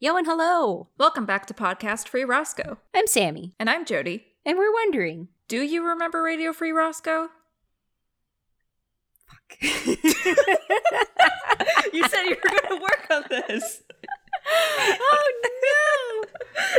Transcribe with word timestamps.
Yo 0.00 0.16
and 0.16 0.26
hello! 0.26 0.88
Welcome 0.96 1.26
back 1.26 1.44
to 1.46 1.54
Podcast 1.54 2.06
Free 2.08 2.22
Roscoe. 2.24 2.78
I'm 2.94 3.06
Sammy, 3.08 3.54
And 3.58 3.68
I'm 3.68 3.84
Jody. 3.84 4.26
and 4.44 4.56
we're 4.56 4.72
wondering. 4.72 5.26
Do 5.48 5.60
you 5.62 5.84
remember 5.84 6.22
Radio 6.22 6.52
Free 6.52 6.70
Roscoe? 6.72 7.30
you 9.60 9.96
said 9.96 10.04
you 12.26 12.36
were 12.36 12.50
going 12.50 12.68
to 12.68 12.78
work 12.80 13.06
on 13.10 13.24
this. 13.28 13.82
oh 15.00 15.32
no! 15.42 16.24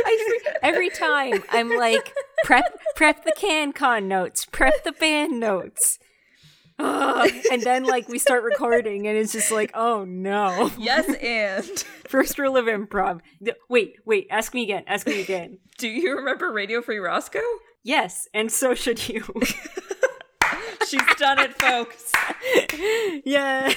I, 0.06 0.38
every 0.62 0.88
time 0.88 1.42
I'm 1.50 1.76
like, 1.76 2.14
prep, 2.44 2.64
prep 2.96 3.24
the 3.24 3.32
CanCon 3.36 4.04
notes, 4.04 4.46
prep 4.46 4.82
the 4.84 4.92
band 4.92 5.38
notes. 5.40 5.98
Ugh. 6.82 7.30
and 7.52 7.62
then 7.62 7.84
like 7.84 8.08
we 8.08 8.18
start 8.18 8.42
recording 8.52 9.06
and 9.06 9.16
it's 9.16 9.32
just 9.32 9.50
like, 9.50 9.70
oh 9.74 10.04
no. 10.04 10.70
Yes, 10.78 11.12
and 11.22 11.64
First 12.08 12.38
rule 12.38 12.56
of 12.56 12.66
improv. 12.66 13.20
Wait, 13.68 13.96
wait, 14.04 14.26
ask 14.30 14.52
me 14.54 14.62
again, 14.64 14.84
ask 14.86 15.06
me 15.06 15.20
again. 15.20 15.58
do 15.78 15.88
you 15.88 16.16
remember 16.16 16.52
Radio 16.52 16.82
Free 16.82 16.98
Roscoe? 16.98 17.38
Yes, 17.82 18.28
and 18.34 18.50
so 18.50 18.74
should 18.74 19.08
you. 19.08 19.24
She's 20.88 21.14
done 21.18 21.38
it, 21.38 21.54
folks. 21.54 22.12
yeah. 23.24 23.72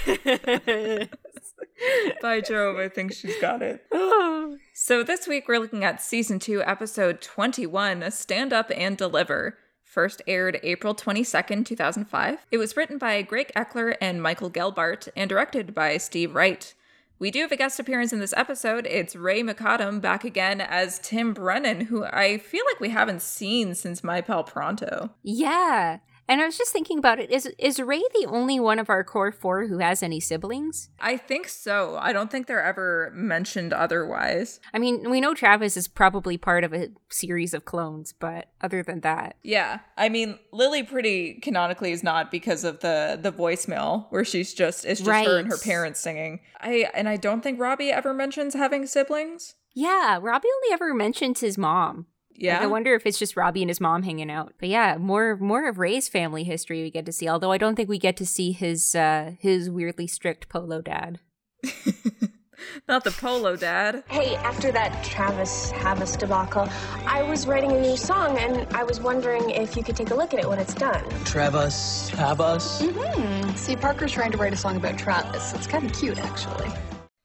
By 2.22 2.42
Jove, 2.42 2.78
I 2.78 2.90
think 2.90 3.14
she's 3.14 3.40
got 3.40 3.62
it. 3.62 3.86
So 4.76 5.04
this 5.04 5.28
week 5.28 5.48
we're 5.48 5.60
looking 5.60 5.84
at 5.86 6.02
season 6.02 6.40
2, 6.40 6.64
episode 6.64 7.22
21, 7.22 8.10
Stand 8.12 8.52
Up 8.52 8.70
and 8.76 8.98
Deliver. 8.98 9.58
First 9.94 10.24
aired 10.26 10.60
April 10.64 10.96
22nd, 10.96 11.68
2005. 11.68 12.48
It 12.50 12.58
was 12.58 12.76
written 12.76 12.98
by 12.98 13.22
Greg 13.22 13.52
Eckler 13.56 13.96
and 14.02 14.24
Michael 14.24 14.50
Gelbart 14.50 15.08
and 15.16 15.30
directed 15.30 15.76
by 15.76 15.98
Steve 15.98 16.34
Wright. 16.34 16.74
We 17.20 17.30
do 17.30 17.42
have 17.42 17.52
a 17.52 17.56
guest 17.56 17.80
appearance 17.80 18.12
in 18.12 18.18
this 18.20 18.34
episode. 18.36 18.88
It's 18.88 19.16
Ray 19.16 19.44
McAdam 19.44 20.02
back 20.02 20.24
again 20.24 20.62
as 20.62 20.98
Tim 20.98 21.32
Brennan, 21.32 21.82
who 21.82 22.06
I 22.06 22.40
feel 22.40 22.64
like 22.72 22.80
we 22.80 22.90
haven't 22.90 23.22
seen 23.22 23.76
since 23.76 24.04
My 24.04 24.20
Pal 24.20 24.44
Pronto. 24.44 25.12
Yeah. 25.22 26.00
And 26.28 26.40
I 26.42 26.46
was 26.46 26.58
just 26.58 26.72
thinking 26.72 26.98
about 27.00 27.20
it. 27.20 27.30
Is 27.32 27.48
is 27.60 27.80
Ray 27.80 28.02
the 28.14 28.28
only 28.28 28.60
one 28.60 28.80
of 28.80 28.90
our 28.90 29.04
core 29.04 29.32
four 29.32 29.68
who 29.68 29.80
has 29.80 30.02
any 30.02 30.20
siblings? 30.20 30.90
I 31.00 31.18
think 31.18 31.48
so. 31.50 31.98
I 32.00 32.14
don't 32.14 32.32
think 32.32 32.48
they're 32.48 32.64
ever 32.64 33.12
mentioned 33.14 33.74
otherwise. 33.74 34.60
I 34.74 34.80
mean, 34.80 35.10
we 35.10 35.20
know 35.20 35.34
Travis 35.34 35.76
is 35.76 35.88
probably 35.88 36.38
part 36.38 36.64
of 36.64 36.74
a 36.74 36.90
series 37.10 37.54
of 37.54 37.66
clones, 37.66 38.14
but 38.18 38.48
other 38.62 38.84
than 38.84 39.02
that, 39.02 39.36
Yeah, 39.44 39.80
I 39.98 40.10
mean 40.10 40.40
Lily 40.52 40.84
pretty 40.84 41.36
canonically 41.42 41.92
is 41.92 42.04
not 42.04 42.32
because 42.32 42.64
of 42.64 42.80
the 42.80 43.20
the 43.22 43.32
voicemail 43.32 44.06
where 44.10 44.24
she's 44.26 44.54
just 44.54 44.86
it's 44.86 45.02
just 45.02 45.28
her 45.28 45.40
and 45.40 45.50
her 45.50 45.58
parents 45.58 46.00
singing. 46.00 46.40
I 46.62 46.90
and 46.94 47.10
I 47.10 47.18
don't 47.18 47.42
think 47.42 47.60
Robbie 47.60 47.92
ever 47.92 48.14
mentions 48.14 48.54
having 48.54 48.86
siblings. 48.86 49.56
yeah, 49.74 50.20
Robbie 50.22 50.48
only 50.64 50.74
ever 50.74 50.94
mentions 50.94 51.42
his 51.42 51.58
mom. 51.58 52.06
Yeah, 52.36 52.56
Like, 52.56 52.64
I 52.64 52.68
wonder 52.68 52.94
if 52.96 53.06
it's 53.06 53.20
just 53.20 53.36
Robbie 53.38 53.62
and 53.62 53.70
his 53.70 53.80
mom 53.82 54.04
hanging 54.04 54.32
out. 54.32 54.54
But 54.60 54.70
yeah, 54.70 54.98
more 54.98 55.38
more 55.38 55.68
of 55.68 55.78
Ray's 55.78 56.10
family 56.10 56.44
history 56.44 56.82
we 56.84 56.90
get 56.92 57.06
to 57.06 57.12
see. 57.12 57.28
Although 57.28 57.52
I 57.52 57.58
don't 57.58 57.76
think 57.76 57.90
we 57.90 58.00
get 58.00 58.18
to 58.18 58.26
see 58.26 58.52
his 58.52 58.96
uh 58.96 59.34
his 59.40 59.70
weirdly 59.70 60.08
strict 60.08 60.50
polo 60.50 60.82
dad. 60.82 61.20
not 62.88 63.04
the 63.04 63.12
polo 63.12 63.56
dad. 63.56 64.04
Hey, 64.08 64.36
after 64.38 64.72
that 64.72 65.04
Travis 65.04 65.72
Havas 65.72 66.16
debacle, 66.16 66.68
I 67.06 67.24
was 67.24 67.48
writing 67.48 67.72
a 67.72 67.80
new 67.80 67.98
song 67.98 68.38
and 68.38 68.68
I 68.74 68.84
was 68.84 69.00
wondering 69.00 69.50
if 69.50 69.76
you 69.76 69.84
could 69.84 69.96
take 69.96 70.12
a 70.12 70.16
look 70.16 70.34
at 70.34 70.40
it 70.40 70.50
when 70.50 70.60
it's 70.60 70.74
done. 70.74 71.04
Travis, 71.26 72.10
Havas. 72.10 72.80
See, 73.56 73.76
Parker's 73.76 74.12
trying 74.12 74.32
to 74.32 74.38
write 74.38 74.54
a 74.54 74.58
song 74.58 74.78
about 74.78 74.98
Travis. 74.98 75.54
It's 75.54 75.68
kind 75.68 75.86
of 75.86 75.94
cute, 75.98 76.18
actually. 76.20 76.70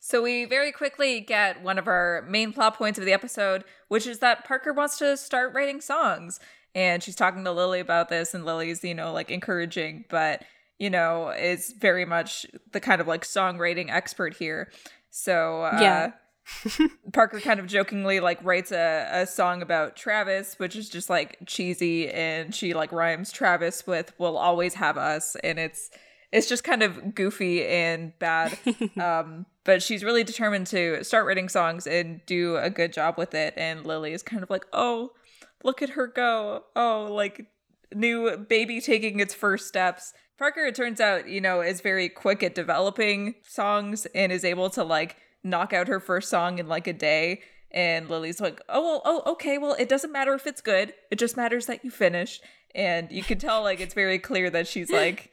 So 0.09 0.23
we 0.23 0.47
very 0.47 0.73
quickly 0.73 1.21
get 1.21 1.63
one 1.63 1.77
of 1.77 1.87
our 1.87 2.25
main 2.27 2.55
plot 2.55 2.79
points 2.79 2.99
of 2.99 3.05
the 3.05 3.13
episode, 3.13 3.63
which 3.89 4.07
is 4.07 4.21
that 4.21 4.43
Parker 4.47 4.73
wants 4.73 4.97
to 5.01 5.19
start 5.19 5.53
writing 5.53 5.83
songs. 5.83 6.41
And 6.75 7.03
she's 7.03 7.15
talking 7.15 7.45
to 7.45 7.53
Lily 7.53 7.79
about 7.79 8.09
this, 8.09 8.33
and 8.33 8.47
Lily's, 8.47 8.83
you 8.83 8.95
know, 8.95 9.13
like 9.13 9.31
encouraging, 9.31 10.07
but, 10.09 10.45
you 10.79 10.89
know, 10.89 11.29
is 11.29 11.75
very 11.79 12.07
much 12.07 12.47
the 12.73 12.81
kind 12.81 13.03
of 13.03 13.07
like 13.07 13.23
songwriting 13.23 13.91
expert 13.91 14.35
here. 14.35 14.73
So, 15.11 15.65
uh, 15.65 15.79
Yeah. 15.79 16.13
Parker 17.13 17.41
kind 17.41 17.61
of 17.61 17.67
jokingly 17.67 18.21
like 18.21 18.43
writes 18.43 18.73
a, 18.73 19.07
a 19.13 19.27
song 19.27 19.61
about 19.61 19.95
Travis, 19.95 20.59
which 20.59 20.75
is 20.75 20.89
just 20.89 21.11
like 21.11 21.37
cheesy, 21.45 22.09
and 22.09 22.55
she 22.55 22.73
like 22.73 22.93
rhymes 22.93 23.31
Travis 23.31 23.87
with 23.87 24.15
"We'll 24.17 24.39
always 24.39 24.73
have 24.73 24.97
us," 24.97 25.37
and 25.45 25.59
it's 25.59 25.91
it's 26.33 26.49
just 26.49 26.65
kind 26.65 26.83
of 26.83 27.15
goofy 27.15 27.65
and 27.67 28.19
bad. 28.19 28.59
um, 29.01 29.47
but 29.65 29.83
she's 29.83 30.05
really 30.05 30.25
determined 30.25 30.67
to 30.69 31.03
start 31.05 31.27
writing 31.27 31.49
songs 31.49 31.87
and 31.87 32.21
do 32.27 32.57
a 32.57 32.71
good 32.71 32.93
job 32.93 33.17
with 33.19 33.35
it. 33.35 33.55
And 33.57 33.87
Lily 33.87 34.13
is 34.13 34.23
kind 34.23 34.43
of 34.43 34.51
like, 34.51 34.67
"Oh, 34.73 35.13
look 35.65 35.83
at 35.83 35.91
her 35.91 36.07
go! 36.07 36.65
Oh, 36.77 37.09
like 37.11 37.47
new 37.95 38.37
baby 38.37 38.81
taking 38.81 39.21
its 39.21 39.35
first 39.35 39.69
steps." 39.69 40.13
Parker, 40.39 40.67
it 40.67 40.77
turns 40.77 41.01
out, 41.01 41.29
you 41.29 41.41
know, 41.41 41.61
is 41.61 41.81
very 41.81 42.09
quick 42.09 42.45
at 42.45 42.55
developing 42.55 43.35
songs 43.43 44.07
and 44.15 44.31
is 44.31 44.45
able 44.45 44.71
to 44.71 44.85
like 44.85 45.17
knock 45.43 45.73
out 45.73 45.89
her 45.89 45.99
first 45.99 46.29
song 46.31 46.59
in 46.59 46.69
like 46.69 46.87
a 46.87 46.93
day. 46.93 47.41
And 47.71 48.09
Lily's 48.09 48.41
like, 48.41 48.63
oh, 48.69 48.83
well, 48.83 49.03
oh, 49.05 49.33
okay, 49.33 49.59
well, 49.59 49.75
it 49.75 49.89
doesn't 49.89 50.13
matter 50.13 50.33
if 50.35 50.47
it's 50.47 50.61
good. 50.61 50.95
It 51.11 51.19
just 51.19 51.37
matters 51.37 51.67
that 51.67 51.85
you 51.85 51.91
finish. 51.91 52.41
And 52.75 53.11
you 53.11 53.23
can 53.23 53.39
tell, 53.39 53.63
like, 53.63 53.81
it's 53.81 53.95
very 53.95 54.19
clear 54.19 54.49
that 54.51 54.67
she's 54.67 54.91
like, 54.91 55.33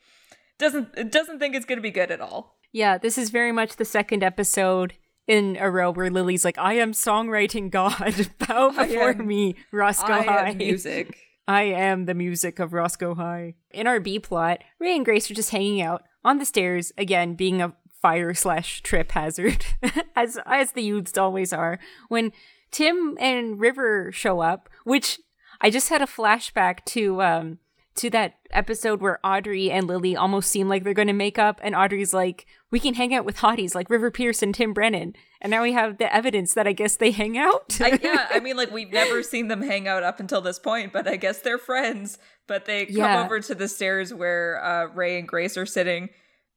doesn't 0.59 1.11
doesn't 1.11 1.39
think 1.39 1.55
it's 1.55 1.65
gonna 1.65 1.81
be 1.81 1.91
good 1.91 2.11
at 2.11 2.21
all. 2.21 2.57
Yeah, 2.71 2.97
this 2.97 3.17
is 3.17 3.29
very 3.29 3.51
much 3.51 3.75
the 3.77 3.85
second 3.85 4.23
episode 4.23 4.93
in 5.27 5.57
a 5.59 5.71
row 5.71 5.91
where 5.91 6.09
Lily's 6.09 6.45
like, 6.45 6.57
I 6.57 6.73
am 6.73 6.91
songwriting 6.91 7.71
God. 7.71 8.29
Bow 8.47 8.69
before 8.69 9.09
am- 9.11 9.25
me, 9.27 9.55
Roscoe 9.71 10.13
I 10.13 10.23
High. 10.23 10.53
music. 10.53 11.17
I 11.47 11.63
am 11.63 12.05
the 12.05 12.13
music 12.15 12.59
of 12.59 12.73
Roscoe 12.73 13.15
High. 13.15 13.55
In 13.71 13.85
our 13.87 13.99
B 13.99 14.19
plot, 14.19 14.63
Ray 14.79 14.95
and 14.95 15.05
Grace 15.05 15.29
are 15.29 15.35
just 15.35 15.51
hanging 15.51 15.81
out 15.81 16.03
on 16.23 16.39
the 16.39 16.45
stairs, 16.45 16.91
again, 16.97 17.35
being 17.35 17.61
a 17.61 17.73
fire 18.01 18.33
slash 18.33 18.81
trip 18.81 19.11
hazard, 19.11 19.65
as 20.15 20.39
as 20.45 20.71
the 20.71 20.81
youths 20.83 21.17
always 21.17 21.53
are. 21.53 21.79
When 22.07 22.31
Tim 22.71 23.15
and 23.19 23.59
River 23.59 24.11
show 24.11 24.41
up, 24.41 24.69
which 24.83 25.19
I 25.61 25.69
just 25.69 25.89
had 25.89 26.01
a 26.01 26.07
flashback 26.07 26.83
to 26.85 27.21
um 27.21 27.59
to 27.95 28.09
that 28.09 28.35
episode 28.51 29.01
where 29.01 29.19
Audrey 29.25 29.71
and 29.71 29.87
Lily 29.87 30.15
almost 30.15 30.51
seem 30.51 30.67
like 30.67 30.83
they're 30.83 30.93
going 30.93 31.07
to 31.07 31.13
make 31.13 31.39
up, 31.39 31.59
and 31.63 31.73
Audrey's 31.75 32.13
like, 32.13 32.45
"We 32.71 32.79
can 32.79 32.93
hang 32.95 33.13
out 33.13 33.23
with 33.25 33.37
hotties 33.37 33.73
like 33.73 33.89
River 33.89 34.11
Pierce 34.11 34.41
and 34.41 34.53
Tim 34.53 34.73
Brennan," 34.73 35.15
and 35.41 35.49
now 35.51 35.61
we 35.63 35.71
have 35.73 35.97
the 35.97 36.13
evidence 36.13 36.53
that 36.55 36.67
I 36.67 36.73
guess 36.73 36.97
they 36.97 37.11
hang 37.11 37.37
out. 37.37 37.77
I, 37.81 37.97
yeah, 38.03 38.27
I 38.31 38.39
mean, 38.41 38.57
like 38.57 38.71
we've 38.71 38.91
never 38.91 39.23
seen 39.23 39.47
them 39.47 39.61
hang 39.61 39.87
out 39.87 40.03
up 40.03 40.19
until 40.19 40.41
this 40.41 40.59
point, 40.59 40.91
but 40.93 41.07
I 41.07 41.15
guess 41.15 41.39
they're 41.39 41.57
friends. 41.57 42.17
But 42.47 42.65
they 42.65 42.85
come 42.85 42.97
Yeah. 42.97 43.23
over 43.23 43.39
to 43.39 43.55
the 43.55 43.67
stairs 43.67 44.13
where 44.13 44.63
uh, 44.63 44.85
Ray 44.93 45.17
and 45.17 45.27
Grace 45.27 45.57
are 45.57 45.65
sitting, 45.65 46.09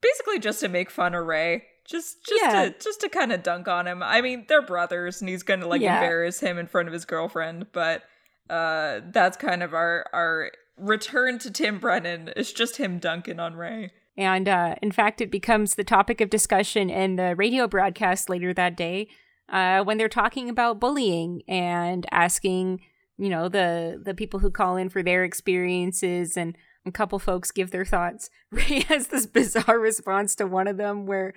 basically 0.02 0.38
just 0.38 0.60
to 0.60 0.68
make 0.68 0.90
fun 0.90 1.14
of 1.14 1.24
Ray, 1.24 1.62
just 1.86 2.26
just 2.26 2.42
Yeah. 2.44 2.64
to 2.64 2.74
just 2.78 3.00
to 3.02 3.08
kind 3.08 3.32
of 3.32 3.42
dunk 3.42 3.68
on 3.68 3.86
him. 3.86 4.02
I 4.02 4.20
mean, 4.20 4.44
they're 4.48 4.60
brothers, 4.60 5.20
and 5.22 5.28
he's 5.30 5.42
gonna 5.44 5.66
like 5.68 5.80
Yeah. 5.80 5.94
embarrass 6.02 6.40
him 6.40 6.58
in 6.58 6.66
front 6.66 6.88
of 6.88 6.92
his 6.94 7.04
girlfriend. 7.04 7.68
But 7.72 8.02
uh, 8.50 9.00
that's 9.12 9.36
kind 9.36 9.62
of 9.62 9.72
our 9.74 10.04
our 10.12 10.50
return 10.78 11.38
to 11.40 11.50
Tim 11.50 11.78
Brennan. 11.78 12.30
It's 12.36 12.52
just 12.52 12.76
him 12.76 12.98
dunking 12.98 13.40
on 13.40 13.54
Ray. 13.54 13.90
And 14.16 14.48
uh, 14.48 14.74
in 14.82 14.90
fact, 14.90 15.20
it 15.20 15.30
becomes 15.30 15.74
the 15.74 15.84
topic 15.84 16.20
of 16.20 16.28
discussion 16.28 16.90
in 16.90 17.16
the 17.16 17.36
radio 17.36 17.68
broadcast 17.68 18.28
later 18.28 18.52
that 18.52 18.76
day 18.76 19.08
uh, 19.48 19.82
when 19.84 19.96
they're 19.96 20.08
talking 20.08 20.50
about 20.50 20.80
bullying 20.80 21.42
and 21.48 22.06
asking, 22.10 22.80
you 23.16 23.28
know, 23.28 23.48
the 23.48 24.00
the 24.02 24.14
people 24.14 24.40
who 24.40 24.50
call 24.50 24.76
in 24.76 24.88
for 24.88 25.02
their 25.02 25.24
experiences, 25.24 26.36
and 26.36 26.56
a 26.84 26.90
couple 26.90 27.18
folks 27.18 27.50
give 27.50 27.70
their 27.70 27.84
thoughts. 27.84 28.28
Ray 28.50 28.80
has 28.88 29.08
this 29.08 29.26
bizarre 29.26 29.78
response 29.78 30.34
to 30.36 30.46
one 30.46 30.66
of 30.66 30.76
them 30.76 31.06
where. 31.06 31.32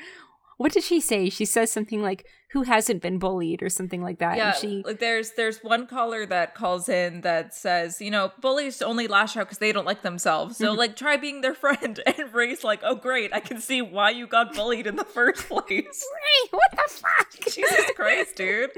What 0.57 0.73
did 0.73 0.83
she 0.83 0.99
say? 0.99 1.29
She 1.29 1.45
says 1.45 1.71
something 1.71 2.03
like, 2.03 2.23
"Who 2.53 2.63
hasn't 2.63 3.01
been 3.01 3.17
bullied?" 3.17 3.61
or 3.63 3.69
something 3.69 4.01
like 4.01 4.19
that. 4.19 4.37
Yeah, 4.37 4.49
and 4.49 4.57
she, 4.57 4.83
like 4.85 4.99
there's 4.99 5.31
there's 5.31 5.59
one 5.59 5.87
caller 5.87 6.25
that 6.25 6.55
calls 6.55 6.89
in 6.89 7.21
that 7.21 7.53
says, 7.53 8.01
you 8.01 8.11
know, 8.11 8.31
bullies 8.39 8.81
only 8.81 9.07
lash 9.07 9.37
out 9.37 9.47
because 9.47 9.57
they 9.57 9.71
don't 9.71 9.85
like 9.85 10.01
themselves. 10.01 10.57
So 10.57 10.73
like 10.73 10.95
try 10.95 11.17
being 11.17 11.41
their 11.41 11.53
friend. 11.61 11.99
And 12.05 12.33
Ray's 12.33 12.63
like, 12.63 12.81
oh 12.83 12.95
great, 12.95 13.33
I 13.33 13.39
can 13.39 13.59
see 13.59 13.81
why 13.81 14.11
you 14.11 14.27
got 14.27 14.53
bullied 14.53 14.87
in 14.87 14.95
the 14.95 15.05
first 15.05 15.47
place. 15.49 15.69
Ray, 15.69 16.49
what 16.51 16.71
the 16.71 16.83
fuck? 16.87 17.31
Jesus 17.53 17.91
Christ, 17.95 18.35
dude. 18.35 18.71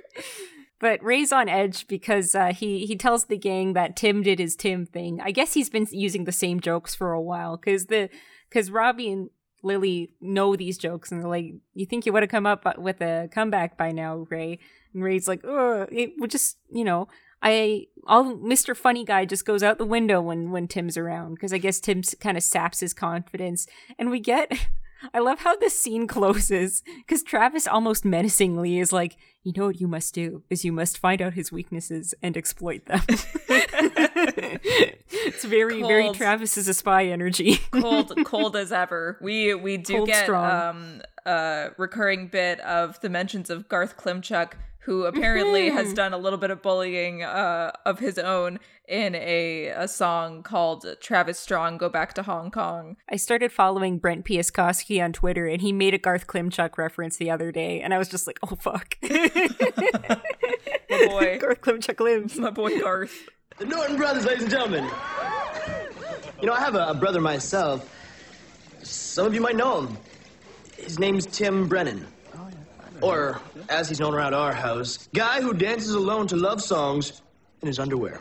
But 0.79 1.01
Ray's 1.03 1.31
on 1.31 1.47
edge 1.47 1.87
because 1.87 2.35
uh, 2.35 2.53
he 2.53 2.85
he 2.85 2.95
tells 2.95 3.25
the 3.25 3.37
gang 3.37 3.73
that 3.73 3.95
Tim 3.95 4.21
did 4.21 4.39
his 4.39 4.55
Tim 4.55 4.85
thing. 4.85 5.21
I 5.21 5.31
guess 5.31 5.53
he's 5.53 5.69
been 5.69 5.87
using 5.91 6.25
the 6.25 6.31
same 6.31 6.59
jokes 6.59 6.93
for 6.93 7.13
a 7.13 7.21
while 7.21 7.57
because 7.57 7.85
the 7.85 8.09
because 8.49 8.69
Robbie 8.69 9.11
and 9.11 9.29
Lily 9.63 10.13
know 10.21 10.55
these 10.55 10.77
jokes 10.77 11.11
and 11.11 11.21
they're 11.21 11.29
like, 11.29 11.53
"You 11.73 11.85
think 11.85 12.05
you 12.05 12.13
would 12.13 12.23
have 12.23 12.29
come 12.29 12.45
up 12.45 12.65
uh, 12.65 12.73
with 12.77 13.01
a 13.01 13.29
comeback 13.31 13.77
by 13.77 13.91
now, 13.91 14.27
Ray?" 14.29 14.59
And 14.93 15.03
Ray's 15.03 15.27
like, 15.27 15.41
"Oh, 15.43 15.87
it 15.91 16.13
would 16.19 16.31
just 16.31 16.57
you 16.71 16.83
know." 16.83 17.07
I 17.45 17.87
all 18.07 18.35
Mr. 18.37 18.75
Funny 18.75 19.03
Guy 19.03 19.25
just 19.25 19.45
goes 19.45 19.63
out 19.63 19.77
the 19.77 19.85
window 19.85 20.21
when 20.21 20.51
when 20.51 20.67
Tim's 20.67 20.97
around 20.97 21.35
because 21.35 21.51
I 21.51 21.57
guess 21.57 21.81
Tim 21.81 22.01
kind 22.21 22.37
of 22.37 22.43
saps 22.43 22.79
his 22.79 22.93
confidence, 22.93 23.67
and 23.99 24.09
we 24.09 24.19
get 24.19 24.51
I 25.13 25.19
love 25.19 25.39
how 25.39 25.55
this 25.57 25.77
scene 25.77 26.07
closes 26.07 26.83
because 26.99 27.23
Travis 27.23 27.67
almost 27.67 28.05
menacingly 28.05 28.79
is 28.79 28.93
like, 28.93 29.17
"You 29.43 29.51
know 29.57 29.65
what 29.65 29.81
you 29.81 29.87
must 29.87 30.13
do 30.13 30.43
is 30.49 30.63
you 30.63 30.71
must 30.71 30.97
find 30.97 31.21
out 31.21 31.33
his 31.33 31.51
weaknesses 31.51 32.13
and 32.23 32.37
exploit 32.37 32.85
them." 32.85 33.01
it's 34.63 35.43
very, 35.45 35.81
very 35.81 36.11
Travis 36.11 36.57
is 36.57 36.67
a 36.67 36.73
spy 36.73 37.05
energy. 37.05 37.57
cold 37.71 38.13
cold 38.25 38.55
as 38.55 38.71
ever. 38.71 39.17
We 39.21 39.53
we 39.55 39.77
do 39.77 39.97
Cold 39.97 40.07
get 40.07 40.23
strong. 40.25 40.51
um 40.51 41.01
a 41.25 41.69
recurring 41.77 42.27
bit 42.27 42.59
of 42.61 42.99
the 43.01 43.09
mentions 43.09 43.49
of 43.49 43.69
Garth 43.69 43.95
Klimchuk, 43.97 44.53
who 44.81 45.05
apparently 45.05 45.67
Mm-hmm. 45.69 45.77
has 45.77 45.93
done 45.93 46.13
a 46.13 46.17
little 46.17 46.39
bit 46.39 46.51
of 46.51 46.61
bullying 46.61 47.23
uh 47.23 47.71
of 47.85 47.99
his 47.99 48.17
own 48.19 48.59
in 48.87 49.15
a 49.15 49.67
a 49.67 49.87
song 49.87 50.43
called 50.43 50.85
Travis 50.99 51.39
Strong 51.39 51.77
Go 51.77 51.87
Back 51.87 52.13
to 52.15 52.23
Hong 52.23 52.51
Kong. 52.51 52.97
I 53.09 53.15
started 53.15 53.51
following 53.53 53.97
Brent 53.97 54.25
Piaskowski 54.25 55.01
on 55.01 55.13
Twitter, 55.13 55.47
and 55.47 55.61
he 55.61 55.71
made 55.71 55.93
a 55.93 55.97
Garth 55.97 56.27
Klimchuk 56.27 56.77
reference 56.77 57.15
the 57.15 57.31
other 57.31 57.49
day, 57.53 57.79
and 57.81 57.93
I 57.93 57.97
was 57.97 58.09
just 58.09 58.27
like, 58.27 58.39
"Oh 58.43 58.57
fuck, 58.59 58.97
My 59.03 60.19
boy. 61.07 61.37
Garth 61.41 61.61
Klimchuk 61.61 61.99
lives." 62.01 62.37
My 62.37 62.49
boy 62.49 62.77
Garth. 62.79 63.29
The 63.57 63.65
Norton 63.65 63.97
Brothers, 63.97 64.25
ladies 64.25 64.43
and 64.43 64.51
gentlemen. 64.51 64.89
You 66.41 66.47
know, 66.47 66.53
I 66.53 66.59
have 66.59 66.75
a, 66.75 66.87
a 66.87 66.93
brother 66.93 67.21
myself. 67.21 67.87
Some 68.81 69.27
of 69.27 69.33
you 69.33 69.41
might 69.41 69.55
know 69.55 69.81
him. 69.81 69.97
His 70.75 70.97
name's 70.97 71.25
Tim 71.27 71.67
Brennan. 71.67 72.07
Or, 73.01 73.39
as 73.69 73.89
he's 73.89 73.99
known 73.99 74.13
around 74.15 74.33
our 74.33 74.53
house, 74.53 75.07
guy 75.13 75.41
who 75.41 75.53
dances 75.53 75.93
alone 75.93 76.27
to 76.27 76.35
love 76.35 76.61
songs 76.61 77.21
in 77.61 77.67
his 77.67 77.77
underwear. 77.77 78.19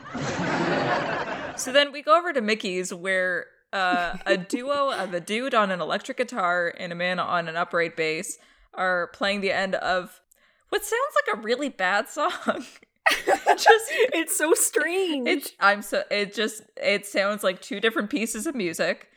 So 1.56 1.72
then 1.72 1.92
we 1.92 2.02
go 2.02 2.18
over 2.18 2.32
to 2.32 2.40
Mickey's 2.40 2.92
where 2.92 3.46
uh, 3.72 4.18
a 4.26 4.36
duo 4.36 4.90
of 4.90 5.14
a 5.14 5.20
dude 5.20 5.54
on 5.54 5.70
an 5.70 5.80
electric 5.80 6.18
guitar 6.18 6.74
and 6.78 6.92
a 6.92 6.96
man 6.96 7.18
on 7.18 7.48
an 7.48 7.56
upright 7.56 7.96
bass 7.96 8.38
are 8.74 9.08
playing 9.08 9.40
the 9.40 9.52
end 9.52 9.76
of 9.76 10.20
what 10.68 10.84
sounds 10.84 11.14
like 11.26 11.38
a 11.38 11.40
really 11.40 11.68
bad 11.68 12.08
song. 12.08 12.64
just 13.46 13.84
It's 14.12 14.36
so 14.36 14.54
strange. 14.54 15.28
it's 15.28 15.52
I'm 15.60 15.82
so 15.82 16.04
it 16.10 16.34
just 16.34 16.62
it 16.76 17.06
sounds 17.06 17.42
like 17.42 17.60
two 17.60 17.80
different 17.80 18.10
pieces 18.10 18.46
of 18.46 18.54
music 18.54 19.08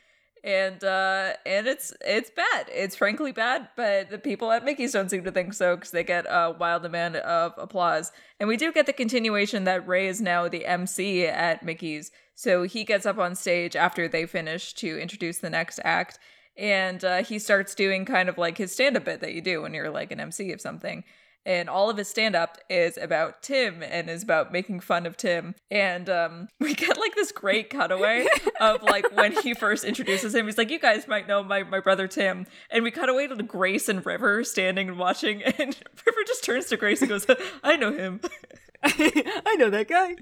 and 0.43 0.83
uh 0.83 1.33
and 1.45 1.67
it's 1.67 1.93
it's 2.01 2.29
bad. 2.29 2.67
It's 2.71 2.95
frankly 2.95 3.31
bad, 3.31 3.69
but 3.75 4.09
the 4.09 4.19
people 4.19 4.51
at 4.51 4.63
Mickey's 4.63 4.93
don't 4.93 5.09
seem 5.09 5.23
to 5.23 5.31
think 5.31 5.53
so 5.53 5.75
because 5.75 5.91
they 5.91 6.03
get 6.03 6.25
a 6.29 6.55
wild 6.57 6.83
demand 6.83 7.15
of 7.17 7.53
applause. 7.57 8.11
And 8.39 8.47
we 8.47 8.55
do 8.55 8.71
get 8.71 8.85
the 8.85 8.93
continuation 8.93 9.63
that 9.63 9.87
Ray 9.87 10.07
is 10.07 10.21
now 10.21 10.47
the 10.47 10.65
MC 10.65 11.25
at 11.25 11.63
Mickey's. 11.63 12.11
So 12.35 12.63
he 12.63 12.83
gets 12.83 13.05
up 13.05 13.17
on 13.17 13.33
stage 13.33 13.75
after 13.75 14.07
they 14.07 14.25
finish 14.25 14.73
to 14.75 14.99
introduce 14.99 15.39
the 15.39 15.49
next 15.49 15.79
act. 15.83 16.19
And 16.57 17.03
uh, 17.03 17.23
he 17.23 17.39
starts 17.39 17.73
doing 17.75 18.05
kind 18.05 18.29
of 18.29 18.37
like 18.37 18.57
his 18.57 18.71
stand 18.71 18.95
up 18.97 19.05
bit 19.05 19.21
that 19.21 19.33
you 19.33 19.41
do 19.41 19.61
when 19.61 19.73
you're 19.73 19.89
like 19.89 20.11
an 20.11 20.19
MC 20.19 20.51
of 20.51 20.61
something 20.61 21.03
and 21.45 21.69
all 21.69 21.89
of 21.89 21.97
his 21.97 22.07
stand 22.07 22.35
up 22.35 22.57
is 22.69 22.97
about 22.97 23.43
Tim 23.43 23.83
and 23.83 24.09
is 24.09 24.23
about 24.23 24.51
making 24.51 24.79
fun 24.79 25.05
of 25.05 25.15
Tim. 25.15 25.55
And 25.69 26.09
um, 26.09 26.47
we 26.59 26.73
get 26.73 26.97
like 26.97 27.15
this 27.15 27.31
great 27.31 27.69
cutaway 27.69 28.27
of 28.59 28.81
like 28.83 29.15
when 29.15 29.33
he 29.33 29.53
first 29.53 29.83
introduces 29.83 30.33
him. 30.33 30.45
He's 30.45 30.57
like, 30.57 30.71
"You 30.71 30.79
guys 30.79 31.07
might 31.07 31.27
know 31.27 31.43
my 31.43 31.63
my 31.63 31.79
brother 31.79 32.07
Tim," 32.07 32.47
and 32.69 32.83
we 32.83 32.91
cut 32.91 33.09
away 33.09 33.27
to 33.27 33.35
Grace 33.35 33.87
and 33.89 34.05
River 34.05 34.43
standing 34.43 34.89
and 34.89 34.97
watching, 34.97 35.43
and 35.43 35.57
River 36.05 36.19
just 36.25 36.43
turns 36.43 36.65
to 36.67 36.77
Grace 36.77 37.01
and 37.01 37.09
goes, 37.09 37.25
"I 37.63 37.75
know 37.75 37.91
him." 37.91 38.21
I 38.83 39.55
know 39.57 39.69
that 39.69 39.87
guy, 39.87 40.13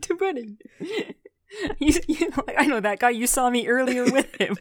Tim 0.00 0.16
Brennan. 0.16 0.58
You, 1.78 2.00
you 2.08 2.30
know, 2.30 2.44
I 2.56 2.66
know 2.66 2.80
that 2.80 3.00
guy. 3.00 3.10
You 3.10 3.26
saw 3.26 3.50
me 3.50 3.66
earlier 3.66 4.04
with 4.04 4.34
him. 4.40 4.56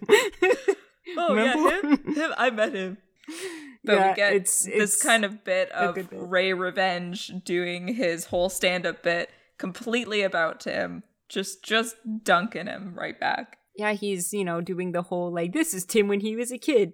Oh 1.17 1.35
yeah, 1.35 1.79
him, 1.79 2.13
him. 2.13 2.33
I 2.37 2.49
met 2.49 2.73
him. 2.73 2.97
But 3.83 3.93
Yeah, 3.95 4.09
we 4.09 4.15
get 4.15 4.33
it's- 4.33 4.63
this 4.65 4.95
it's 4.95 5.03
kind 5.03 5.25
of 5.25 5.43
bit 5.43 5.71
of 5.71 5.95
bit. 5.95 6.07
Ray 6.11 6.53
Revenge 6.53 7.31
doing 7.43 7.87
his 7.95 8.25
whole 8.25 8.49
stand-up 8.49 9.01
bit 9.01 9.31
completely 9.57 10.21
about 10.21 10.59
Tim, 10.59 11.03
just 11.29 11.63
just 11.63 11.95
dunking 12.23 12.67
him 12.67 12.93
right 12.95 13.19
back. 13.19 13.57
yeah, 13.75 13.93
he's 13.93 14.33
you 14.33 14.45
know 14.45 14.61
doing 14.61 14.91
the 14.91 15.01
whole 15.03 15.33
like 15.33 15.53
this 15.53 15.73
is 15.73 15.83
Tim 15.85 16.07
when 16.07 16.19
he 16.19 16.35
was 16.35 16.51
a 16.51 16.57
kid. 16.59 16.93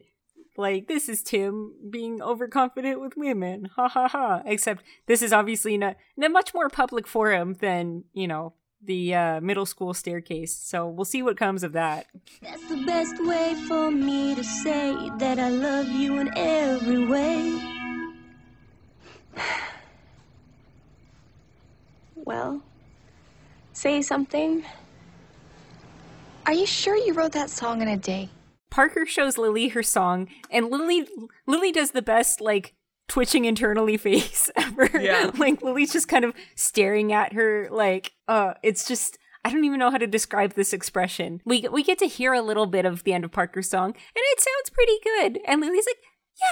Like 0.55 0.87
this 0.87 1.07
is 1.09 1.21
Tim 1.21 1.73
being 1.91 2.21
overconfident 2.21 2.99
with 3.01 3.13
women. 3.17 3.65
Ha 3.75 3.87
ha 3.89 4.07
ha. 4.07 4.41
Except 4.45 4.83
this 5.07 5.21
is 5.21 5.31
obviously 5.33 5.75
a, 5.75 5.95
in 6.15 6.23
a 6.23 6.29
much 6.29 6.53
more 6.53 6.69
public 6.69 7.05
forum 7.05 7.55
than 7.59 8.05
you 8.13 8.27
know 8.27 8.53
the 8.81 9.15
uh, 9.15 9.41
middle 9.41 9.65
school 9.65 9.93
staircase. 9.93 10.53
So 10.53 10.87
we'll 10.87 11.05
see 11.05 11.21
what 11.23 11.37
comes 11.37 11.63
of 11.63 11.73
that. 11.73 12.07
That's 12.41 12.67
the 12.69 12.83
best 12.85 13.23
way 13.25 13.55
for 13.67 13.91
me 13.91 14.35
to 14.35 14.43
say 14.43 15.09
that 15.17 15.39
I 15.39 15.49
love 15.49 15.87
you 15.87 16.17
in 16.19 16.31
every 16.35 17.05
way. 17.05 17.61
Well, 22.25 22.61
say 23.71 24.01
something. 24.01 24.65
Are 26.45 26.51
you 26.51 26.65
sure 26.65 26.97
you 26.97 27.13
wrote 27.13 27.31
that 27.33 27.49
song 27.49 27.81
in 27.81 27.87
a 27.87 27.95
day? 27.95 28.29
Parker 28.69 29.05
shows 29.05 29.37
Lily 29.37 29.69
her 29.69 29.83
song, 29.83 30.27
and 30.51 30.69
Lily 30.69 31.07
Lily 31.45 31.71
does 31.71 31.91
the 31.91 32.01
best 32.01 32.41
like 32.41 32.73
twitching 33.07 33.45
internally 33.45 33.97
face 33.97 34.49
ever. 34.57 34.89
Yeah. 34.99 35.31
like 35.37 35.61
Lily's 35.61 35.93
just 35.93 36.07
kind 36.07 36.25
of 36.25 36.33
staring 36.55 37.13
at 37.13 37.33
her 37.33 37.67
like 37.71 38.13
uh 38.27 38.53
it's 38.63 38.87
just 38.87 39.17
I 39.45 39.49
don't 39.49 39.63
even 39.63 39.79
know 39.79 39.91
how 39.91 39.97
to 39.97 40.07
describe 40.07 40.53
this 40.55 40.73
expression. 40.73 41.41
We 41.45 41.67
we 41.71 41.83
get 41.83 41.99
to 41.99 42.07
hear 42.07 42.33
a 42.33 42.41
little 42.41 42.65
bit 42.65 42.85
of 42.85 43.03
the 43.03 43.13
end 43.13 43.23
of 43.23 43.31
Parker's 43.31 43.69
song, 43.69 43.91
and 43.91 43.95
it 44.15 44.39
sounds 44.41 44.69
pretty 44.71 44.97
good. 45.03 45.39
And 45.47 45.61
Lily's 45.61 45.85
like, 45.87 45.97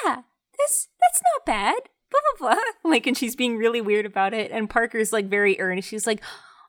"Yeah, 0.06 0.22
this 0.58 0.88
that's 1.02 1.22
not 1.22 1.46
bad." 1.46 1.76
Blah 2.12 2.20
blah 2.38 2.56
blah. 2.56 2.64
Like, 2.90 3.08
and 3.08 3.18
she's 3.18 3.36
being 3.36 3.58
really 3.58 3.82
weird 3.82 4.06
about 4.06 4.34
it. 4.34 4.52
And 4.52 4.70
Parker's 4.70 5.12
like 5.12 5.26
very 5.26 5.60
earnest. 5.60 5.90
She's 5.90 6.08
like, 6.08 6.22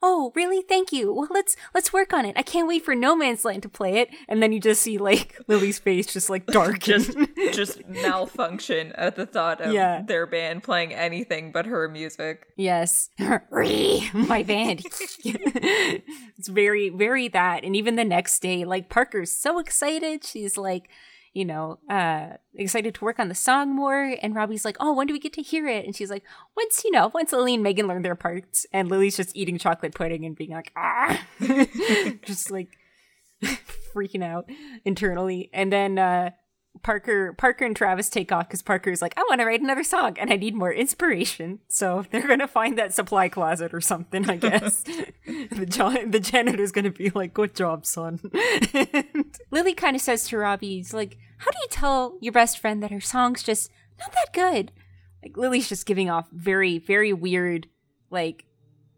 "Oh, 0.08 0.30
really? 0.36 0.62
Thank 0.62 0.92
you. 0.92 1.12
Well, 1.12 1.28
let's 1.30 1.56
let's 1.74 1.92
work 1.92 2.12
on 2.12 2.24
it. 2.24 2.34
I 2.38 2.42
can't 2.42 2.68
wait 2.68 2.84
for 2.84 2.94
No 2.94 3.16
Man's 3.16 3.44
Land 3.44 3.62
to 3.64 3.68
play 3.68 3.98
it." 3.98 4.08
And 4.28 4.40
then 4.40 4.52
you 4.52 4.60
just 4.60 4.80
see 4.82 4.98
like 4.98 5.36
Lily's 5.48 5.78
face 5.80 6.06
just 6.06 6.30
like 6.30 6.46
darken. 6.46 7.02
Just 7.02 7.16
just 7.52 7.86
malfunction 7.88 8.92
at 8.94 9.16
the 9.16 9.26
thought 9.26 9.60
of 9.60 9.72
Yeah. 9.72 10.02
their 10.06 10.26
band 10.26 10.62
playing 10.62 10.94
anything 10.94 11.50
but 11.50 11.66
her 11.66 11.88
music. 11.88 12.46
Yes. 12.56 13.10
My 13.18 14.42
band. 14.46 14.82
it's 15.24 16.48
very, 16.48 16.88
very 16.90 17.28
that. 17.28 17.64
And 17.64 17.74
even 17.74 17.96
the 17.96 18.04
next 18.04 18.40
day, 18.40 18.64
like 18.64 18.88
Parker's 18.88 19.30
so 19.36 19.58
excited. 19.58 20.24
She's 20.24 20.56
like, 20.56 20.88
you 21.36 21.44
know, 21.44 21.78
uh, 21.90 22.28
excited 22.54 22.94
to 22.94 23.04
work 23.04 23.18
on 23.18 23.28
the 23.28 23.34
song 23.34 23.76
more. 23.76 24.16
And 24.22 24.34
Robbie's 24.34 24.64
like, 24.64 24.78
oh, 24.80 24.94
when 24.94 25.06
do 25.06 25.12
we 25.12 25.18
get 25.18 25.34
to 25.34 25.42
hear 25.42 25.68
it? 25.68 25.84
And 25.84 25.94
she's 25.94 26.08
like, 26.08 26.22
once, 26.56 26.82
you 26.82 26.90
know, 26.90 27.10
once 27.12 27.30
Lily 27.30 27.52
and 27.54 27.62
Megan 27.62 27.86
learn 27.86 28.00
their 28.00 28.14
parts. 28.14 28.64
And 28.72 28.88
Lily's 28.88 29.18
just 29.18 29.36
eating 29.36 29.58
chocolate 29.58 29.94
pudding 29.94 30.24
and 30.24 30.34
being 30.34 30.52
like, 30.52 30.72
ah, 30.76 31.22
just 32.22 32.50
like 32.50 32.78
freaking 33.94 34.24
out 34.24 34.48
internally. 34.86 35.50
And 35.52 35.70
then, 35.70 35.98
uh, 35.98 36.30
Parker, 36.86 37.32
Parker 37.32 37.64
and 37.64 37.74
Travis 37.74 38.08
take 38.08 38.30
off 38.30 38.46
because 38.46 38.62
Parker's 38.62 39.02
like, 39.02 39.12
I 39.16 39.22
want 39.22 39.40
to 39.40 39.44
write 39.44 39.60
another 39.60 39.82
song 39.82 40.16
and 40.20 40.32
I 40.32 40.36
need 40.36 40.54
more 40.54 40.72
inspiration. 40.72 41.58
So 41.66 42.04
they're 42.12 42.28
gonna 42.28 42.46
find 42.46 42.78
that 42.78 42.94
supply 42.94 43.28
closet 43.28 43.74
or 43.74 43.80
something, 43.80 44.30
I 44.30 44.36
guess. 44.36 44.82
the 45.26 45.66
jo- 45.68 46.06
the 46.06 46.20
janitor's 46.20 46.70
gonna 46.70 46.92
be 46.92 47.10
like, 47.10 47.34
"Good 47.34 47.56
job, 47.56 47.84
son." 47.86 48.20
and 48.72 49.36
Lily 49.50 49.74
kind 49.74 49.96
of 49.96 50.00
says 50.00 50.28
to 50.28 50.38
Robbie, 50.38 50.76
"He's 50.76 50.94
like, 50.94 51.18
how 51.38 51.50
do 51.50 51.58
you 51.60 51.66
tell 51.68 52.18
your 52.20 52.32
best 52.32 52.60
friend 52.60 52.80
that 52.84 52.92
her 52.92 53.00
song's 53.00 53.42
just 53.42 53.68
not 53.98 54.12
that 54.12 54.32
good?" 54.32 54.70
Like 55.24 55.36
Lily's 55.36 55.68
just 55.68 55.86
giving 55.86 56.08
off 56.08 56.28
very, 56.30 56.78
very 56.78 57.12
weird, 57.12 57.66
like 58.10 58.44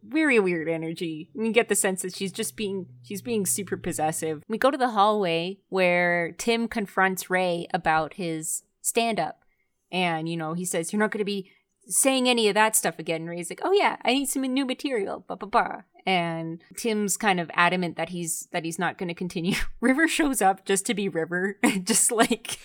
very 0.08 0.38
weird 0.38 0.68
energy. 0.68 1.30
You 1.34 1.52
get 1.52 1.68
the 1.68 1.74
sense 1.74 2.02
that 2.02 2.14
she's 2.14 2.32
just 2.32 2.56
being 2.56 2.86
she's 3.02 3.22
being 3.22 3.46
super 3.46 3.76
possessive. 3.76 4.42
We 4.48 4.58
go 4.58 4.70
to 4.70 4.78
the 4.78 4.90
hallway 4.90 5.58
where 5.68 6.32
Tim 6.32 6.68
confronts 6.68 7.30
Ray 7.30 7.66
about 7.72 8.14
his 8.14 8.62
stand 8.80 9.20
up. 9.20 9.44
And, 9.90 10.28
you 10.28 10.36
know, 10.36 10.54
he 10.54 10.64
says, 10.64 10.92
You're 10.92 11.00
not 11.00 11.10
gonna 11.10 11.24
be 11.24 11.50
saying 11.86 12.28
any 12.28 12.48
of 12.48 12.54
that 12.54 12.76
stuff 12.76 12.98
again. 12.98 13.22
And 13.22 13.30
Ray's 13.30 13.50
like, 13.50 13.60
Oh 13.62 13.72
yeah, 13.72 13.96
I 14.04 14.12
need 14.12 14.26
some 14.28 14.42
new 14.42 14.66
material. 14.66 15.24
Blah 15.26 15.36
blah 15.36 15.48
blah. 15.48 15.82
And 16.06 16.62
Tim's 16.76 17.16
kind 17.16 17.38
of 17.38 17.50
adamant 17.54 17.96
that 17.96 18.10
he's 18.10 18.48
that 18.52 18.64
he's 18.64 18.78
not 18.78 18.98
gonna 18.98 19.14
continue. 19.14 19.54
River 19.80 20.08
shows 20.08 20.42
up 20.42 20.64
just 20.64 20.86
to 20.86 20.94
be 20.94 21.08
River, 21.08 21.58
just 21.82 22.10
like 22.10 22.58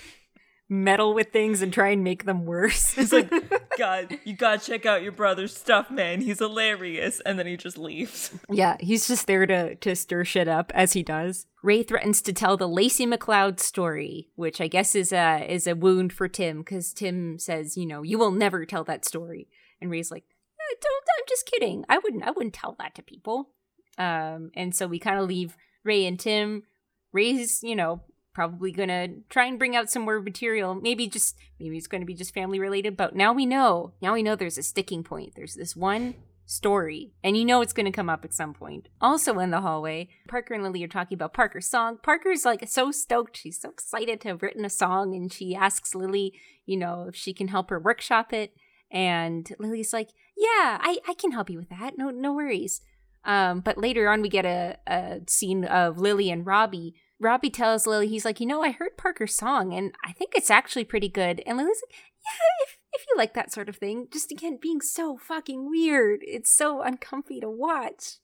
meddle 0.74 1.14
with 1.14 1.32
things 1.32 1.62
and 1.62 1.72
try 1.72 1.90
and 1.90 2.04
make 2.04 2.26
them 2.26 2.46
worse. 2.46 2.98
It's 2.98 3.12
like, 3.12 3.32
God, 3.78 4.18
you 4.24 4.36
gotta 4.36 4.60
check 4.60 4.86
out 4.86 5.04
your 5.04 5.12
brother's 5.12 5.56
stuff, 5.56 5.92
man. 5.92 6.22
He's 6.22 6.40
hilarious. 6.40 7.22
And 7.22 7.38
then 7.38 7.48
he 7.48 7.56
just 7.56 7.78
leaves. 7.78 8.32
Yeah, 8.50 8.78
he's 8.80 9.08
just 9.08 9.28
there 9.28 9.46
to 9.46 9.76
to 9.76 9.96
stir 9.96 10.26
shit 10.26 10.48
up 10.48 10.72
as 10.76 10.94
he 10.94 11.04
does. 11.04 11.46
Ray 11.62 11.84
threatens 11.84 12.22
to 12.24 12.34
tell 12.34 12.58
the 12.58 12.68
Lacey 12.68 13.06
McLeod 13.06 13.60
story, 13.60 14.30
which 14.36 14.60
I 14.60 14.68
guess 14.68 14.96
is 14.96 15.14
a 15.14 15.46
is 15.48 15.68
a 15.68 15.76
wound 15.76 16.12
for 16.12 16.28
Tim 16.28 16.60
because 16.60 16.94
Tim 16.94 17.40
says, 17.40 17.78
you 17.78 17.86
know, 17.86 18.02
you 18.02 18.18
will 18.18 18.32
never 18.32 18.66
tell 18.66 18.84
that 18.86 19.06
story, 19.06 19.48
and 19.80 19.90
Ray's 19.90 20.12
like, 20.12 20.24
"Eh, 20.60 20.76
don't, 20.82 21.04
I'm 21.18 21.26
just 21.30 21.46
kidding. 21.46 21.86
I 21.88 22.00
wouldn't 22.00 22.24
I 22.24 22.32
wouldn't 22.32 22.54
tell 22.54 22.76
that 22.80 22.96
to 22.96 23.02
people. 23.02 23.50
Um, 23.98 24.52
and 24.56 24.76
so 24.76 24.88
we 24.88 25.00
kind 25.00 25.20
of 25.20 25.28
leave 25.28 25.56
Ray 25.84 26.06
and 26.06 26.20
Tim. 26.20 26.64
Ray's, 27.12 27.60
you 27.62 27.76
know, 27.76 28.02
probably 28.34 28.72
gonna 28.72 29.08
try 29.30 29.46
and 29.46 29.60
bring 29.60 29.76
out 29.76 29.90
some 29.90 30.04
more 30.04 30.20
material. 30.22 30.76
Maybe 30.76 31.08
just 31.08 31.38
maybe 31.60 31.78
it's 31.78 31.88
gonna 31.88 32.06
be 32.06 32.14
just 32.14 32.34
family 32.34 32.60
related, 32.60 32.98
but 32.98 33.16
now 33.16 33.34
we 33.34 33.46
know. 33.46 33.94
Now 34.02 34.14
we 34.14 34.24
know 34.24 34.36
there's 34.36 34.58
a 34.58 34.64
sticking 34.64 35.04
point. 35.04 35.34
There's 35.36 35.56
this 35.56 35.76
one 35.76 36.16
story, 36.46 37.14
and 37.24 37.38
you 37.38 37.46
know 37.46 37.62
it's 37.62 37.74
gonna 37.74 37.92
come 37.92 38.10
up 38.10 38.26
at 38.26 38.34
some 38.34 38.54
point. 38.54 38.90
Also 39.00 39.40
in 39.40 39.52
the 39.52 39.62
hallway, 39.62 40.10
Parker 40.28 40.54
and 40.54 40.64
Lily 40.64 40.84
are 40.84 40.88
talking 40.88 41.16
about 41.16 41.34
Parker's 41.34 41.70
song. 41.70 42.00
Parker's 42.02 42.46
like 42.46 42.68
so 42.68 42.92
stoked. 42.92 43.38
She's 43.38 43.62
so 43.62 43.70
excited 43.70 44.20
to 44.22 44.30
have 44.30 44.42
written 44.42 44.66
a 44.66 44.70
song, 44.70 45.16
and 45.16 45.32
she 45.32 45.56
asks 45.56 45.96
Lily, 45.96 46.34
you 46.66 46.78
know, 46.78 47.06
if 47.10 47.16
she 47.16 47.34
can 47.34 47.48
help 47.50 47.70
her 47.70 47.80
workshop 47.80 48.34
it. 48.34 48.54
And 48.92 49.50
Lily's 49.60 49.94
like, 49.94 50.10
"Yeah, 50.38 50.78
I 50.82 50.98
I 51.08 51.14
can 51.14 51.32
help 51.32 51.50
you 51.50 51.58
with 51.60 51.70
that. 51.70 51.98
No 51.98 52.10
no 52.10 52.34
worries." 52.34 52.82
Um, 53.26 53.62
but 53.62 53.78
later 53.78 54.10
on, 54.10 54.22
we 54.22 54.30
get 54.30 54.46
a, 54.46 54.78
a 54.86 55.22
scene 55.28 55.64
of 55.66 55.98
Lily 55.98 56.30
and 56.30 56.46
Robbie. 56.46 56.96
Robbie 57.20 57.50
tells 57.50 57.88
Lily, 57.88 58.08
he's 58.08 58.26
like, 58.26 58.40
you 58.40 58.46
know, 58.46 58.62
I 58.64 58.72
heard 58.72 58.98
Parker's 58.98 59.36
song 59.36 59.74
and 59.74 59.94
I 60.06 60.12
think 60.12 60.34
it's 60.36 60.52
actually 60.52 60.84
pretty 60.84 61.10
good. 61.10 61.42
And 61.46 61.58
Lily's 61.58 61.82
like, 61.88 61.96
yeah, 61.96 62.66
if, 62.66 62.78
if 62.94 63.06
you 63.08 63.18
like 63.18 63.34
that 63.34 63.52
sort 63.52 63.70
of 63.70 63.78
thing. 63.78 64.08
Just 64.12 64.32
again, 64.32 64.58
being 64.62 64.82
so 64.82 65.18
fucking 65.18 65.70
weird. 65.70 66.20
It's 66.24 66.56
so 66.56 66.82
uncomfy 66.82 67.40
to 67.40 67.50
watch. 67.50 68.18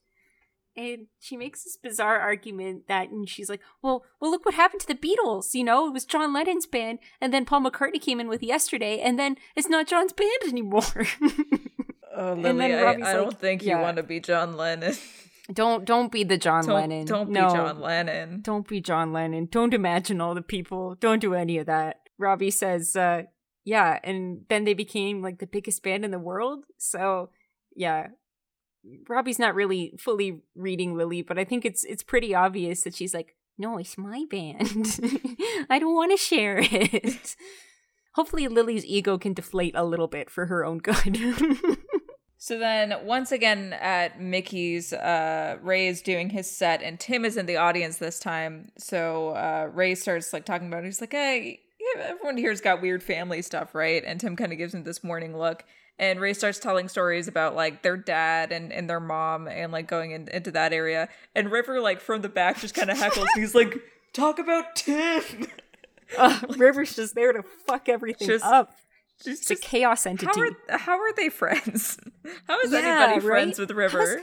And 0.75 1.07
she 1.19 1.35
makes 1.35 1.63
this 1.63 1.77
bizarre 1.81 2.19
argument 2.19 2.87
that, 2.87 3.09
and 3.09 3.27
she's 3.27 3.49
like, 3.49 3.59
well, 3.81 4.05
well, 4.21 4.31
look 4.31 4.45
what 4.45 4.53
happened 4.53 4.79
to 4.81 4.87
the 4.87 4.95
Beatles. 4.95 5.53
You 5.53 5.63
know, 5.65 5.87
it 5.87 5.93
was 5.93 6.05
John 6.05 6.31
Lennon's 6.31 6.67
band, 6.67 6.99
and 7.19 7.33
then 7.33 7.43
Paul 7.43 7.61
McCartney 7.61 7.99
came 7.99 8.19
in 8.21 8.29
with 8.29 8.41
Yesterday, 8.41 8.99
and 8.99 9.19
then 9.19 9.35
it's 9.57 9.67
not 9.67 9.87
John's 9.87 10.13
band 10.13 10.43
anymore. 10.47 10.83
Oh, 12.11 12.33
And 12.33 12.41
Lily, 12.41 12.71
then 12.71 13.03
I, 13.03 13.11
I 13.11 13.13
don't 13.13 13.27
like, 13.27 13.37
think 13.39 13.63
you 13.63 13.77
want 13.77 13.97
to 13.97 14.03
be 14.03 14.19
John 14.19 14.57
Lennon. 14.57 14.95
don't 15.53 15.85
don't 15.85 16.11
be 16.11 16.23
the 16.23 16.37
John 16.37 16.65
don't, 16.65 16.75
Lennon. 16.75 17.05
Don't 17.05 17.29
no. 17.29 17.47
be 17.47 17.53
John 17.53 17.79
Lennon. 17.79 18.41
Don't 18.41 18.67
be 18.67 18.81
John 18.81 19.13
Lennon. 19.13 19.47
Don't 19.51 19.73
imagine 19.73 20.21
all 20.21 20.35
the 20.35 20.41
people. 20.41 20.95
Don't 20.95 21.19
do 21.19 21.33
any 21.33 21.57
of 21.57 21.65
that. 21.65 22.01
Robbie 22.17 22.51
says, 22.51 22.95
uh, 22.95 23.23
yeah, 23.63 23.99
and 24.03 24.41
then 24.49 24.65
they 24.65 24.73
became 24.73 25.21
like 25.21 25.39
the 25.39 25.47
biggest 25.47 25.81
band 25.83 26.05
in 26.05 26.11
the 26.11 26.19
world. 26.19 26.65
So, 26.77 27.29
yeah. 27.75 28.07
Robbie's 29.07 29.39
not 29.39 29.55
really 29.55 29.93
fully 29.97 30.41
reading 30.55 30.95
Lily, 30.95 31.21
but 31.21 31.37
I 31.37 31.43
think 31.43 31.65
it's 31.65 31.83
it's 31.83 32.03
pretty 32.03 32.33
obvious 32.33 32.81
that 32.81 32.95
she's 32.95 33.13
like, 33.13 33.35
"No, 33.57 33.77
it's 33.77 33.97
my 33.97 34.23
band. 34.29 34.99
I 35.69 35.79
don't 35.79 35.95
want 35.95 36.11
to 36.11 36.17
share 36.17 36.59
it." 36.61 37.35
Hopefully 38.13 38.47
Lily's 38.47 38.85
ego 38.85 39.17
can 39.17 39.33
deflate 39.33 39.75
a 39.75 39.83
little 39.83 40.07
bit 40.07 40.29
for 40.29 40.47
her 40.47 40.65
own 40.65 40.79
good. 40.79 40.97
So 42.41 42.57
then, 42.57 42.95
once 43.03 43.33
again, 43.33 43.73
at 43.73 44.21
Mickey's, 44.21 44.93
uh, 44.93 45.57
Ray 45.61 45.87
is 45.87 46.01
doing 46.01 46.29
his 46.29 46.49
set, 46.49 46.81
and 46.81 46.97
Tim 46.97 47.25
is 47.25 47.35
in 47.35 47.47
the 47.47 47.57
audience 47.57 47.97
this 47.97 48.17
time. 48.17 48.71
So 48.77 49.31
uh, 49.31 49.69
Ray 49.73 49.93
starts 49.93 50.31
like 50.31 50.45
talking 50.45 50.69
about. 50.69 50.83
It. 50.83 50.85
He's 50.85 51.01
like, 51.01 51.11
"Hey, 51.11 51.59
yeah, 51.77 52.03
everyone 52.03 52.37
here's 52.37 52.61
got 52.61 52.81
weird 52.81 53.03
family 53.03 53.41
stuff, 53.41 53.75
right?" 53.75 54.01
And 54.05 54.21
Tim 54.21 54.37
kind 54.37 54.53
of 54.53 54.57
gives 54.57 54.73
him 54.73 54.85
this 54.85 55.03
morning 55.03 55.37
look. 55.37 55.65
And 55.99 56.21
Ray 56.21 56.33
starts 56.33 56.59
telling 56.59 56.87
stories 56.87 57.27
about 57.27 57.55
like 57.55 57.83
their 57.83 57.97
dad 57.97 58.53
and, 58.53 58.71
and 58.71 58.89
their 58.89 59.01
mom, 59.01 59.49
and 59.49 59.73
like 59.73 59.87
going 59.87 60.11
in, 60.11 60.29
into 60.29 60.51
that 60.51 60.71
area. 60.71 61.09
And 61.35 61.51
River, 61.51 61.81
like 61.81 61.99
from 61.99 62.21
the 62.21 62.29
back, 62.29 62.61
just 62.61 62.73
kind 62.73 62.89
of 62.89 62.97
heckles. 62.97 63.27
He's 63.35 63.53
like, 63.53 63.77
"Talk 64.13 64.39
about 64.39 64.77
Tim." 64.77 65.23
uh, 66.17 66.39
River's 66.57 66.95
just 66.95 67.15
there 67.15 67.33
to 67.33 67.43
fuck 67.67 67.89
everything 67.89 68.29
Just- 68.29 68.45
up. 68.45 68.71
She's 69.23 69.39
It's 69.39 69.51
a 69.51 69.55
just 69.55 69.63
chaos 69.63 70.03
how 70.05 70.11
entity. 70.11 70.41
are 70.41 70.77
how 70.77 70.97
are 70.99 71.13
they 71.13 71.29
friends? 71.41 71.97
How 72.47 72.59
is 72.61 72.71
Yeah, 72.71 72.79
anybody 72.79 73.25
friends 73.25 73.59
right? 73.59 73.67
with 73.67 73.71
River? 73.77 74.21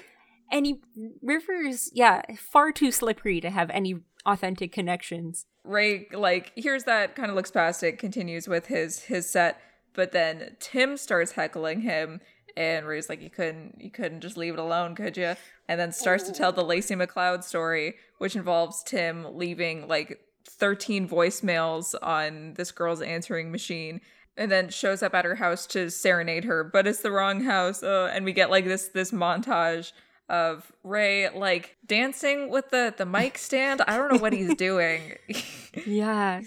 any 0.53 0.81
River's 1.23 1.91
yeah 1.95 2.23
far 2.39 2.73
too 2.73 2.91
slippery 2.93 3.41
to 3.41 3.51
have 3.51 3.71
any 3.71 3.97
authentic 4.25 4.73
connections. 4.73 5.47
Ray 5.65 6.07
like 6.13 6.53
hears 6.55 6.85
that, 6.85 7.17
kind 7.17 7.31
of 7.31 7.37
looks 7.37 7.51
past 7.51 7.83
it, 7.83 7.99
continues 7.99 8.47
with 8.49 8.67
his 8.67 9.01
his 9.01 9.29
set, 9.29 9.61
but 9.95 10.13
then 10.13 10.57
Tim 10.61 10.97
starts 10.97 11.33
heckling 11.33 11.81
him, 11.81 12.21
and 12.57 12.87
Ray's 12.87 13.09
like, 13.09 13.21
"You 13.21 13.31
couldn't, 13.31 13.77
you 13.81 13.91
couldn't 13.91 14.21
just 14.21 14.37
leave 14.37 14.55
it 14.55 14.61
alone, 14.61 14.95
could 14.95 15.17
you?" 15.17 15.35
And 15.69 15.81
then 15.81 15.91
starts 15.91 16.25
to 16.25 16.33
tell 16.33 16.53
the 16.53 16.63
oh. 16.63 16.67
Lacey 16.67 16.95
McLeod 16.95 17.43
story, 17.43 17.97
which 18.19 18.37
involves 18.37 18.85
Tim 18.85 19.37
leaving 19.37 19.89
like 19.89 20.21
13 20.49 21.09
voicemails 21.09 21.95
on 22.03 22.55
this 22.55 22.71
girl's 22.71 23.03
answering 23.03 23.51
machine. 23.51 24.01
And 24.37 24.51
then 24.51 24.69
shows 24.69 25.03
up 25.03 25.15
at 25.15 25.25
her 25.25 25.37
house 25.37 25.67
to 25.69 25.91
serenade 25.91 26.45
her, 26.45 26.63
but 26.63 26.87
it's 26.87 27.01
the 27.01 27.11
wrong 27.11 27.45
house. 27.45 27.83
Uh, 27.83 28.11
and 28.13 28.25
we 28.25 28.33
get 28.33 28.51
like 28.51 28.67
this 28.67 28.89
this 28.89 29.11
montage 29.11 29.93
of 30.29 30.73
Ray 30.83 31.29
like 31.31 31.77
dancing 31.87 32.51
with 32.51 32.71
the 32.71 32.93
the 32.97 33.07
mic 33.07 33.39
stand. 33.49 33.83
I 33.87 33.97
don't 33.97 34.13
know 34.13 34.19
what 34.21 34.33
he's 34.33 34.55
doing. 34.55 35.17
Yeah, 35.85 36.41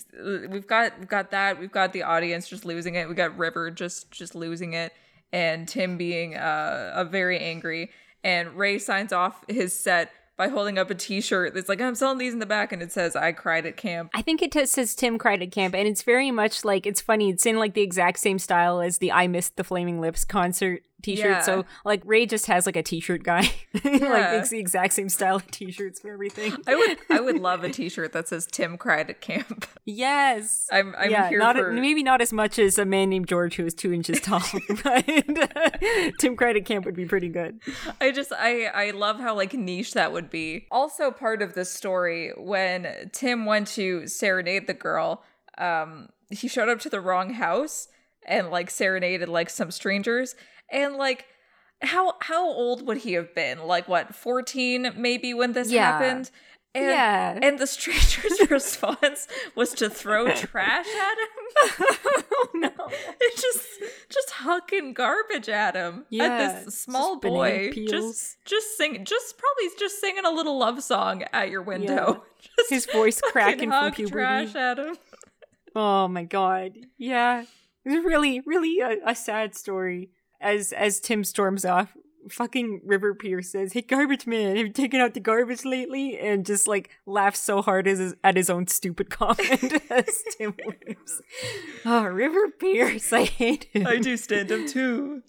we've 0.50 0.65
got 0.65 0.98
we've 0.98 1.08
got 1.08 1.29
that. 1.29 1.60
We've 1.60 1.72
got 1.72 1.93
the 1.93 2.01
audience 2.01 2.50
just 2.50 2.65
losing 2.65 2.96
it. 2.96 3.08
We 3.08 3.13
got 3.13 3.38
River 3.38 3.69
just 3.69 4.10
just 4.10 4.34
losing 4.34 4.74
it, 4.74 4.91
and 5.31 5.67
Tim 5.67 5.98
being 5.98 6.36
uh, 6.36 6.93
a 6.96 7.05
very 7.05 7.38
angry. 7.38 7.91
And 8.24 8.55
Ray 8.58 8.79
signs 8.79 9.13
off 9.13 9.46
his 9.48 9.79
set 9.79 10.12
by 10.39 10.48
holding 10.48 10.79
up 10.79 10.89
a 10.89 10.96
T-shirt 10.96 11.53
that's 11.53 11.67
like, 11.67 11.81
"I'm 11.81 11.96
selling 11.96 12.17
these 12.17 12.31
in 12.31 12.39
the 12.39 12.46
back," 12.46 12.72
and 12.72 12.81
it 12.81 12.93
says, 12.93 13.13
"I 13.13 13.34
cried 13.34 13.65
at 13.65 13.75
camp." 13.75 14.10
I 14.15 14.22
think 14.22 14.41
it 14.41 14.53
t- 14.53 14.65
says 14.65 14.96
Tim 14.96 15.17
cried 15.17 15.41
at 15.41 15.51
camp, 15.51 15.75
and 15.75 15.86
it's 15.86 16.01
very 16.01 16.31
much 16.31 16.63
like 16.63 16.88
it's 16.88 17.01
funny. 17.01 17.29
It's 17.29 17.46
in 17.46 17.60
like 17.60 17.74
the 17.74 17.81
exact 17.81 18.19
same 18.19 18.39
style 18.39 18.79
as 18.79 19.00
the 19.00 19.12
"I 19.12 19.27
missed 19.27 19.58
the 19.58 19.65
Flaming 19.65 20.00
Lips" 20.00 20.24
concert 20.24 20.81
T-shirt. 21.01 21.25
Yeah. 21.25 21.41
So 21.41 21.65
like 21.86 22.01
Ray 22.06 22.25
just 22.25 22.46
has 22.48 22.65
like 22.65 22.75
a 22.75 22.84
T-shirt 22.84 23.24
guy, 23.24 23.41
like 23.84 24.32
makes 24.32 24.50
the 24.50 24.60
exact 24.60 24.94
same 24.94 25.10
style 25.10 25.38
of 25.38 25.50
T-shirts 25.50 26.00
for 26.01 26.12
everything. 26.12 26.56
I 26.68 26.75
would 26.75 26.98
I 27.10 27.20
would 27.20 27.39
love 27.41 27.63
a 27.63 27.70
T-shirt 27.70 28.13
that 28.13 28.27
says 28.27 28.46
"Tim 28.46 28.77
cried 28.77 29.10
at 29.10 29.22
camp." 29.22 29.68
Yes, 29.86 30.68
I'm 30.72 30.94
I'm 30.96 31.10
yeah, 31.10 31.29
here 31.29 31.39
not 31.39 31.56
for 31.56 31.72
maybe 31.72 32.03
not 32.03 32.22
as 32.22 32.32
much 32.32 32.60
as 32.60 32.77
a 32.77 32.86
man 32.86 33.10
named 33.10 33.27
George 33.27 33.56
who 33.56 33.65
is 33.65 33.74
two 33.74 33.91
inches 33.91 34.22
tall, 34.22 34.44
but 34.84 35.03
Tim 36.20 36.36
cried 36.36 36.58
at 36.58 36.65
camp 36.65 36.86
would 36.86 36.96
be 36.96 37.06
pretty 37.06 37.29
good. 37.29 37.60
I 38.00 38.12
just 38.12 38.32
I 38.32 38.65
I 38.65 38.91
love 38.91 39.20
how 39.20 39.36
like 39.36 39.56
niche 39.56 39.94
that 39.94 40.12
would 40.13 40.29
be. 40.29 40.68
Also 40.70 41.10
part 41.10 41.41
of 41.41 41.56
this 41.56 41.72
story 41.72 42.32
when 42.38 43.10
Tim 43.13 43.48
went 43.48 43.68
to 43.70 44.06
serenade 44.06 44.68
the 44.68 44.75
girl, 44.75 45.24
um 45.58 46.10
he 46.29 46.48
showed 46.48 46.70
up 46.70 46.79
to 46.82 46.89
the 46.89 47.01
wrong 47.01 47.34
house 47.34 47.88
and 48.27 48.51
like 48.51 48.70
serenaded 48.70 49.27
like 49.27 49.50
some 49.50 49.72
strangers 49.72 50.36
and 50.71 50.95
like 50.95 51.25
how 51.81 52.13
how 52.21 52.45
old 52.45 52.85
would 52.88 52.97
he 52.97 53.13
have 53.13 53.33
been? 53.33 53.59
Like 53.65 53.88
what, 53.88 54.13
14 54.15 54.93
maybe 54.97 55.33
when 55.33 55.53
this 55.53 55.71
Yeah. 55.71 55.91
happened? 55.99 56.31
And, 56.75 56.85
Yeah. 56.85 57.39
and 57.41 57.57
the 57.57 57.65
stranger's 57.65 58.47
response 58.51 59.27
was 59.55 59.71
to 59.75 59.89
throw 59.89 60.31
trash 60.31 60.85
at 60.85 61.17
him. 61.17 61.85
oh 62.31 62.47
no. 62.53 62.69
It's 63.21 63.41
just 63.41 63.67
just 64.09 64.29
hucking 64.29 64.93
garbage 64.93 65.49
at 65.49 65.75
him 65.75 66.05
Yeah, 66.09 66.25
at 66.25 66.65
this 66.65 66.79
small 66.79 67.15
just 67.15 67.21
boy 67.33 67.71
just 67.88 68.38
just 68.45 68.77
sing 68.77 69.03
just 69.05 69.38
probably 69.38 69.69
just 69.79 69.99
singing 69.99 70.25
a 70.25 70.31
little 70.31 70.57
love 70.59 70.83
song 70.83 71.23
at 71.33 71.49
your 71.49 71.61
window 71.63 72.23
just 72.57 72.69
His 72.69 72.85
voice 72.85 73.19
cracking 73.21 73.69
from 73.69 73.91
puberty. 73.93 74.11
trash 74.13 74.55
at 74.55 74.77
him 74.79 74.95
Oh 75.75 76.07
my 76.07 76.23
god. 76.23 76.73
Yeah. 76.97 77.43
It's 77.85 78.05
really, 78.05 78.41
really 78.45 78.79
a, 78.79 78.97
a 79.05 79.15
sad 79.15 79.55
story. 79.55 80.09
As 80.41 80.72
as 80.72 81.00
Tim 81.00 81.24
storms 81.24 81.65
off, 81.65 81.96
fucking 82.29 82.81
River 82.86 83.13
Pierce 83.13 83.51
says, 83.51 83.74
Hey 83.74 83.81
garbage 83.81 84.25
man, 84.25 84.55
have 84.55 84.67
you 84.67 84.72
taken 84.72 85.01
out 85.01 85.13
the 85.13 85.19
garbage 85.19 85.65
lately? 85.65 86.17
And 86.17 86.46
just 86.46 86.67
like 86.67 86.89
laughs 87.05 87.39
so 87.39 87.62
hard 87.62 87.88
as 87.88 88.15
at 88.24 88.38
his 88.38 88.50
own 88.50 88.67
stupid 88.67 89.10
comment 89.12 89.81
as 89.89 90.24
Tim 90.38 90.55
leaves. 90.65 91.22
Oh, 91.86 92.05
River 92.05 92.50
Pierce, 92.60 93.12
I 93.12 93.25
hate 93.25 93.67
him. 93.72 93.88
i 93.88 93.98
do 93.98 94.15
stand 94.17 94.51
up 94.51 94.67
too 94.67 95.24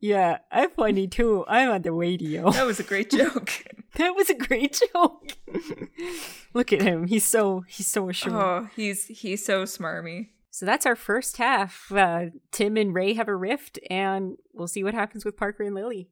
yeah, 0.00 0.38
I'm 0.52 0.70
funny 0.70 1.08
too. 1.08 1.44
I'm 1.48 1.70
on 1.70 1.82
the 1.82 1.92
radio. 1.92 2.50
that 2.50 2.66
was 2.66 2.78
a 2.78 2.84
great 2.84 3.10
joke 3.10 3.64
That 3.94 4.14
was 4.14 4.30
a 4.30 4.34
great 4.34 4.80
joke. 4.94 5.32
Look 6.54 6.72
at 6.72 6.82
him. 6.82 7.08
He's 7.08 7.24
so 7.24 7.64
he's 7.66 7.88
so 7.88 8.08
assured. 8.08 8.34
oh 8.34 8.68
he's 8.76 9.06
he's 9.06 9.44
so 9.44 9.64
smarmy 9.64 10.28
So 10.58 10.66
that's 10.66 10.86
our 10.86 10.96
first 10.96 11.36
half. 11.36 11.92
Uh, 11.92 12.30
Tim 12.50 12.76
and 12.76 12.92
Ray 12.92 13.14
have 13.14 13.28
a 13.28 13.36
rift, 13.36 13.78
and 13.88 14.38
we'll 14.52 14.66
see 14.66 14.82
what 14.82 14.92
happens 14.92 15.24
with 15.24 15.36
Parker 15.36 15.62
and 15.62 15.72
Lily. 15.72 16.08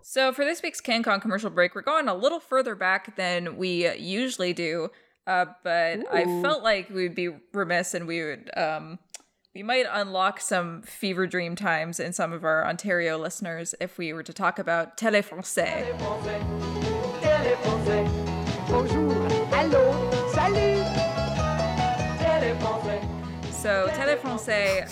So 0.00 0.32
for 0.32 0.42
this 0.42 0.62
week's 0.62 0.80
CanCon 0.80 1.20
commercial 1.20 1.50
break, 1.50 1.74
we're 1.74 1.82
going 1.82 2.08
a 2.08 2.14
little 2.14 2.40
further 2.40 2.74
back 2.74 3.14
than 3.16 3.58
we 3.58 3.94
usually 3.98 4.54
do. 4.54 4.88
Uh, 5.26 5.44
but 5.62 6.00
I 6.10 6.24
felt 6.40 6.62
like 6.62 6.88
we'd 6.88 7.14
be 7.14 7.28
remiss 7.52 7.92
and 7.92 8.06
we 8.06 8.24
would 8.24 8.50
um 8.56 8.98
we 9.54 9.62
might 9.62 9.84
unlock 9.92 10.40
some 10.40 10.80
fever 10.80 11.26
dream 11.26 11.56
times 11.56 12.00
in 12.00 12.14
some 12.14 12.32
of 12.32 12.42
our 12.42 12.66
Ontario 12.66 13.18
listeners 13.18 13.74
if 13.82 13.98
we 13.98 14.14
were 14.14 14.22
to 14.22 14.32
talk 14.32 14.58
about 14.58 14.96
Téléfrancais. 14.96 15.44
So 15.44 16.20
Télé 17.20 17.54
Français 17.56 18.30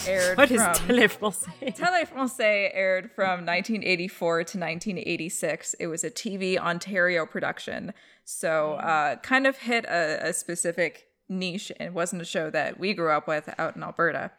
aired 0.06 0.36
What 0.36 0.50
is 0.50 0.62
from 0.62 0.74
Téléfrancais? 0.74 1.74
Télé 1.74 2.06
Français 2.06 2.70
aired 2.74 3.10
from 3.10 3.46
1984 3.46 4.34
to 4.34 4.58
1986. 4.58 5.74
It 5.80 5.86
was 5.86 6.04
a 6.04 6.10
TV 6.10 6.58
Ontario 6.58 7.24
production, 7.24 7.94
so 8.24 8.74
uh, 8.74 9.16
kind 9.16 9.46
of 9.46 9.56
hit 9.56 9.86
a, 9.86 10.28
a 10.28 10.32
specific 10.34 11.06
niche 11.30 11.72
and 11.80 11.94
wasn't 11.94 12.20
a 12.20 12.26
show 12.26 12.50
that 12.50 12.78
we 12.78 12.92
grew 12.92 13.10
up 13.10 13.26
with 13.26 13.48
out 13.58 13.74
in 13.74 13.82
Alberta. 13.82 14.32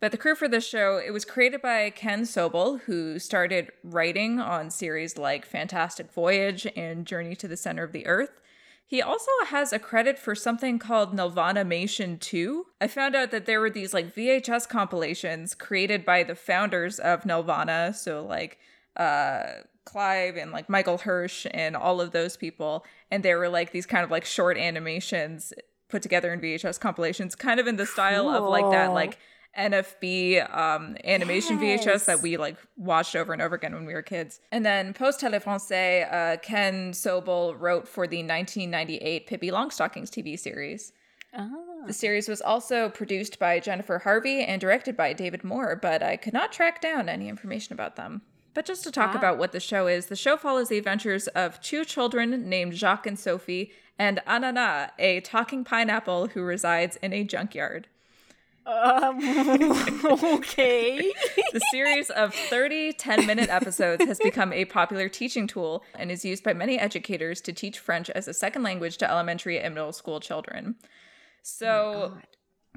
But 0.00 0.10
the 0.10 0.16
crew 0.16 0.36
for 0.36 0.48
this 0.48 0.66
show, 0.66 0.96
it 0.96 1.10
was 1.10 1.26
created 1.26 1.60
by 1.60 1.90
Ken 1.90 2.22
Sobol, 2.22 2.80
who 2.80 3.18
started 3.18 3.70
writing 3.84 4.40
on 4.40 4.70
series 4.70 5.18
like 5.18 5.44
Fantastic 5.44 6.10
Voyage 6.10 6.66
and 6.76 7.04
Journey 7.04 7.34
to 7.36 7.46
the 7.46 7.58
Center 7.58 7.82
of 7.82 7.92
the 7.92 8.06
Earth. 8.06 8.40
He 8.88 9.02
also 9.02 9.30
has 9.48 9.72
a 9.72 9.80
credit 9.80 10.16
for 10.16 10.36
something 10.36 10.78
called 10.78 11.12
Nelvanamation 11.12 12.20
2. 12.20 12.66
I 12.80 12.86
found 12.86 13.16
out 13.16 13.32
that 13.32 13.44
there 13.44 13.60
were 13.60 13.70
these 13.70 13.92
like 13.92 14.14
VHS 14.14 14.68
compilations 14.68 15.54
created 15.54 16.04
by 16.04 16.22
the 16.22 16.36
founders 16.36 17.00
of 17.00 17.24
Nelvana, 17.24 17.94
so 17.94 18.24
like 18.24 18.58
uh 18.96 19.62
Clive 19.84 20.36
and 20.36 20.50
like 20.50 20.68
Michael 20.68 20.98
Hirsh 20.98 21.46
and 21.52 21.76
all 21.76 22.00
of 22.00 22.10
those 22.10 22.36
people, 22.36 22.84
and 23.10 23.22
there 23.22 23.38
were 23.38 23.48
like 23.48 23.72
these 23.72 23.86
kind 23.86 24.04
of 24.04 24.10
like 24.10 24.24
short 24.24 24.58
animations 24.58 25.52
put 25.88 26.02
together 26.02 26.32
in 26.32 26.40
VHS 26.40 26.80
compilations, 26.80 27.34
kind 27.34 27.60
of 27.60 27.66
in 27.66 27.76
the 27.76 27.86
style 27.86 28.28
of 28.28 28.44
like 28.44 28.70
that 28.70 28.92
like 28.92 29.18
NFB 29.56 30.56
um, 30.56 30.96
animation 31.04 31.58
VHS 31.58 32.04
that 32.06 32.22
we 32.22 32.36
like 32.36 32.56
watched 32.76 33.16
over 33.16 33.32
and 33.32 33.42
over 33.42 33.54
again 33.54 33.74
when 33.74 33.86
we 33.86 33.94
were 33.94 34.02
kids. 34.02 34.40
And 34.52 34.64
then 34.64 34.94
post 34.94 35.20
Télé 35.20 35.42
Français, 35.42 36.12
uh, 36.12 36.36
Ken 36.38 36.92
Sobol 36.92 37.58
wrote 37.58 37.88
for 37.88 38.06
the 38.06 38.18
1998 38.18 39.26
Pippi 39.26 39.50
Longstockings 39.50 40.10
TV 40.10 40.38
series. 40.38 40.92
The 41.86 41.92
series 41.92 42.28
was 42.28 42.40
also 42.40 42.88
produced 42.88 43.38
by 43.38 43.60
Jennifer 43.60 43.98
Harvey 43.98 44.42
and 44.42 44.60
directed 44.60 44.96
by 44.96 45.12
David 45.12 45.44
Moore, 45.44 45.76
but 45.76 46.02
I 46.02 46.16
could 46.16 46.32
not 46.32 46.52
track 46.52 46.80
down 46.80 47.08
any 47.08 47.28
information 47.28 47.74
about 47.74 47.96
them. 47.96 48.22
But 48.54 48.64
just 48.64 48.84
to 48.84 48.90
talk 48.90 49.14
about 49.14 49.36
what 49.36 49.52
the 49.52 49.60
show 49.60 49.86
is, 49.86 50.06
the 50.06 50.16
show 50.16 50.38
follows 50.38 50.70
the 50.70 50.78
adventures 50.78 51.28
of 51.28 51.60
two 51.60 51.84
children 51.84 52.48
named 52.48 52.72
Jacques 52.72 53.06
and 53.06 53.18
Sophie, 53.18 53.70
and 53.98 54.20
Anana, 54.26 54.90
a 54.98 55.20
talking 55.20 55.62
pineapple 55.62 56.28
who 56.28 56.42
resides 56.42 56.96
in 56.96 57.12
a 57.12 57.22
junkyard. 57.22 57.86
Um, 58.66 59.20
okay. 60.04 61.12
The 61.52 61.60
series 61.70 62.10
of 62.10 62.34
30 62.34 62.94
10 62.94 63.26
minute 63.26 63.48
episodes 63.48 64.04
has 64.04 64.18
become 64.18 64.52
a 64.52 64.64
popular 64.64 65.08
teaching 65.08 65.46
tool 65.46 65.84
and 65.94 66.10
is 66.10 66.24
used 66.24 66.42
by 66.42 66.52
many 66.52 66.78
educators 66.78 67.40
to 67.42 67.52
teach 67.52 67.78
French 67.78 68.10
as 68.10 68.26
a 68.26 68.34
second 68.34 68.64
language 68.64 68.96
to 68.98 69.10
elementary 69.10 69.60
and 69.60 69.74
middle 69.74 69.92
school 69.92 70.18
children. 70.18 70.74
So 71.42 72.18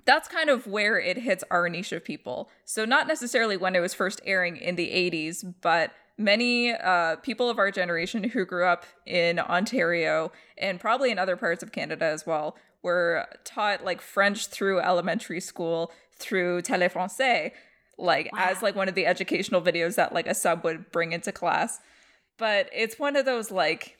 that's 0.05 0.27
kind 0.27 0.49
of 0.49 0.67
where 0.67 0.99
it 0.99 1.17
hits 1.17 1.43
our 1.49 1.67
niche 1.69 1.91
of 1.91 2.03
people. 2.03 2.49
So, 2.65 2.85
not 2.85 3.07
necessarily 3.07 3.57
when 3.57 3.75
it 3.75 3.79
was 3.79 3.93
first 3.93 4.21
airing 4.25 4.57
in 4.57 4.75
the 4.75 4.87
80s, 4.87 5.53
but 5.61 5.91
many 6.17 6.73
uh, 6.73 7.15
people 7.17 7.49
of 7.49 7.57
our 7.57 7.71
generation 7.71 8.23
who 8.25 8.45
grew 8.45 8.65
up 8.65 8.85
in 9.05 9.39
Ontario 9.39 10.31
and 10.57 10.79
probably 10.79 11.11
in 11.11 11.17
other 11.17 11.37
parts 11.37 11.63
of 11.63 11.71
Canada 11.71 12.05
as 12.05 12.25
well 12.27 12.55
were 12.81 13.25
taught 13.43 13.83
like 13.83 14.01
French 14.01 14.47
through 14.47 14.79
elementary 14.79 15.41
school 15.41 15.91
through 16.13 16.61
Télé 16.61 16.91
Français, 16.91 17.51
like 17.97 18.29
as 18.37 18.61
like 18.61 18.75
one 18.75 18.89
of 18.89 18.95
the 18.95 19.05
educational 19.05 19.61
videos 19.61 19.95
that 19.95 20.13
like 20.13 20.27
a 20.27 20.33
sub 20.33 20.63
would 20.63 20.91
bring 20.91 21.11
into 21.11 21.31
class. 21.31 21.79
But 22.37 22.69
it's 22.73 22.97
one 22.97 23.15
of 23.15 23.25
those 23.25 23.51
like 23.51 23.97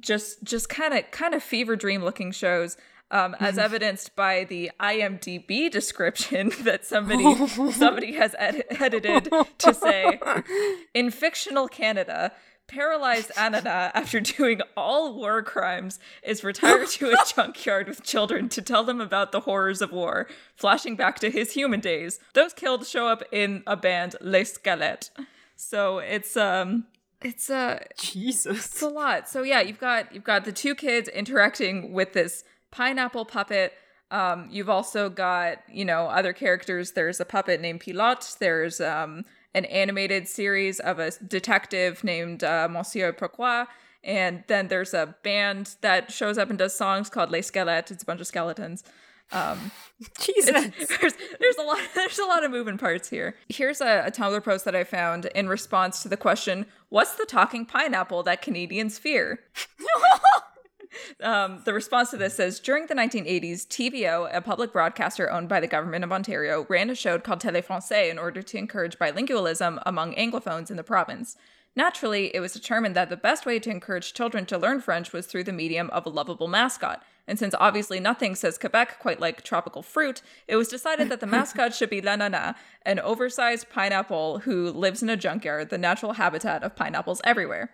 just 0.00 0.42
just 0.42 0.68
kind 0.68 0.94
of 0.94 1.10
kind 1.10 1.34
of 1.34 1.42
fever 1.42 1.76
dream 1.76 2.02
looking 2.02 2.32
shows 2.32 2.76
um, 3.12 3.36
as 3.40 3.58
evidenced 3.58 4.16
by 4.16 4.44
the 4.44 4.70
IMDb 4.80 5.70
description 5.70 6.50
that 6.62 6.84
somebody 6.84 7.46
somebody 7.72 8.12
has 8.14 8.34
ed- 8.38 8.64
edited 8.70 9.28
to 9.58 9.74
say 9.74 10.18
in 10.94 11.10
fictional 11.10 11.68
Canada 11.68 12.32
paralyzed 12.72 13.30
Anana 13.36 13.90
after 13.94 14.20
doing 14.20 14.60
all 14.76 15.14
war 15.14 15.42
crimes 15.42 15.98
is 16.22 16.42
retired 16.42 16.88
to 16.88 17.10
a 17.10 17.16
junkyard 17.34 17.88
with 17.88 18.02
children 18.02 18.48
to 18.48 18.62
tell 18.62 18.84
them 18.84 19.00
about 19.00 19.32
the 19.32 19.40
horrors 19.40 19.82
of 19.82 19.92
war 19.92 20.28
flashing 20.56 20.96
back 20.96 21.18
to 21.20 21.30
his 21.30 21.52
human 21.52 21.80
days 21.80 22.18
those 22.34 22.52
killed 22.52 22.86
show 22.86 23.06
up 23.06 23.22
in 23.30 23.62
a 23.66 23.76
band 23.76 24.16
Les 24.20 24.56
Squelettes 24.56 25.10
so 25.56 25.98
it's 25.98 26.36
um 26.36 26.86
it's 27.24 27.50
uh 27.50 27.78
Jesus. 27.98 28.66
it's 28.66 28.82
a 28.82 28.88
lot. 28.88 29.28
So 29.28 29.42
yeah, 29.42 29.60
you've 29.60 29.78
got 29.78 30.12
you've 30.14 30.24
got 30.24 30.44
the 30.44 30.52
two 30.52 30.74
kids 30.74 31.08
interacting 31.08 31.92
with 31.92 32.12
this 32.12 32.44
pineapple 32.70 33.24
puppet. 33.24 33.72
Um, 34.10 34.48
you've 34.50 34.68
also 34.68 35.08
got 35.08 35.58
you 35.70 35.84
know 35.84 36.06
other 36.06 36.32
characters. 36.32 36.92
There's 36.92 37.20
a 37.20 37.24
puppet 37.24 37.60
named 37.60 37.80
Pilote. 37.80 38.38
There's 38.38 38.80
um, 38.80 39.24
an 39.54 39.64
animated 39.66 40.28
series 40.28 40.80
of 40.80 40.98
a 40.98 41.10
detective 41.26 42.02
named 42.04 42.42
uh, 42.42 42.68
Monsieur 42.70 43.12
Pourquoi. 43.12 43.66
And 44.04 44.42
then 44.48 44.68
there's 44.68 44.94
a 44.94 45.14
band 45.22 45.76
that 45.80 46.10
shows 46.10 46.38
up 46.38 46.50
and 46.50 46.58
does 46.58 46.74
songs 46.74 47.08
called 47.08 47.30
Les 47.30 47.42
Squelettes. 47.42 47.90
It's 47.90 48.02
a 48.02 48.06
bunch 48.06 48.20
of 48.20 48.26
skeletons. 48.26 48.82
Um, 49.30 49.70
Jesus. 50.20 50.52
there's 51.00 51.14
there's 51.40 51.56
a 51.58 51.62
lot 51.62 51.78
there's 51.94 52.18
a 52.18 52.24
lot 52.24 52.44
of 52.44 52.50
moving 52.50 52.78
parts 52.78 53.08
here. 53.08 53.36
Here's 53.48 53.80
a, 53.80 54.04
a 54.06 54.10
Tumblr 54.10 54.42
post 54.44 54.64
that 54.64 54.74
I 54.74 54.84
found 54.84 55.26
in 55.26 55.48
response 55.48 56.02
to 56.02 56.08
the 56.08 56.16
question, 56.16 56.66
"What's 56.88 57.14
the 57.14 57.26
talking 57.26 57.64
pineapple 57.64 58.22
that 58.24 58.42
Canadians 58.42 58.98
fear?" 58.98 59.40
Um, 61.20 61.62
the 61.64 61.72
response 61.72 62.10
to 62.10 62.16
this 62.16 62.34
says 62.34 62.60
during 62.60 62.86
the 62.86 62.94
1980s, 62.94 63.66
TVO, 63.66 64.28
a 64.32 64.40
public 64.40 64.72
broadcaster 64.72 65.30
owned 65.30 65.48
by 65.48 65.60
the 65.60 65.66
government 65.66 66.04
of 66.04 66.12
Ontario, 66.12 66.66
ran 66.68 66.90
a 66.90 66.94
show 66.94 67.18
called 67.18 67.40
Télé 67.40 67.64
Français 67.64 68.10
in 68.10 68.18
order 68.18 68.42
to 68.42 68.58
encourage 68.58 68.98
bilingualism 68.98 69.82
among 69.86 70.14
Anglophones 70.14 70.70
in 70.70 70.76
the 70.76 70.82
province. 70.82 71.36
Naturally, 71.74 72.34
it 72.34 72.40
was 72.40 72.52
determined 72.52 72.94
that 72.94 73.08
the 73.08 73.16
best 73.16 73.46
way 73.46 73.58
to 73.58 73.70
encourage 73.70 74.12
children 74.12 74.44
to 74.46 74.58
learn 74.58 74.80
French 74.80 75.12
was 75.12 75.26
through 75.26 75.44
the 75.44 75.52
medium 75.52 75.88
of 75.90 76.04
a 76.04 76.10
lovable 76.10 76.48
mascot. 76.48 77.02
And 77.26 77.38
since 77.38 77.54
obviously 77.58 77.98
nothing 77.98 78.34
says 78.34 78.58
Quebec 78.58 78.98
quite 78.98 79.20
like 79.20 79.42
tropical 79.42 79.82
fruit, 79.82 80.20
it 80.48 80.56
was 80.56 80.68
decided 80.68 81.08
that 81.08 81.20
the 81.20 81.26
mascot 81.38 81.74
should 81.74 81.88
be 81.88 82.02
La 82.02 82.16
Nana, 82.16 82.56
an 82.82 82.98
oversized 82.98 83.70
pineapple 83.70 84.40
who 84.40 84.70
lives 84.70 85.02
in 85.02 85.08
a 85.08 85.16
junkyard, 85.16 85.70
the 85.70 85.78
natural 85.78 86.14
habitat 86.14 86.62
of 86.62 86.76
pineapples 86.76 87.22
everywhere. 87.24 87.70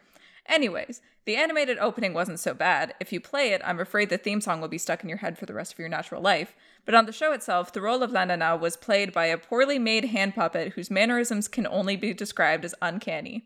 Anyways, 0.48 1.02
the 1.26 1.36
animated 1.36 1.76
opening 1.78 2.14
wasn't 2.14 2.40
so 2.40 2.54
bad. 2.54 2.94
If 3.00 3.12
you 3.12 3.20
play 3.20 3.52
it, 3.52 3.60
I'm 3.64 3.78
afraid 3.78 4.08
the 4.08 4.16
theme 4.16 4.40
song 4.40 4.60
will 4.60 4.68
be 4.68 4.78
stuck 4.78 5.02
in 5.02 5.08
your 5.10 5.18
head 5.18 5.36
for 5.36 5.44
the 5.44 5.52
rest 5.52 5.74
of 5.74 5.78
your 5.78 5.90
natural 5.90 6.22
life. 6.22 6.56
But 6.86 6.94
on 6.94 7.04
the 7.04 7.12
show 7.12 7.32
itself, 7.32 7.70
the 7.72 7.82
role 7.82 8.02
of 8.02 8.12
La 8.12 8.24
Nana 8.24 8.56
was 8.56 8.76
played 8.76 9.12
by 9.12 9.26
a 9.26 9.36
poorly 9.36 9.78
made 9.78 10.06
hand 10.06 10.34
puppet 10.34 10.72
whose 10.72 10.90
mannerisms 10.90 11.46
can 11.46 11.66
only 11.66 11.96
be 11.96 12.14
described 12.14 12.64
as 12.64 12.74
uncanny. 12.80 13.44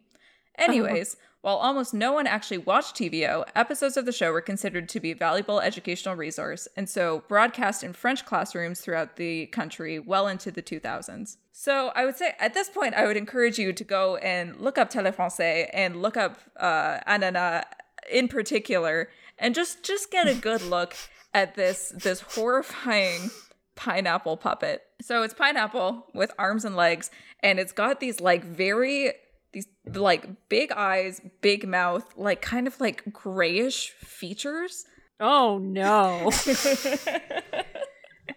Uh-huh. 0.56 0.64
Anyways, 0.64 1.16
while 1.42 1.56
almost 1.56 1.92
no 1.92 2.12
one 2.12 2.26
actually 2.26 2.58
watched 2.58 2.96
TVO, 2.96 3.44
episodes 3.54 3.96
of 3.96 4.06
the 4.06 4.12
show 4.12 4.32
were 4.32 4.40
considered 4.40 4.88
to 4.88 5.00
be 5.00 5.10
a 5.10 5.16
valuable 5.16 5.60
educational 5.60 6.14
resource, 6.14 6.68
and 6.76 6.88
so 6.88 7.24
broadcast 7.28 7.82
in 7.82 7.92
French 7.92 8.24
classrooms 8.24 8.80
throughout 8.80 9.16
the 9.16 9.46
country 9.46 9.98
well 9.98 10.28
into 10.28 10.52
the 10.52 10.62
2000s. 10.62 11.36
So 11.50 11.92
I 11.96 12.04
would 12.04 12.16
say 12.16 12.34
at 12.38 12.54
this 12.54 12.70
point, 12.70 12.94
I 12.94 13.06
would 13.06 13.16
encourage 13.16 13.58
you 13.58 13.72
to 13.72 13.84
go 13.84 14.16
and 14.16 14.56
look 14.60 14.78
up 14.78 14.90
Télé 14.90 15.14
Français 15.14 15.68
and 15.72 16.00
look 16.00 16.16
up 16.16 16.38
uh, 16.56 17.00
Anana 17.08 17.64
in 18.10 18.28
particular, 18.28 19.10
and 19.38 19.54
just 19.54 19.82
just 19.82 20.10
get 20.10 20.28
a 20.28 20.34
good 20.34 20.62
look 20.76 20.94
at 21.34 21.56
this 21.56 21.92
this 21.96 22.20
horrifying 22.20 23.30
pineapple 23.74 24.36
puppet. 24.36 24.82
So 25.00 25.22
it's 25.22 25.34
pineapple 25.34 26.06
with 26.14 26.32
arms 26.38 26.64
and 26.64 26.76
legs, 26.76 27.10
and 27.40 27.58
it's 27.58 27.72
got 27.72 27.98
these 27.98 28.20
like 28.20 28.44
very 28.44 29.12
these 29.52 29.66
like 29.86 30.48
big 30.48 30.72
eyes, 30.72 31.20
big 31.40 31.66
mouth, 31.68 32.04
like 32.16 32.40
kind 32.42 32.66
of 32.66 32.80
like 32.80 33.12
grayish 33.12 33.90
features. 33.90 34.84
Oh 35.20 35.58
no. 35.58 36.30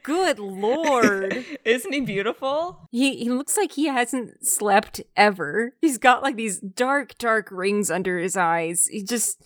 Good 0.04 0.38
lord. 0.40 1.46
Isn't 1.64 1.94
he 1.94 2.02
beautiful? 2.02 2.88
He 2.92 3.16
he 3.16 3.30
looks 3.30 3.58
like 3.58 3.72
he 3.72 3.88
hasn't 3.88 4.46
slept 4.46 5.02
ever. 5.16 5.74
He's 5.82 5.98
got 5.98 6.22
like 6.22 6.36
these 6.36 6.60
dark, 6.60 7.18
dark 7.18 7.50
rings 7.52 7.90
under 7.90 8.20
his 8.20 8.38
eyes. 8.38 8.88
He 8.88 9.04
just 9.04 9.44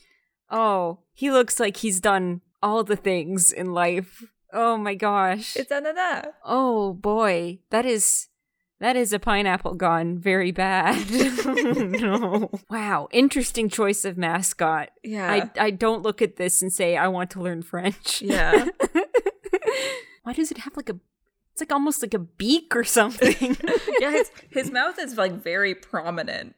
oh, 0.50 1.00
he 1.14 1.32
looks 1.32 1.60
like 1.60 1.78
he's 1.78 2.00
done 2.02 2.42
all 2.62 2.84
the 2.84 2.96
things 2.96 3.52
in 3.52 3.74
life. 3.74 4.24
Oh 4.52 4.78
my 4.78 4.96
gosh. 4.96 5.56
It's 5.56 5.72
Anana. 5.72 6.32
oh 6.44 6.94
boy. 6.94 7.60
That 7.70 7.86
is 7.86 8.29
that 8.80 8.96
is 8.96 9.12
a 9.12 9.20
pineapple 9.20 9.74
gone 9.76 10.18
very 10.18 10.52
bad. 10.52 11.10
no. 11.76 12.50
Wow. 12.70 13.10
Interesting 13.12 13.70
choice 13.70 14.06
of 14.06 14.18
mascot. 14.18 14.90
Yeah. 15.04 15.32
I 15.32 15.66
I 15.66 15.72
don't 15.72 16.02
look 16.02 16.22
at 16.22 16.38
this 16.38 16.62
and 16.62 16.72
say 16.72 16.96
I 16.96 17.08
want 17.08 17.30
to 17.32 17.42
learn 17.42 17.62
French. 17.62 18.22
Yeah. 18.22 18.68
Why 20.24 20.34
does 20.34 20.52
it 20.52 20.60
have 20.60 20.78
like 20.78 20.90
a 20.90 20.98
it's 21.52 21.62
like 21.62 21.74
almost 21.74 22.02
like 22.02 22.14
a 22.14 22.20
beak 22.20 22.74
or 22.74 22.86
something. 22.86 23.58
yeah, 24.00 24.12
his, 24.12 24.32
his 24.50 24.72
mouth 24.72 24.98
is 24.98 25.18
like 25.18 25.34
very 25.34 25.76
prominent. 25.76 26.56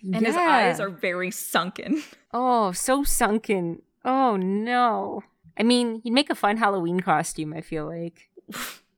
And 0.00 0.24
his 0.24 0.36
eyes 0.36 0.78
are 0.78 0.90
very 0.90 1.30
sunken. 1.30 2.02
Oh, 2.32 2.70
so 2.72 3.02
sunken. 3.02 3.82
Oh 4.04 4.36
no. 4.36 5.22
I 5.58 5.64
mean, 5.64 6.00
you'd 6.04 6.14
make 6.14 6.30
a 6.30 6.34
fun 6.34 6.56
Halloween 6.56 7.00
costume, 7.00 7.52
I 7.52 7.60
feel 7.60 7.86
like. 7.86 8.30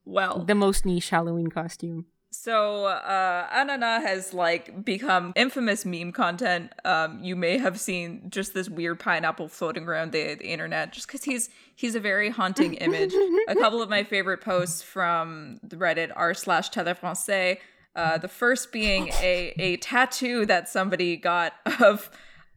well. 0.05 0.43
The 0.45 0.55
most 0.55 0.85
niche 0.85 1.09
Halloween 1.09 1.47
costume. 1.47 2.05
So 2.41 2.85
uh 2.85 3.47
Anana 3.49 4.01
has 4.01 4.33
like 4.33 4.83
become 4.83 5.33
infamous 5.35 5.85
meme 5.85 6.11
content. 6.11 6.73
Um 6.83 7.23
you 7.23 7.35
may 7.35 7.57
have 7.57 7.79
seen 7.79 8.29
just 8.29 8.53
this 8.53 8.69
weird 8.69 8.99
pineapple 8.99 9.47
floating 9.47 9.85
around 9.87 10.11
the, 10.11 10.35
the 10.35 10.47
internet 10.47 10.91
just 10.93 11.07
cuz 11.07 11.23
he's 11.23 11.49
he's 11.75 11.95
a 11.95 11.99
very 11.99 12.29
haunting 12.29 12.73
image. 12.75 13.13
a 13.47 13.55
couple 13.63 13.81
of 13.81 13.89
my 13.89 14.03
favorite 14.03 14.41
posts 14.41 14.81
from 14.81 15.59
the 15.63 15.75
Reddit 15.75 16.11
r 16.15 16.33
slash 16.33 16.69
telefrancais. 16.71 17.57
Uh 17.95 18.17
the 18.17 18.27
first 18.27 18.71
being 18.71 19.09
a 19.21 19.53
a 19.57 19.77
tattoo 19.77 20.45
that 20.45 20.67
somebody 20.69 21.15
got 21.17 21.53
of 21.79 22.09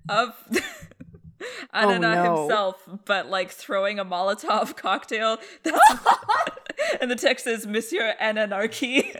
of 0.09 0.35
Anana 1.73 2.01
no. 2.25 2.41
himself, 2.43 2.83
but 3.05 3.31
like 3.31 3.51
throwing 3.51 3.99
a 4.01 4.05
Molotov 4.05 4.77
cocktail. 4.87 5.39
And 7.01 7.11
the 7.11 7.17
text 7.17 7.45
says 7.45 7.67
Monsieur 7.67 8.15
Ananarchy. 8.21 9.15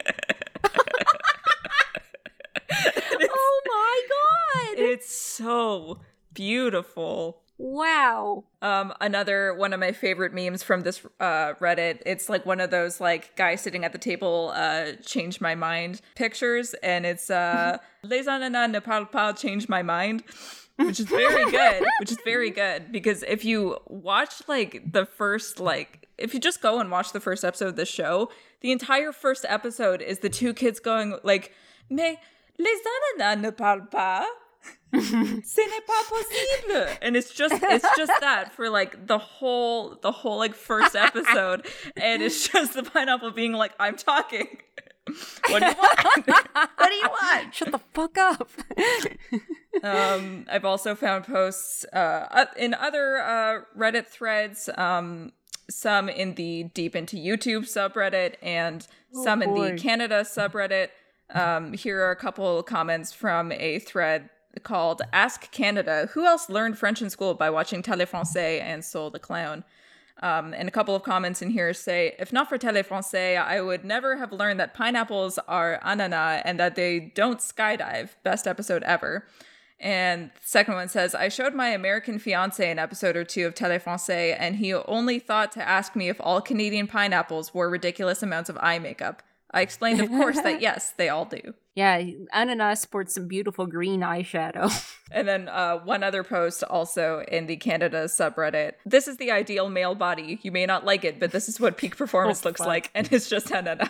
Oh 3.31 3.61
my 3.67 4.03
god! 4.09 4.85
It's 4.85 5.28
so 5.39 6.01
beautiful. 6.33 7.43
Wow. 7.59 8.45
Um, 8.63 8.93
another 9.01 9.53
one 9.53 9.73
of 9.73 9.81
my 9.81 9.91
favorite 9.91 10.33
memes 10.33 10.63
from 10.63 10.83
this 10.83 11.05
uh, 11.19 11.55
Reddit. 11.55 12.01
It's 12.07 12.29
like 12.29 12.47
one 12.47 12.61
of 12.61 12.71
those 12.71 13.01
like 13.01 13.35
guy 13.35 13.57
sitting 13.57 13.85
at 13.85 13.93
the 13.93 13.99
table, 13.99 14.53
uh, 14.55 14.93
change 15.05 15.41
my 15.41 15.57
mind 15.57 16.01
pictures, 16.15 16.75
and 16.83 17.05
it's 17.05 17.31
uh, 17.31 17.79
les 18.05 18.29
ananas 18.29 18.69
ne 18.71 18.81
parlent 18.81 19.11
pas, 19.11 19.33
change 19.41 19.69
my 19.69 19.83
mind, 19.83 20.23
which 20.77 21.01
is 21.01 21.07
very 21.09 21.51
good. 21.51 21.85
which 21.99 22.13
is 22.13 22.19
very 22.25 22.51
good 22.51 22.93
because 22.93 23.25
if 23.25 23.45
you 23.45 23.77
watch 23.87 24.35
like 24.47 24.93
the 24.93 25.05
first 25.05 25.59
like 25.59 26.07
if 26.17 26.35
you 26.35 26.39
just 26.41 26.63
go 26.63 26.79
and 26.79 26.93
watch 26.93 27.13
the 27.13 27.21
first 27.21 27.45
episode 27.45 27.69
of 27.69 27.77
the 27.77 27.87
show, 27.87 28.31
the 28.61 28.71
entire 28.71 29.11
first 29.11 29.45
episode 29.49 30.01
is 30.01 30.21
the 30.21 30.29
two 30.29 30.55
kids 30.55 30.79
going 30.79 31.19
like, 31.25 31.53
mais 31.91 32.19
les 32.57 32.79
ananas 33.19 33.43
ne 33.43 33.51
parlent 33.51 33.91
pas. 33.91 34.25
Ce 34.95 35.61
n'est 35.61 35.87
pas 35.87 36.05
possible. 36.09 36.99
And 37.03 37.17
it's 37.17 37.33
just 37.33 37.55
it's 37.63 37.87
just 37.97 38.13
that 38.21 38.53
for 38.53 38.71
like 38.71 39.07
the 39.07 39.19
whole 39.19 39.97
the 40.01 40.13
whole 40.13 40.39
like 40.39 40.55
first 40.55 40.97
episode. 40.97 41.67
and 41.97 42.23
it's 42.23 42.49
just 42.49 42.75
the 42.75 42.83
pineapple 42.83 43.33
being 43.33 43.53
like, 43.53 43.73
I'm 43.79 43.97
talking. 43.97 44.59
what 45.49 45.61
do 45.61 45.67
you 45.67 45.75
want? 45.75 46.27
what 46.77 46.89
do 46.89 46.95
you 46.95 47.09
want? 47.09 47.55
Shut 47.55 47.73
the 47.73 47.81
fuck 47.93 48.17
up. 48.19 48.51
Um, 49.83 50.47
I've 50.51 50.65
also 50.65 50.95
found 50.95 51.25
posts 51.25 51.85
uh, 51.93 52.47
in 52.57 52.75
other 52.75 53.19
uh, 53.19 53.61
Reddit 53.77 54.07
threads, 54.07 54.69
um, 54.77 55.33
some 55.71 56.09
in 56.09 56.35
the 56.35 56.65
deep 56.75 56.97
into 56.97 57.17
YouTube 57.17 57.65
subreddit 57.65 58.35
and 58.43 58.87
some 59.13 59.43
in 59.43 59.55
the 59.55 59.79
Canada 59.81 60.23
subreddit. 60.23 60.89
Um, 61.31 61.75
here 61.75 62.01
are 62.01 62.11
a 62.11 62.17
couple 62.17 62.63
comments 62.63 63.13
from 63.13 63.53
a 63.53 63.79
thread 63.79 64.31
called 64.63 65.03
Ask 65.13 65.51
Canada. 65.51 66.09
Who 66.13 66.27
else 66.27 66.49
learned 66.49 66.79
French 66.79 67.03
in 67.03 67.11
school 67.11 67.35
by 67.35 67.51
watching 67.51 67.83
Télé 67.83 68.09
Téléfrancais 68.09 68.61
and 68.61 68.85
Sol 68.85 69.11
the 69.11 69.19
Clown? 69.19 69.65
Um, 70.21 70.53
and 70.53 70.67
a 70.69 70.73
couple 70.73 70.97
of 70.97 71.05
comments 71.05 71.43
in 71.43 71.51
here 71.51 71.73
say, 71.73 72.15
if 72.19 72.33
not 72.33 72.49
for 72.49 72.59
Télé 72.59 72.85
Téléfrancais, 72.85 73.41
I 73.41 73.61
would 73.61 73.85
never 73.85 74.17
have 74.17 74.33
learned 74.33 74.59
that 74.61 74.75
pineapples 74.75 75.39
are 75.47 75.81
ananas 75.83 76.43
and 76.45 76.59
that 76.59 76.75
they 76.75 77.13
don't 77.15 77.39
skydive. 77.39 78.11
Best 78.25 78.47
episode 78.47 78.83
ever. 78.83 79.27
And 79.81 80.33
second 80.43 80.75
one 80.75 80.89
says, 80.89 81.15
I 81.15 81.29
showed 81.29 81.55
my 81.55 81.69
American 81.69 82.19
fiance 82.19 82.69
an 82.69 82.81
episode 82.81 83.17
or 83.17 83.25
two 83.25 83.47
of 83.47 83.55
Télé 83.55 83.81
Téléfrancais, 83.81 84.37
and 84.39 84.57
he 84.57 84.75
only 84.75 85.21
thought 85.21 85.53
to 85.53 85.69
ask 85.69 85.95
me 85.95 86.09
if 86.09 86.21
all 86.21 86.41
Canadian 86.41 86.89
pineapples 86.89 87.55
wore 87.55 87.71
ridiculous 87.71 88.23
amounts 88.23 88.51
of 88.51 88.59
eye 88.61 88.81
makeup. 88.81 89.23
I 89.51 89.63
explained, 89.63 90.01
of 90.01 90.09
course, 90.09 90.41
that 90.43 90.61
yes, 90.69 90.93
they 90.97 91.09
all 91.09 91.25
do. 91.25 91.55
yeah, 91.75 92.03
Ananas 92.35 92.81
sports 92.81 93.15
some 93.15 93.29
beautiful 93.29 93.67
green 93.67 94.01
eyeshadow. 94.01 94.71
And 95.11 95.27
then 95.27 95.49
uh, 95.49 95.79
one 95.79 96.03
other 96.03 96.23
post 96.23 96.63
also 96.63 97.25
in 97.29 97.47
the 97.47 97.57
Canada 97.57 98.05
subreddit. 98.05 98.73
This 98.85 99.09
is 99.09 99.17
the 99.17 99.31
ideal 99.31 99.71
male 99.71 99.95
body. 99.95 100.39
You 100.43 100.53
may 100.53 100.67
not 100.67 100.85
like 100.85 101.03
it, 101.03 101.19
but 101.19 101.31
this 101.33 101.49
is 101.49 101.59
what 101.59 101.79
peak 101.79 101.97
performance 102.03 102.45
Oh, 102.45 102.51
looks 102.51 102.59
fuck. 102.61 102.67
like. 102.67 102.91
And 102.95 103.11
it's 103.11 103.27
just 103.27 103.47
Hanana. 103.47 103.89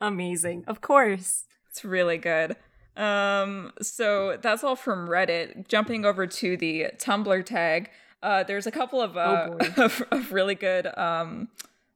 Amazing. 0.00 0.64
Of 0.66 0.80
course. 0.82 1.44
It's 1.70 1.82
really 1.82 2.18
good. 2.18 2.56
Um, 2.94 3.72
so 3.80 4.36
that's 4.40 4.62
all 4.62 4.76
from 4.76 5.08
Reddit. 5.08 5.66
Jumping 5.66 6.04
over 6.04 6.26
to 6.26 6.56
the 6.58 6.88
Tumblr 6.98 7.46
tag, 7.46 7.88
uh, 8.22 8.42
there's 8.42 8.66
a 8.66 8.70
couple 8.70 9.00
of, 9.00 9.16
uh, 9.16 9.48
Oh, 9.78 9.82
of, 9.84 10.02
of 10.10 10.32
really 10.32 10.54
good 10.54 10.86
um, 10.98 11.48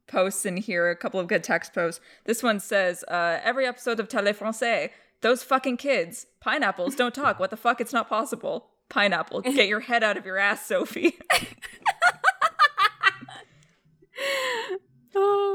posts 0.07 0.47
in 0.47 0.57
here, 0.57 0.91
a 0.91 0.97
couple 0.97 1.21
of 1.21 1.27
good 1.27 1.45
text 1.45 1.73
posts. 1.73 2.01
This 2.25 2.43
one 2.43 2.61
says, 2.61 3.05
uh, 3.09 3.41
every 3.43 3.67
episode 3.67 4.01
of 4.01 4.09
Téléfrancais, 4.09 4.91
those 5.21 5.43
fucking 5.43 5.77
kids, 5.77 6.27
pineapples 6.41 6.95
don't 6.95 7.15
talk. 7.23 7.39
What 7.39 7.51
the 7.51 7.57
fuck? 7.57 7.81
It's 7.81 7.93
not 7.93 8.09
possible. 8.09 8.69
Pineapple, 8.89 9.41
get 9.43 9.69
your 9.69 9.81
head 9.81 10.05
out 10.05 10.17
of 10.17 10.25
your 10.25 10.39
ass, 10.39 10.67
Sophie. 10.67 11.19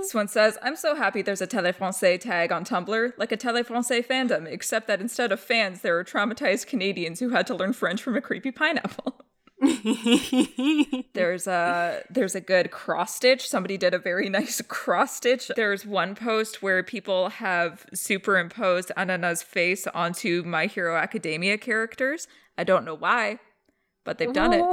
This 0.02 0.16
one 0.16 0.28
says, 0.28 0.58
I'm 0.64 0.76
so 0.76 0.96
happy 0.96 1.22
there's 1.22 1.42
a 1.42 1.48
Téléfrancais 1.48 2.20
tag 2.20 2.52
on 2.52 2.66
Tumblr, 2.66 3.14
like 3.18 3.32
a 3.32 3.38
Téléfrancais 3.38 4.06
fandom, 4.06 4.48
except 4.48 4.88
that 4.88 5.00
instead 5.00 5.32
of 5.32 5.40
fans, 5.40 5.82
there 5.82 5.98
are 6.00 6.04
traumatized 6.04 6.66
Canadians 6.66 7.20
who 7.20 7.30
had 7.30 7.46
to 7.48 7.54
learn 7.54 7.74
French 7.74 8.02
from 8.02 8.16
a 8.16 8.22
creepy 8.22 8.52
pineapple. 8.52 9.21
There's 11.14 11.46
a 11.46 12.02
there's 12.10 12.36
a 12.36 12.42
good 12.42 12.72
cross 12.72 13.16
stitch. 13.16 13.48
Somebody 13.48 13.78
did 13.78 13.94
a 13.94 14.00
very 14.00 14.28
nice 14.40 14.62
cross 14.68 15.16
stitch. 15.16 15.52
There's 15.56 15.86
one 15.86 16.16
post 16.16 16.64
where 16.64 16.82
people 16.84 17.30
have 17.30 17.86
superimposed 17.94 18.92
Anana's 18.98 19.44
face 19.44 19.86
onto 19.88 20.44
My 20.44 20.66
Hero 20.66 20.96
Academia 20.98 21.58
characters. 21.58 22.28
I 22.58 22.64
don't 22.64 22.86
know 22.86 22.96
why, 22.96 23.40
but 24.04 24.18
they've 24.18 24.34
done 24.34 24.54
it. 24.54 24.66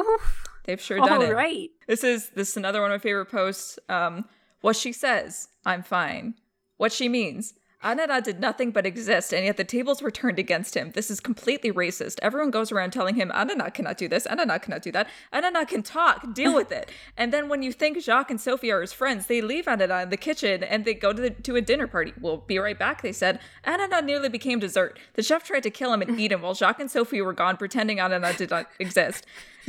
They've 0.64 0.80
sure 0.80 0.98
done 0.98 1.10
All 1.10 1.22
it. 1.22 1.34
right. 1.34 1.70
This 1.86 2.04
is 2.04 2.30
this 2.30 2.50
is 2.50 2.56
another 2.56 2.80
one 2.80 2.90
of 2.90 3.00
my 3.00 3.02
favorite 3.02 3.30
posts. 3.30 3.78
Um, 3.88 4.24
what 4.60 4.76
she 4.76 4.92
says, 4.92 5.48
I'm 5.64 5.82
fine. 5.82 6.34
What 6.76 6.92
she 6.92 7.08
means. 7.08 7.54
Anana 7.82 8.20
did 8.20 8.40
nothing 8.40 8.72
but 8.72 8.84
exist, 8.84 9.32
and 9.32 9.44
yet 9.44 9.56
the 9.56 9.62
tables 9.62 10.02
were 10.02 10.10
turned 10.10 10.38
against 10.38 10.76
him. 10.76 10.90
This 10.94 11.12
is 11.12 11.20
completely 11.20 11.70
racist. 11.70 12.18
Everyone 12.22 12.50
goes 12.50 12.72
around 12.72 12.90
telling 12.90 13.14
him, 13.14 13.30
Anana 13.30 13.72
cannot 13.72 13.96
do 13.96 14.08
this, 14.08 14.26
Anana 14.26 14.60
cannot 14.60 14.82
do 14.82 14.90
that. 14.90 15.08
Anana 15.32 15.66
can 15.66 15.84
talk, 15.84 16.34
deal 16.34 16.52
with 16.52 16.72
it. 16.72 16.90
and 17.16 17.32
then 17.32 17.48
when 17.48 17.62
you 17.62 17.72
think 17.72 18.00
Jacques 18.00 18.30
and 18.30 18.40
Sophie 18.40 18.72
are 18.72 18.80
his 18.80 18.92
friends, 18.92 19.26
they 19.26 19.40
leave 19.40 19.66
Anana 19.66 20.02
in 20.02 20.10
the 20.10 20.16
kitchen 20.16 20.64
and 20.64 20.84
they 20.84 20.94
go 20.94 21.12
to, 21.12 21.22
the, 21.22 21.30
to 21.30 21.54
a 21.54 21.60
dinner 21.60 21.86
party. 21.86 22.12
We'll 22.20 22.38
be 22.38 22.58
right 22.58 22.78
back, 22.78 23.02
they 23.02 23.12
said. 23.12 23.38
Anana 23.64 24.04
nearly 24.04 24.28
became 24.28 24.58
dessert. 24.58 24.98
The 25.14 25.22
chef 25.22 25.44
tried 25.44 25.62
to 25.62 25.70
kill 25.70 25.92
him 25.92 26.02
and 26.02 26.18
eat 26.18 26.32
him 26.32 26.42
while 26.42 26.54
Jacques 26.54 26.80
and 26.80 26.90
Sophie 26.90 27.22
were 27.22 27.32
gone, 27.32 27.56
pretending 27.56 27.98
Anana 27.98 28.36
did 28.36 28.50
not 28.50 28.66
exist. 28.80 29.24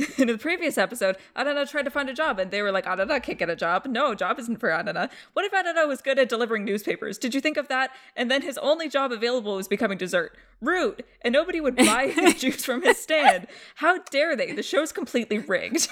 in 0.18 0.26
the 0.28 0.38
previous 0.38 0.78
episode, 0.78 1.16
Anana 1.36 1.68
tried 1.70 1.84
to 1.84 1.90
find 1.90 2.08
a 2.08 2.14
job, 2.14 2.38
and 2.38 2.50
they 2.50 2.62
were 2.62 2.72
like, 2.72 2.86
Anana 2.86 3.22
can't 3.22 3.38
get 3.38 3.50
a 3.50 3.56
job. 3.56 3.86
No, 3.86 4.14
job 4.14 4.38
isn't 4.38 4.58
for 4.58 4.68
Anana. 4.70 5.10
What 5.32 5.44
if 5.44 5.52
Anana 5.52 5.86
was 5.88 6.00
good 6.02 6.18
at 6.18 6.28
delivering 6.28 6.64
newspapers? 6.64 7.18
Did 7.18 7.34
you 7.34 7.40
think 7.40 7.56
of 7.56 7.68
that? 7.68 7.90
And 8.16 8.30
then 8.30 8.42
his 8.42 8.58
only 8.58 8.88
job 8.88 9.12
available 9.12 9.56
was 9.56 9.68
becoming 9.68 9.98
dessert. 9.98 10.36
Rude. 10.60 11.04
And 11.22 11.32
nobody 11.32 11.60
would 11.60 11.76
buy 11.76 12.08
his 12.14 12.34
juice 12.34 12.64
from 12.64 12.82
his 12.82 12.98
stand. 12.98 13.46
How 13.76 13.98
dare 14.10 14.36
they? 14.36 14.52
The 14.52 14.62
show's 14.62 14.92
completely 14.92 15.38
rigged. 15.38 15.88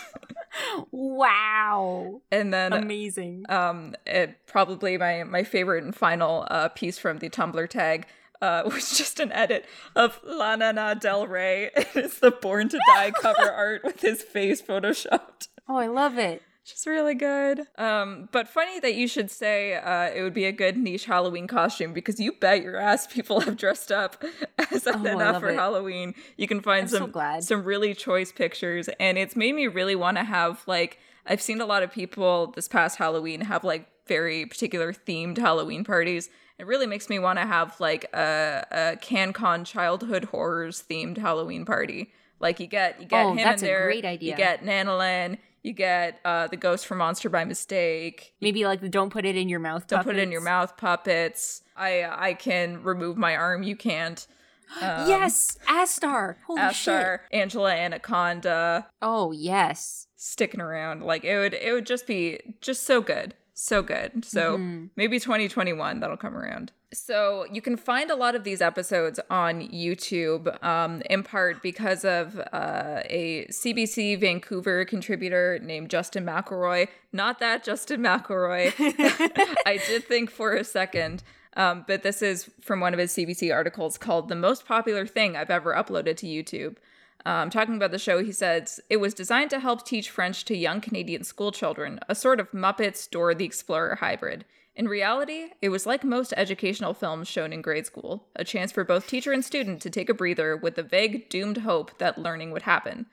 Wow. 0.90 2.22
and 2.32 2.52
then 2.52 2.72
Amazing. 2.72 3.44
um 3.48 3.94
it, 4.06 4.46
probably 4.46 4.96
my 4.96 5.24
my 5.24 5.44
favorite 5.44 5.84
and 5.84 5.94
final 5.94 6.46
uh 6.50 6.68
piece 6.68 6.98
from 6.98 7.18
the 7.18 7.28
tumblr 7.28 7.68
tag 7.68 8.06
uh 8.42 8.62
was 8.66 8.96
just 8.96 9.20
an 9.20 9.32
edit 9.32 9.64
of 9.96 10.20
Lana 10.24 10.94
Del 10.94 11.26
Rey 11.26 11.70
it's 11.94 12.18
the 12.20 12.30
born 12.30 12.68
to 12.68 12.78
die 12.94 13.10
cover 13.20 13.50
art 13.50 13.82
with 13.84 14.00
his 14.00 14.22
face 14.22 14.60
photoshopped 14.62 15.48
oh, 15.68 15.76
I 15.76 15.86
love 15.86 16.16
it. 16.18 16.42
Just 16.64 16.86
really 16.86 17.14
good. 17.14 17.62
Um, 17.78 18.28
but 18.30 18.46
funny 18.46 18.78
that 18.80 18.94
you 18.94 19.08
should 19.08 19.30
say 19.30 19.74
uh, 19.74 20.10
it 20.14 20.22
would 20.22 20.34
be 20.34 20.44
a 20.44 20.52
good 20.52 20.76
niche 20.76 21.06
Halloween 21.06 21.46
costume 21.46 21.94
because 21.94 22.20
you 22.20 22.32
bet 22.32 22.62
your 22.62 22.76
ass 22.76 23.06
people 23.06 23.40
have 23.40 23.56
dressed 23.56 23.90
up 23.90 24.22
as 24.70 24.86
Oh, 24.86 24.92
for 25.40 25.48
it. 25.48 25.56
Halloween. 25.56 26.14
You 26.36 26.46
can 26.46 26.60
find 26.60 26.82
I'm 26.82 26.88
so 26.88 26.98
some 26.98 27.10
glad. 27.10 27.42
some 27.44 27.64
really 27.64 27.94
choice 27.94 28.32
pictures, 28.32 28.90
and 29.00 29.16
it's 29.16 29.34
made 29.34 29.54
me 29.54 29.66
really 29.66 29.96
want 29.96 30.18
to 30.18 30.24
have 30.24 30.62
like 30.66 30.98
I've 31.24 31.40
seen 31.40 31.62
a 31.62 31.66
lot 31.66 31.82
of 31.82 31.90
people 31.90 32.48
this 32.48 32.68
past 32.68 32.98
Halloween 32.98 33.40
have 33.42 33.64
like 33.64 33.88
very 34.06 34.44
particular 34.44 34.92
themed 34.92 35.38
Halloween 35.38 35.84
parties. 35.84 36.28
It 36.58 36.66
really 36.66 36.86
makes 36.86 37.08
me 37.08 37.18
want 37.18 37.38
to 37.38 37.46
have 37.46 37.78
like 37.80 38.04
a, 38.12 38.66
a 38.70 38.96
CanCon 38.96 39.64
childhood 39.64 40.24
horrors 40.24 40.82
themed 40.90 41.18
Halloween 41.18 41.64
party. 41.64 42.12
Like 42.40 42.60
you 42.60 42.66
get 42.66 43.00
you 43.00 43.06
get 43.06 43.26
Oh, 43.26 43.30
him 43.30 43.36
that's 43.38 43.62
in 43.62 43.68
a 43.74 43.78
great 43.84 44.04
idea. 44.04 44.30
You 44.32 44.36
get 44.36 44.64
Nanolin. 44.64 45.38
You 45.62 45.72
get 45.72 46.20
uh, 46.24 46.46
the 46.46 46.56
ghost 46.56 46.86
from 46.86 46.98
Monster 46.98 47.28
by 47.28 47.44
Mistake. 47.44 48.32
Maybe 48.40 48.64
like 48.64 48.80
the 48.80 48.88
don't 48.88 49.10
put 49.10 49.24
it 49.24 49.36
in 49.36 49.48
your 49.48 49.58
mouth. 49.60 49.86
Don't 49.88 50.04
put 50.04 50.16
it 50.16 50.22
in 50.22 50.30
your 50.32 50.40
mouth 50.40 50.76
puppets. 50.76 51.62
I 51.76 52.04
I 52.04 52.34
can 52.34 52.82
remove 52.82 53.16
my 53.16 53.34
arm. 53.36 53.62
You 53.62 53.76
can't. 53.76 54.26
yes, 54.82 55.58
Astar. 55.66 56.36
Holy 56.46 56.60
shit. 56.74 56.94
Astar, 56.94 57.18
Angela 57.32 57.72
Anaconda, 57.74 58.86
Oh 59.02 59.32
yes. 59.32 60.06
sticking 60.16 60.60
around. 60.60 61.02
Like 61.02 61.24
it 61.24 61.38
would 61.38 61.54
it 61.54 61.72
would 61.72 61.86
just 61.86 62.06
be 62.06 62.38
just 62.60 62.84
so 62.84 63.00
good. 63.00 63.34
So 63.60 63.82
good. 63.82 64.24
So 64.24 64.56
Mm-hmm. 64.56 64.86
maybe 64.94 65.18
2021 65.18 65.98
that'll 65.98 66.16
come 66.16 66.36
around. 66.36 66.70
So 66.92 67.44
you 67.52 67.60
can 67.60 67.76
find 67.76 68.08
a 68.08 68.14
lot 68.14 68.36
of 68.36 68.44
these 68.44 68.62
episodes 68.62 69.18
on 69.28 69.60
YouTube, 69.68 70.62
um, 70.64 71.02
in 71.10 71.24
part 71.24 71.60
because 71.60 72.04
of 72.04 72.38
uh, 72.52 73.02
a 73.06 73.46
CBC 73.50 74.18
Vancouver 74.20 74.84
contributor 74.84 75.58
named 75.60 75.90
Justin 75.90 76.24
McElroy. 76.24 76.86
Not 77.12 77.40
that 77.40 77.64
Justin 77.64 78.00
McElroy. 78.00 78.72
I 79.66 79.80
did 79.88 80.04
think 80.04 80.30
for 80.30 80.54
a 80.54 80.62
second. 80.62 81.24
Um, 81.56 81.84
but 81.88 82.04
this 82.04 82.22
is 82.22 82.48
from 82.60 82.78
one 82.78 82.94
of 82.94 83.00
his 83.00 83.12
CBC 83.12 83.52
articles 83.52 83.98
called 83.98 84.28
The 84.28 84.36
Most 84.36 84.64
Popular 84.66 85.04
Thing 85.04 85.36
I've 85.36 85.50
Ever 85.50 85.74
Uploaded 85.74 86.16
to 86.18 86.26
YouTube. 86.26 86.76
Um, 87.26 87.50
talking 87.50 87.76
about 87.76 87.90
the 87.90 87.98
show, 87.98 88.22
he 88.22 88.32
says, 88.32 88.80
It 88.88 88.98
was 88.98 89.14
designed 89.14 89.50
to 89.50 89.60
help 89.60 89.84
teach 89.84 90.10
French 90.10 90.44
to 90.46 90.56
young 90.56 90.80
Canadian 90.80 91.24
school 91.24 91.52
children, 91.52 92.00
a 92.08 92.14
sort 92.14 92.40
of 92.40 92.50
Muppets 92.52 93.10
Dora 93.10 93.34
the 93.34 93.44
Explorer 93.44 93.96
hybrid. 93.96 94.44
In 94.78 94.86
reality, 94.86 95.46
it 95.60 95.70
was 95.70 95.86
like 95.86 96.04
most 96.04 96.32
educational 96.36 96.94
films 96.94 97.26
shown 97.26 97.52
in 97.52 97.62
grade 97.62 97.84
school, 97.84 98.28
a 98.36 98.44
chance 98.44 98.70
for 98.70 98.84
both 98.84 99.08
teacher 99.08 99.32
and 99.32 99.44
student 99.44 99.82
to 99.82 99.90
take 99.90 100.08
a 100.08 100.14
breather 100.14 100.56
with 100.56 100.76
the 100.76 100.84
vague, 100.84 101.28
doomed 101.28 101.58
hope 101.58 101.98
that 101.98 102.16
learning 102.16 102.52
would 102.52 102.62
happen. 102.62 103.06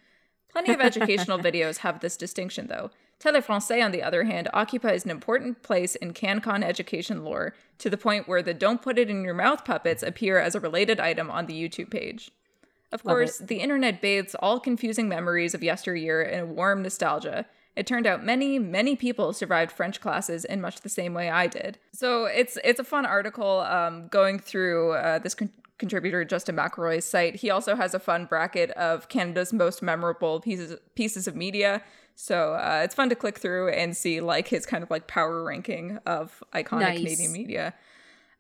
Plenty 0.52 0.74
of 0.74 0.80
educational 0.80 1.40
videos 1.50 1.78
have 1.78 2.02
this 2.02 2.18
distinction, 2.18 2.68
though. 2.68 2.92
Telefrancais, 3.20 3.84
on 3.84 3.92
the 3.92 4.04
other 4.04 4.26
hand, 4.26 4.48
occupies 4.54 5.06
an 5.06 5.12
important 5.12 5.64
place 5.64 5.96
in 5.96 6.14
CanCon 6.14 6.64
education 6.64 7.24
lore, 7.24 7.56
to 7.80 7.90
the 7.90 7.98
point 7.98 8.28
where 8.28 8.44
the 8.44 8.54
don't 8.54 8.84
put 8.84 9.00
it 9.00 9.10
in 9.10 9.24
your 9.24 9.34
mouth 9.34 9.66
puppets 9.66 10.04
appear 10.04 10.38
as 10.38 10.54
a 10.54 10.60
related 10.60 11.00
item 11.00 11.32
on 11.32 11.48
the 11.48 11.60
YouTube 11.60 11.90
page. 11.90 12.32
Of 12.96 13.04
Love 13.04 13.14
course, 13.14 13.38
the 13.40 13.58
internet 13.58 14.02
bathes 14.02 14.36
all 14.36 14.60
confusing 14.60 15.10
memories 15.10 15.54
of 15.54 15.62
yesteryear 15.62 16.22
in 16.22 16.40
a 16.40 16.46
warm 16.46 16.82
nostalgia. 16.82 17.46
It 17.76 17.86
turned 17.86 18.08
out 18.08 18.24
many, 18.24 18.58
many 18.58 18.96
people 18.96 19.34
survived 19.34 19.70
French 19.70 20.00
classes 20.00 20.46
in 20.46 20.62
much 20.62 20.80
the 20.80 20.88
same 20.88 21.14
way 21.14 21.30
I 21.30 21.48
did. 21.48 21.78
So 21.92 22.24
it's 22.24 22.58
it's 22.64 22.80
a 22.80 22.86
fun 22.86 23.06
article 23.06 23.60
um, 23.60 24.08
going 24.08 24.40
through 24.40 24.94
uh, 24.94 25.20
this 25.20 25.36
con- 25.36 25.52
contributor 25.78 26.24
Justin 26.24 26.56
McElroy's 26.56 27.04
site. 27.04 27.36
He 27.36 27.50
also 27.50 27.76
has 27.76 27.94
a 27.94 28.00
fun 28.00 28.28
bracket 28.28 28.72
of 28.72 29.10
Canada's 29.10 29.52
most 29.52 29.82
memorable 29.82 30.40
pieces 30.40 30.80
pieces 30.96 31.28
of 31.28 31.36
media. 31.36 31.84
So 32.16 32.54
uh, 32.54 32.82
it's 32.86 32.96
fun 32.96 33.10
to 33.10 33.16
click 33.16 33.40
through 33.40 33.72
and 33.72 33.98
see 33.98 34.22
like 34.22 34.48
his 34.48 34.66
kind 34.66 34.82
of 34.82 34.90
like 34.90 35.08
power 35.08 35.44
ranking 35.44 36.00
of 36.06 36.42
iconic 36.54 36.80
Nice. 36.80 36.98
Canadian 37.00 37.34
media. 37.34 37.74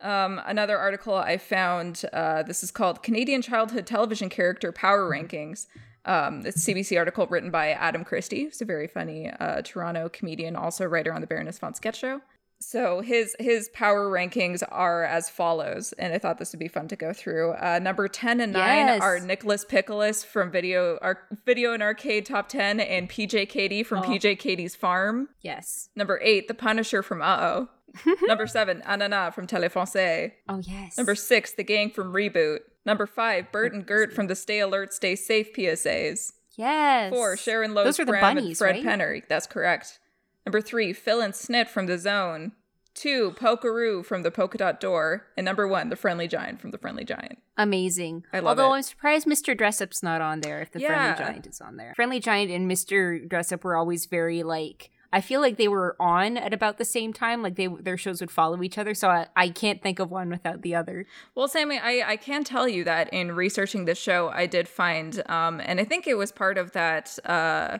Um, 0.01 0.41
another 0.45 0.77
article 0.77 1.15
I 1.15 1.37
found. 1.37 2.03
Uh, 2.13 2.43
this 2.43 2.63
is 2.63 2.71
called 2.71 3.03
"Canadian 3.03 3.41
Childhood 3.41 3.85
Television 3.87 4.29
Character 4.29 4.71
Power 4.71 5.09
Rankings." 5.09 5.67
Um, 6.05 6.43
it's 6.45 6.67
a 6.67 6.71
CBC 6.71 6.97
article 6.97 7.25
written 7.27 7.49
by 7.49 7.69
Adam 7.71 8.03
Christie, 8.03 8.43
who's 8.43 8.61
a 8.61 8.65
very 8.65 8.87
funny 8.87 9.29
uh, 9.39 9.61
Toronto 9.63 10.07
comedian, 10.09 10.55
also 10.55 10.85
writer 10.85 11.11
on 11.11 11.21
the 11.21 11.27
Baroness 11.27 11.57
von 11.57 11.73
sketch 11.73 11.97
show. 11.99 12.21
So 12.59 13.01
his 13.01 13.35
his 13.39 13.69
power 13.69 14.09
rankings 14.09 14.63
are 14.71 15.03
as 15.03 15.29
follows, 15.29 15.93
and 15.93 16.13
I 16.13 16.17
thought 16.19 16.37
this 16.37 16.53
would 16.53 16.59
be 16.59 16.67
fun 16.69 16.87
to 16.89 16.95
go 16.95 17.11
through. 17.11 17.51
Uh, 17.53 17.79
number 17.81 18.07
ten 18.07 18.39
and 18.39 18.53
nine 18.53 18.87
Yes. 18.87 19.01
are 19.01 19.19
Nicholas 19.19 19.65
Picholas 19.65 20.23
from 20.23 20.51
Video 20.51 20.97
Ar- 21.01 21.23
Video 21.45 21.73
and 21.73 21.83
Arcade 21.83 22.25
Top 22.25 22.47
Ten, 22.47 22.79
and 22.79 23.09
PJ 23.09 23.49
Katie 23.49 23.83
from 23.83 24.03
PJ 24.03 24.39
Katie's 24.39 24.73
Farm. 24.75 25.29
Yes. 25.41 25.89
Number 25.95 26.19
eight, 26.23 26.47
The 26.47 26.53
Punisher 26.53 27.01
from 27.03 27.21
Uh 27.21 27.37
Oh. 27.41 27.69
Number 28.27 28.47
seven, 28.47 28.81
Anana 28.85 29.33
from 29.33 29.47
Telefrancais. 29.47 30.31
Oh 30.49 30.59
yes. 30.59 30.97
Number 30.97 31.15
six, 31.15 31.53
The 31.53 31.63
Gang 31.63 31.89
from 31.89 32.13
Reboot. 32.13 32.59
Number 32.85 33.05
five, 33.07 33.51
Bert 33.51 33.73
and 33.73 33.85
Gert 33.85 34.13
from 34.13 34.27
the 34.27 34.35
Stay 34.35 34.59
Alert, 34.59 34.93
Stay 34.93 35.15
Safe 35.15 35.51
PSAs. 35.53 36.33
yes. 36.55 37.11
Four, 37.11 37.35
Sharon 37.37 37.73
Lowe's 37.73 37.85
Those 37.85 37.99
are 37.99 38.05
the 38.05 38.11
bunnies, 38.13 38.45
and 38.47 38.57
Fred 38.57 38.85
right? 38.85 38.99
Penner. 38.99 39.27
That's 39.27 39.47
correct. 39.47 39.99
Number 40.45 40.61
three, 40.61 40.93
Phil 40.93 41.21
and 41.21 41.33
Snit 41.33 41.67
from 41.67 41.87
The 41.87 41.97
Zone. 41.97 42.51
Two, 42.93 43.31
Polkaroo 43.31 44.05
from 44.05 44.21
The 44.23 44.31
Polka 44.31 44.57
Dot 44.57 44.79
Door. 44.79 45.25
And 45.35 45.43
number 45.43 45.67
one, 45.67 45.89
The 45.89 45.95
Friendly 45.97 46.27
Giant 46.29 46.61
from 46.61 46.71
The 46.71 46.77
Friendly 46.77 47.03
Giant. 47.03 47.39
Amazing. 47.57 48.23
I 48.31 48.39
love 48.39 48.57
Although 48.59 48.73
it. 48.73 48.77
I'm 48.77 48.83
surprised 48.83 49.27
Mr. 49.27 49.57
Dressup's 49.57 50.01
not 50.01 50.21
on 50.21 50.39
there 50.41 50.61
if 50.61 50.71
the 50.71 50.79
Yeah. 50.79 51.15
Friendly 51.15 51.25
Giant 51.33 51.47
is 51.47 51.59
on 51.59 51.75
there. 51.77 51.93
Friendly 51.95 52.19
Giant 52.21 52.51
and 52.51 52.71
Mr. 52.71 53.27
Dressup 53.27 53.63
were 53.63 53.75
always 53.75 54.05
very 54.05 54.43
like 54.43 54.91
I 55.11 55.21
feel 55.21 55.41
like 55.41 55.57
they 55.57 55.67
were 55.67 55.95
on 55.99 56.37
at 56.37 56.53
about 56.53 56.77
the 56.77 56.85
same 56.85 57.13
time, 57.13 57.41
like 57.41 57.55
they 57.55 57.67
their 57.67 57.97
shows 57.97 58.21
would 58.21 58.31
follow 58.31 58.61
each 58.63 58.77
other. 58.77 58.93
So 58.93 59.09
I, 59.09 59.27
I 59.35 59.49
can't 59.49 59.81
think 59.81 59.99
of 59.99 60.11
one 60.11 60.29
without 60.29 60.61
the 60.61 60.75
other. 60.75 61.05
Well, 61.35 61.47
Sammy, 61.47 61.77
I, 61.77 62.11
I 62.11 62.15
can 62.17 62.43
tell 62.43 62.67
you 62.67 62.83
that 62.83 63.11
in 63.13 63.31
researching 63.31 63.85
this 63.85 63.97
show, 63.97 64.29
I 64.29 64.45
did 64.45 64.67
find, 64.67 65.21
um, 65.29 65.61
and 65.63 65.79
I 65.79 65.85
think 65.85 66.07
it 66.07 66.15
was 66.15 66.31
part 66.31 66.57
of 66.57 66.71
that 66.73 67.17
uh, 67.25 67.79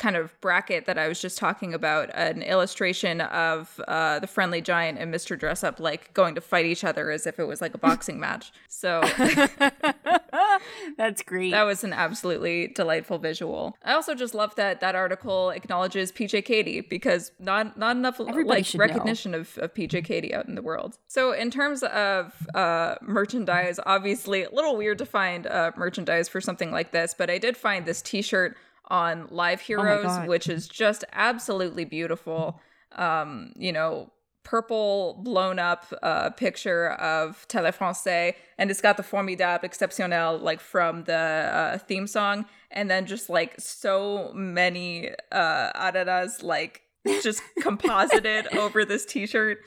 kind 0.00 0.16
of 0.16 0.38
bracket 0.40 0.86
that 0.86 0.98
I 0.98 1.06
was 1.08 1.20
just 1.20 1.36
talking 1.36 1.74
about, 1.74 2.10
an 2.14 2.42
illustration 2.42 3.20
of 3.20 3.78
uh, 3.86 4.18
the 4.18 4.26
Friendly 4.26 4.62
Giant 4.62 4.98
and 4.98 5.14
Mr. 5.14 5.38
Dressup 5.38 5.78
like 5.78 6.12
going 6.14 6.34
to 6.34 6.40
fight 6.40 6.64
each 6.64 6.84
other 6.84 7.10
as 7.10 7.26
if 7.26 7.38
it 7.38 7.44
was 7.44 7.60
like 7.60 7.74
a 7.74 7.78
boxing 7.88 8.18
match. 8.18 8.50
So 8.66 9.02
That's 10.96 11.22
great. 11.22 11.50
that 11.50 11.64
was 11.64 11.84
an 11.84 11.92
absolutely 11.92 12.68
delightful 12.68 13.18
visual. 13.18 13.76
I 13.84 13.92
also 13.92 14.14
just 14.14 14.34
love 14.34 14.54
that 14.54 14.80
that 14.80 14.94
article 14.94 15.50
acknowledges 15.50 16.10
PJ 16.12 16.46
Katie 16.46 16.80
because 16.80 17.30
not 17.38 17.76
not 17.76 17.94
enough 17.96 18.18
Everybody 18.20 18.62
like 18.62 18.74
know. 18.74 18.78
recognition 18.78 19.34
of, 19.34 19.58
of 19.58 19.74
PJ 19.74 20.04
Katie 20.06 20.34
out 20.34 20.48
in 20.48 20.54
the 20.54 20.62
world. 20.62 20.96
So 21.08 21.32
in 21.32 21.50
terms 21.50 21.82
of 21.82 22.34
uh, 22.54 22.94
merchandise, 23.02 23.78
obviously 23.84 24.44
a 24.44 24.50
little 24.50 24.76
weird 24.76 24.96
to 24.98 25.06
find 25.06 25.46
uh, 25.46 25.72
merchandise 25.76 26.28
for 26.28 26.40
something 26.40 26.70
like 26.70 26.90
this, 26.90 27.14
but 27.16 27.28
I 27.28 27.36
did 27.36 27.58
find 27.58 27.84
this 27.84 28.00
T-shirt 28.00 28.56
on 28.90 29.28
Live 29.30 29.60
Heroes, 29.60 30.06
Oh 30.06 30.26
which 30.26 30.48
is 30.48 30.68
just 30.68 31.04
absolutely 31.12 31.84
beautiful. 31.84 32.60
Um, 32.92 33.52
you 33.56 33.72
know. 33.72 34.10
Purple 34.42 35.20
blown 35.22 35.58
up 35.60 35.84
uh, 36.02 36.30
picture 36.30 36.92
of 36.92 37.46
Telefrancais, 37.48 38.34
and 38.58 38.70
it's 38.70 38.80
got 38.80 38.96
the 38.96 39.02
formidable 39.02 39.68
exceptionnel 39.68 40.40
like 40.40 40.60
from 40.60 41.04
the 41.04 41.12
uh, 41.12 41.78
theme 41.78 42.06
song, 42.06 42.46
and 42.70 42.90
then 42.90 43.04
just 43.04 43.28
like 43.28 43.54
so 43.60 44.32
many 44.34 45.10
uh, 45.30 45.72
araras 45.74 46.42
like 46.42 46.82
just 47.22 47.42
composited 47.60 48.48
over 48.56 48.84
this 48.84 49.04
t-shirt. 49.04 49.58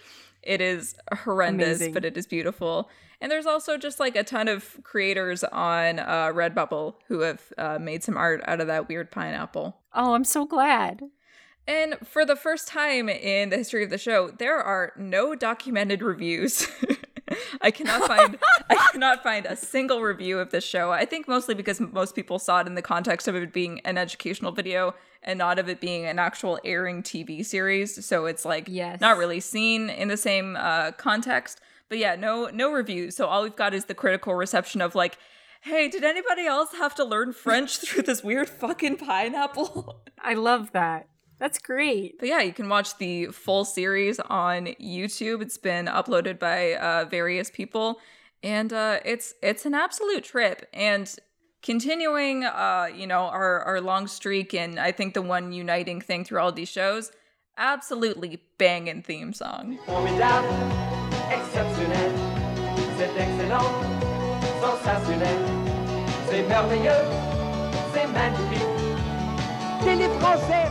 It 0.43 0.61
is 0.61 0.95
horrendous, 1.19 1.77
Amazing. 1.79 1.93
but 1.93 2.05
it 2.05 2.17
is 2.17 2.27
beautiful. 2.27 2.89
And 3.21 3.31
there's 3.31 3.45
also 3.45 3.77
just 3.77 3.99
like 3.99 4.15
a 4.15 4.23
ton 4.23 4.47
of 4.47 4.79
creators 4.83 5.43
on 5.45 5.99
uh, 5.99 6.31
Redbubble 6.33 6.95
who 7.07 7.19
have 7.21 7.41
uh, 7.57 7.79
made 7.79 8.03
some 8.03 8.17
art 8.17 8.41
out 8.45 8.59
of 8.59 8.67
that 8.67 8.89
weird 8.89 9.11
pineapple. 9.11 9.77
oh, 9.93 10.13
I'm 10.13 10.25
so 10.25 10.45
glad. 10.45 11.03
And 11.65 11.95
for 12.03 12.25
the 12.25 12.35
first 12.35 12.67
time 12.67 13.07
in 13.07 13.49
the 13.49 13.55
history 13.55 13.83
of 13.85 13.89
the 13.89 13.97
show, 13.97 14.29
there 14.31 14.57
are 14.59 14.91
no 14.97 15.33
documented 15.35 16.01
reviews. 16.01 16.67
I 17.61 17.71
cannot 17.71 18.07
find 18.07 18.37
I 18.69 18.75
cannot 18.91 19.23
find 19.23 19.45
a 19.45 19.55
single 19.55 20.01
review 20.01 20.39
of 20.39 20.51
this 20.51 20.63
show. 20.63 20.91
I 20.91 21.05
think 21.05 21.27
mostly 21.27 21.55
because 21.55 21.79
most 21.79 22.15
people 22.15 22.39
saw 22.39 22.59
it 22.61 22.67
in 22.67 22.75
the 22.75 22.81
context 22.81 23.27
of 23.27 23.35
it 23.35 23.53
being 23.53 23.79
an 23.85 23.97
educational 23.97 24.51
video 24.51 24.95
and 25.21 25.37
not 25.39 25.57
of 25.59 25.69
it 25.69 25.79
being 25.79 26.05
an 26.05 26.19
actual 26.19 26.59
airing 26.65 27.01
TV 27.03 27.45
series. 27.45 28.05
So 28.05 28.25
it's 28.25 28.45
like 28.45 28.65
Yes. 28.67 28.99
not 29.01 29.17
really 29.17 29.39
seen 29.39 29.89
in 29.89 30.07
the 30.09 30.17
same 30.17 30.55
uh, 30.57 30.91
context. 30.91 31.61
But 31.89 31.97
yeah, 31.97 32.15
no 32.15 32.49
no 32.53 32.71
reviews. 32.71 33.15
So 33.15 33.27
all 33.27 33.43
we've 33.43 33.55
got 33.55 33.73
is 33.73 33.85
the 33.85 33.93
critical 33.95 34.33
reception 34.35 34.81
of 34.81 34.95
like, 34.95 35.17
hey, 35.61 35.87
did 35.87 36.03
anybody 36.03 36.45
else 36.45 36.73
have 36.73 36.95
to 36.95 37.03
learn 37.03 37.31
French 37.33 37.77
through 37.81 38.03
this 38.03 38.23
weird 38.23 38.49
fucking 38.49 38.97
pineapple? 38.97 40.01
I 40.19 40.33
love 40.33 40.71
that. 40.73 41.07
That's 41.43 41.59
great. 41.59 42.19
But 42.19 42.29
yeah, 42.29 42.39
you 42.39 42.53
can 42.53 42.69
watch 42.69 42.97
the 42.99 43.25
full 43.25 43.65
series 43.65 44.17
on 44.17 44.67
YouTube. 44.79 45.41
It's 45.41 45.57
been 45.57 45.87
uploaded 45.87 46.39
by 46.39 46.75
uh, 46.75 47.03
various 47.03 47.49
people, 47.49 47.99
and 48.41 48.71
uh, 48.71 48.99
it's 49.03 49.33
it's 49.43 49.65
an 49.65 49.73
absolute 49.73 50.23
trip. 50.23 50.65
And 50.71 51.13
continuing, 51.61 52.45
uh, 52.45 52.87
you 52.95 53.07
know, 53.07 53.23
our 53.23 53.59
our 53.63 53.81
long 53.81 54.07
streak, 54.07 54.53
and 54.53 54.79
I 54.79 54.93
think 54.93 55.15
the 55.15 55.21
one 55.21 55.51
uniting 55.51 55.99
thing 55.99 56.23
through 56.23 56.39
all 56.39 56.53
these 56.53 56.69
shows, 56.69 57.11
absolutely 57.57 58.41
banging 58.57 59.01
theme 59.01 59.33
song. 59.33 59.77
C'est 62.95 63.17
excellent, 63.17 63.67
sensationnel, 64.61 65.39
c'est 66.29 66.47
merveilleux, 66.47 67.03
c'est 67.93 68.07
magnifique. 68.07 68.83
Télé-français 69.83 70.69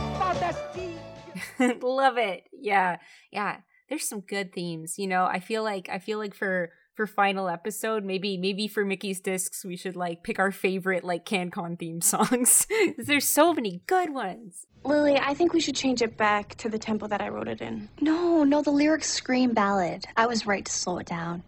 fantastique. 0.51 1.83
love 1.83 2.17
it. 2.17 2.43
Yeah. 2.51 2.97
Yeah. 3.31 3.57
There's 3.89 4.07
some 4.07 4.21
good 4.21 4.53
themes. 4.53 4.97
You 4.97 5.07
know, 5.07 5.25
I 5.25 5.39
feel 5.39 5.63
like 5.63 5.89
I 5.89 5.99
feel 5.99 6.17
like 6.17 6.33
for 6.33 6.71
for 6.95 7.07
final 7.07 7.49
episode, 7.49 8.03
maybe 8.03 8.37
maybe 8.37 8.67
for 8.67 8.85
Mickey's 8.85 9.19
discs, 9.19 9.65
we 9.65 9.75
should 9.75 9.95
like 9.95 10.23
pick 10.23 10.39
our 10.39 10.51
favorite 10.51 11.03
like 11.03 11.25
CanCon 11.25 11.77
theme 11.77 12.01
songs. 12.13 12.67
There's 12.97 13.27
so 13.27 13.53
many 13.53 13.81
good 13.87 14.13
ones. 14.13 14.65
Lily, 14.85 15.17
I 15.17 15.33
think 15.33 15.53
we 15.53 15.61
should 15.61 15.75
change 15.75 16.01
it 16.01 16.17
back 16.17 16.55
to 16.55 16.67
the 16.67 16.77
tempo 16.77 17.07
that 17.07 17.21
I 17.21 17.29
wrote 17.29 17.47
it 17.47 17.61
in. 17.61 17.87
No, 18.01 18.43
no, 18.43 18.61
the 18.61 18.71
lyrics 18.71 19.09
scream 19.09 19.53
ballad. 19.53 20.05
I 20.17 20.25
was 20.25 20.45
right 20.45 20.65
to 20.65 20.71
slow 20.71 20.97
it 20.97 21.05
down. 21.05 21.43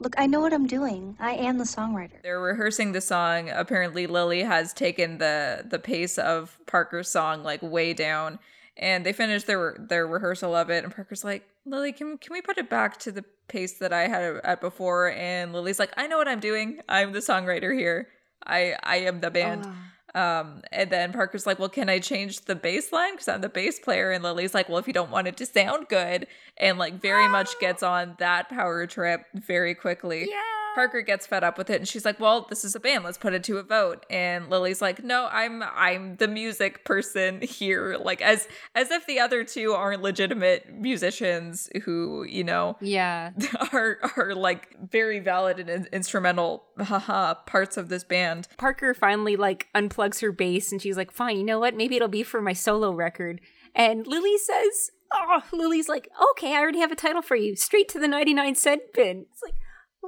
Look, 0.00 0.14
I 0.16 0.26
know 0.26 0.40
what 0.40 0.52
I'm 0.52 0.66
doing. 0.66 1.16
I 1.18 1.32
am 1.32 1.58
the 1.58 1.64
songwriter. 1.64 2.22
They're 2.22 2.40
rehearsing 2.40 2.92
the 2.92 3.00
song. 3.00 3.50
Apparently, 3.50 4.06
Lily 4.06 4.42
has 4.42 4.72
taken 4.72 5.18
the 5.18 5.64
the 5.68 5.78
pace 5.78 6.18
of 6.18 6.58
Parker's 6.66 7.10
song 7.10 7.42
like 7.42 7.62
way 7.62 7.94
down, 7.94 8.38
and 8.76 9.04
they 9.04 9.12
finish 9.12 9.44
their 9.44 9.76
their 9.78 10.06
rehearsal 10.06 10.54
of 10.54 10.70
it 10.70 10.84
and 10.84 10.94
Parker's 10.94 11.24
like, 11.24 11.44
"Lily, 11.64 11.92
can 11.92 12.18
can 12.18 12.32
we 12.32 12.40
put 12.40 12.58
it 12.58 12.70
back 12.70 12.98
to 13.00 13.12
the 13.12 13.24
pace 13.48 13.78
that 13.78 13.92
I 13.92 14.06
had 14.08 14.22
it 14.22 14.40
at 14.44 14.60
before?" 14.60 15.10
And 15.10 15.52
Lily's 15.52 15.78
like, 15.78 15.92
"I 15.96 16.06
know 16.06 16.18
what 16.18 16.28
I'm 16.28 16.40
doing. 16.40 16.80
I'm 16.88 17.12
the 17.12 17.18
songwriter 17.20 17.76
here. 17.76 18.08
I 18.46 18.76
I 18.82 18.98
am 18.98 19.20
the 19.20 19.30
band." 19.30 19.64
Ah. 19.66 19.74
Um, 20.18 20.62
and 20.72 20.90
then 20.90 21.12
Parker's 21.12 21.46
like, 21.46 21.60
Well, 21.60 21.68
can 21.68 21.88
I 21.88 22.00
change 22.00 22.40
the 22.46 22.56
bass 22.56 22.92
line? 22.92 23.12
Because 23.12 23.28
I'm 23.28 23.40
the 23.40 23.48
bass 23.48 23.78
player. 23.78 24.10
And 24.10 24.24
Lily's 24.24 24.52
like, 24.52 24.68
Well, 24.68 24.78
if 24.78 24.88
you 24.88 24.92
don't 24.92 25.12
want 25.12 25.28
it 25.28 25.36
to 25.36 25.46
sound 25.46 25.88
good, 25.88 26.26
and 26.56 26.76
like 26.76 27.00
very 27.00 27.28
much 27.28 27.58
gets 27.60 27.82
on 27.84 28.16
that 28.18 28.48
power 28.48 28.86
trip 28.86 29.26
very 29.34 29.74
quickly. 29.74 30.26
Yeah. 30.28 30.57
Parker 30.74 31.02
gets 31.02 31.26
fed 31.26 31.42
up 31.44 31.58
with 31.58 31.70
it 31.70 31.76
and 31.80 31.88
she's 31.88 32.04
like, 32.04 32.20
"Well, 32.20 32.46
this 32.48 32.64
is 32.64 32.74
a 32.74 32.80
band. 32.80 33.04
Let's 33.04 33.18
put 33.18 33.34
it 33.34 33.42
to 33.44 33.58
a 33.58 33.62
vote." 33.62 34.06
And 34.10 34.48
Lily's 34.48 34.80
like, 34.80 35.02
"No, 35.02 35.28
I'm 35.32 35.62
I'm 35.62 36.16
the 36.16 36.28
music 36.28 36.84
person 36.84 37.40
here." 37.42 37.96
Like 37.98 38.22
as 38.22 38.46
as 38.74 38.90
if 38.90 39.06
the 39.06 39.18
other 39.20 39.44
two 39.44 39.72
aren't 39.72 40.02
legitimate 40.02 40.72
musicians 40.72 41.68
who, 41.84 42.24
you 42.24 42.44
know, 42.44 42.76
Yeah. 42.80 43.30
are 43.72 43.98
are 44.16 44.34
like 44.34 44.76
very 44.90 45.18
valid 45.20 45.58
and 45.58 45.68
in- 45.70 45.88
instrumental 45.92 46.64
haha 46.78 47.34
parts 47.34 47.76
of 47.76 47.88
this 47.88 48.04
band. 48.04 48.48
Parker 48.56 48.94
finally 48.94 49.36
like 49.36 49.68
unplugs 49.74 50.20
her 50.20 50.32
bass 50.32 50.70
and 50.72 50.80
she's 50.80 50.96
like, 50.96 51.10
fine, 51.10 51.36
you 51.36 51.44
know 51.44 51.58
what? 51.58 51.74
Maybe 51.76 51.96
it'll 51.96 52.08
be 52.08 52.22
for 52.22 52.40
my 52.40 52.52
solo 52.52 52.92
record. 52.92 53.40
And 53.74 54.06
Lily 54.06 54.38
says, 54.38 54.90
oh, 55.14 55.42
Lily's 55.52 55.88
like, 55.88 56.08
okay, 56.32 56.54
I 56.54 56.58
already 56.60 56.80
have 56.80 56.90
a 56.92 56.96
title 56.96 57.22
for 57.22 57.36
you. 57.36 57.54
Straight 57.56 57.88
to 57.90 57.98
the 58.00 58.08
99 58.08 58.54
cent 58.54 58.82
bin. 58.94 59.26
It's 59.30 59.42
like, 59.42 59.54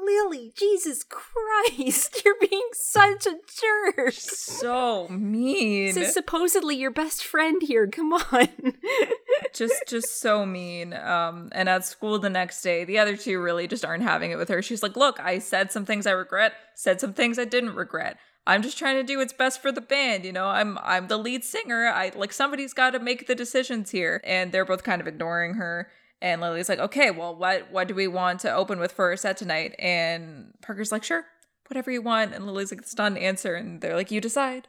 Lily, 0.04 0.52
Jesus 0.56 1.04
Christ, 1.04 2.22
you're 2.24 2.36
being 2.40 2.68
such 2.72 3.26
a 3.26 3.36
jerk. 3.94 4.12
So 4.12 5.08
mean. 5.08 5.94
This 5.94 6.08
is 6.08 6.14
supposedly 6.14 6.76
your 6.76 6.90
best 6.90 7.24
friend 7.24 7.62
here. 7.62 7.86
Come 7.86 8.12
on. 8.12 8.48
just 9.52 9.82
just 9.86 10.20
so 10.20 10.46
mean 10.46 10.92
um 10.94 11.48
and 11.52 11.68
at 11.68 11.84
school 11.84 12.18
the 12.18 12.30
next 12.30 12.62
day 12.62 12.84
the 12.84 12.98
other 12.98 13.16
two 13.16 13.40
really 13.40 13.66
just 13.66 13.84
aren't 13.84 14.02
having 14.02 14.30
it 14.30 14.36
with 14.36 14.48
her 14.48 14.62
she's 14.62 14.82
like 14.82 14.96
look 14.96 15.18
i 15.20 15.38
said 15.38 15.72
some 15.72 15.84
things 15.84 16.06
i 16.06 16.10
regret 16.10 16.52
said 16.74 17.00
some 17.00 17.12
things 17.12 17.38
i 17.38 17.44
didn't 17.44 17.74
regret 17.74 18.16
i'm 18.46 18.62
just 18.62 18.78
trying 18.78 18.96
to 18.96 19.02
do 19.02 19.18
what's 19.18 19.32
best 19.32 19.60
for 19.60 19.72
the 19.72 19.80
band 19.80 20.24
you 20.24 20.32
know 20.32 20.46
i'm 20.46 20.78
i'm 20.82 21.08
the 21.08 21.16
lead 21.16 21.44
singer 21.44 21.88
i 21.88 22.12
like 22.14 22.32
somebody's 22.32 22.72
got 22.72 22.90
to 22.90 22.98
make 22.98 23.26
the 23.26 23.34
decisions 23.34 23.90
here 23.90 24.20
and 24.24 24.52
they're 24.52 24.64
both 24.64 24.84
kind 24.84 25.00
of 25.00 25.06
ignoring 25.06 25.54
her 25.54 25.88
and 26.22 26.40
lily's 26.40 26.68
like 26.68 26.78
okay 26.78 27.10
well 27.10 27.34
what 27.34 27.70
what 27.72 27.88
do 27.88 27.94
we 27.94 28.06
want 28.06 28.40
to 28.40 28.52
open 28.52 28.78
with 28.78 28.92
for 28.92 29.06
our 29.06 29.16
set 29.16 29.36
tonight? 29.36 29.74
And 29.78 30.52
parker's 30.62 30.92
like 30.92 31.04
sure 31.04 31.24
whatever 31.68 31.90
you 31.90 32.02
want. 32.02 32.34
And 32.34 32.46
lily's 32.46 32.70
like 32.72 32.80
it's 32.80 32.96
not 32.98 33.12
an 33.12 33.18
answer. 33.18 33.54
And 33.54 33.80
they're 33.80 33.94
like 33.96 34.10
you 34.10 34.20
decide. 34.20 34.68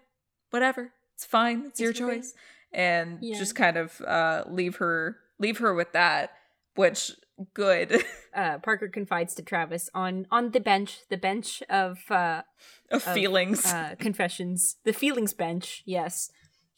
Whatever. 0.51 0.91
It's 1.15 1.25
fine. 1.25 1.65
It's 1.67 1.79
your 1.79 1.91
your 1.91 2.09
choice. 2.09 2.33
And 2.73 3.17
Yeah. 3.21 3.37
just 3.39 3.55
kind 3.55 3.77
of 3.77 3.99
uh 4.01 4.43
leave 4.47 4.77
her 4.77 5.17
leave 5.39 5.57
her 5.59 5.73
with 5.73 5.91
that 5.93 6.31
which 6.75 7.11
good. 7.53 8.03
Uh, 8.33 8.57
Parker 8.59 8.87
confides 8.87 9.35
to 9.35 9.41
Travis 9.43 9.89
on 9.93 10.25
on 10.31 10.51
the 10.51 10.61
bench, 10.61 10.99
the 11.09 11.17
bench 11.17 11.61
of 11.69 12.09
uh, 12.09 12.43
of 12.89 13.03
feelings. 13.03 13.65
uh, 13.65 13.95
confessions, 13.99 14.77
the 14.85 14.93
feelings 14.93 15.33
bench. 15.33 15.83
Yes, 15.85 16.31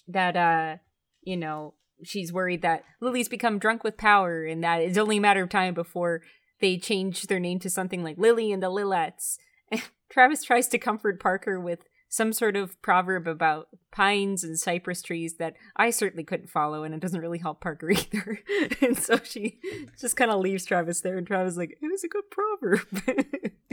that 0.08 0.36
uh, 0.36 0.78
you 1.22 1.38
know, 1.38 1.76
she's 2.08 2.34
worried 2.34 2.62
that 2.62 2.84
Lily's 3.02 3.30
become 3.30 3.60
drunk 3.60 3.84
with 3.84 3.98
power, 3.98 4.46
and 4.46 4.64
that 4.64 4.82
it's 4.82 4.98
only 4.98 5.18
a 5.18 5.22
matter 5.22 5.44
of 5.44 5.50
time 5.50 5.74
before 5.74 6.22
they 6.62 6.78
change 6.78 7.24
their 7.24 7.40
name 7.40 7.60
to 7.60 7.70
something 7.70 8.04
like 8.04 8.18
Lily 8.18 8.52
and 8.52 8.64
the 8.64 8.72
Lillettes. 8.72 9.38
Travis 10.12 10.44
tries 10.44 10.68
to 10.70 10.78
comfort 10.78 11.20
Parker 11.20 11.60
with 11.60 11.88
some 12.14 12.32
sort 12.32 12.56
of 12.56 12.80
proverb 12.84 13.28
about 13.28 13.70
pines 13.92 14.44
and 14.44 14.60
cypress 14.60 15.02
trees 15.02 15.38
that 15.38 15.56
I 15.76 15.90
certainly 15.90 16.24
couldn't 16.24 16.52
follow, 16.52 16.84
and 16.84 16.94
it 16.94 17.00
doesn't 17.00 17.20
really 17.20 17.40
help 17.40 17.60
Parker 17.60 17.90
either. 17.92 18.40
and 18.82 18.96
so 18.96 19.18
she 19.24 19.60
just 20.00 20.16
kind 20.16 20.30
of 20.30 20.40
leaves 20.40 20.64
Travis 20.64 21.02
there, 21.02 21.18
and 21.18 21.26
Travis 21.26 21.54
is 21.54 21.58
like, 21.58 21.76
it 21.82 21.92
was 21.92 22.04
a 22.04 22.08
good 22.08 22.30
proverb. 22.30 23.52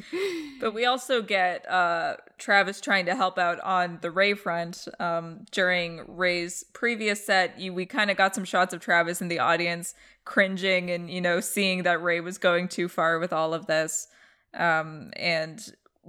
But 0.61 0.73
we 0.73 0.87
also 0.87 1.21
get 1.21 1.69
uh, 1.71 2.17
Travis 2.39 2.81
trying 2.81 3.05
to 3.05 3.15
help 3.15 3.39
out 3.39 3.61
on 3.61 3.99
the 4.01 4.11
Ray 4.11 4.33
front. 4.33 4.89
Um, 4.99 5.45
during 5.51 6.01
Ray's 6.09 6.65
previous 6.73 7.25
set, 7.25 7.61
you, 7.61 7.75
we 7.75 7.85
kind 7.85 8.11
of 8.11 8.17
got 8.17 8.35
some 8.35 8.45
shots 8.45 8.73
of 8.73 8.81
Travis 8.81 9.21
in 9.21 9.29
the 9.29 9.39
audience 9.39 9.95
cringing 10.25 10.91
and, 10.91 11.11
you 11.11 11.21
know, 11.21 11.41
seeing 11.41 11.83
that 11.83 12.03
Ray 12.03 12.21
was 12.21 12.39
going 12.39 12.69
too 12.69 12.89
far 12.89 13.19
with 13.19 13.33
all 13.33 13.53
of 13.53 13.67
this. 13.67 14.09
Um, 14.55 15.11
and 15.17 15.61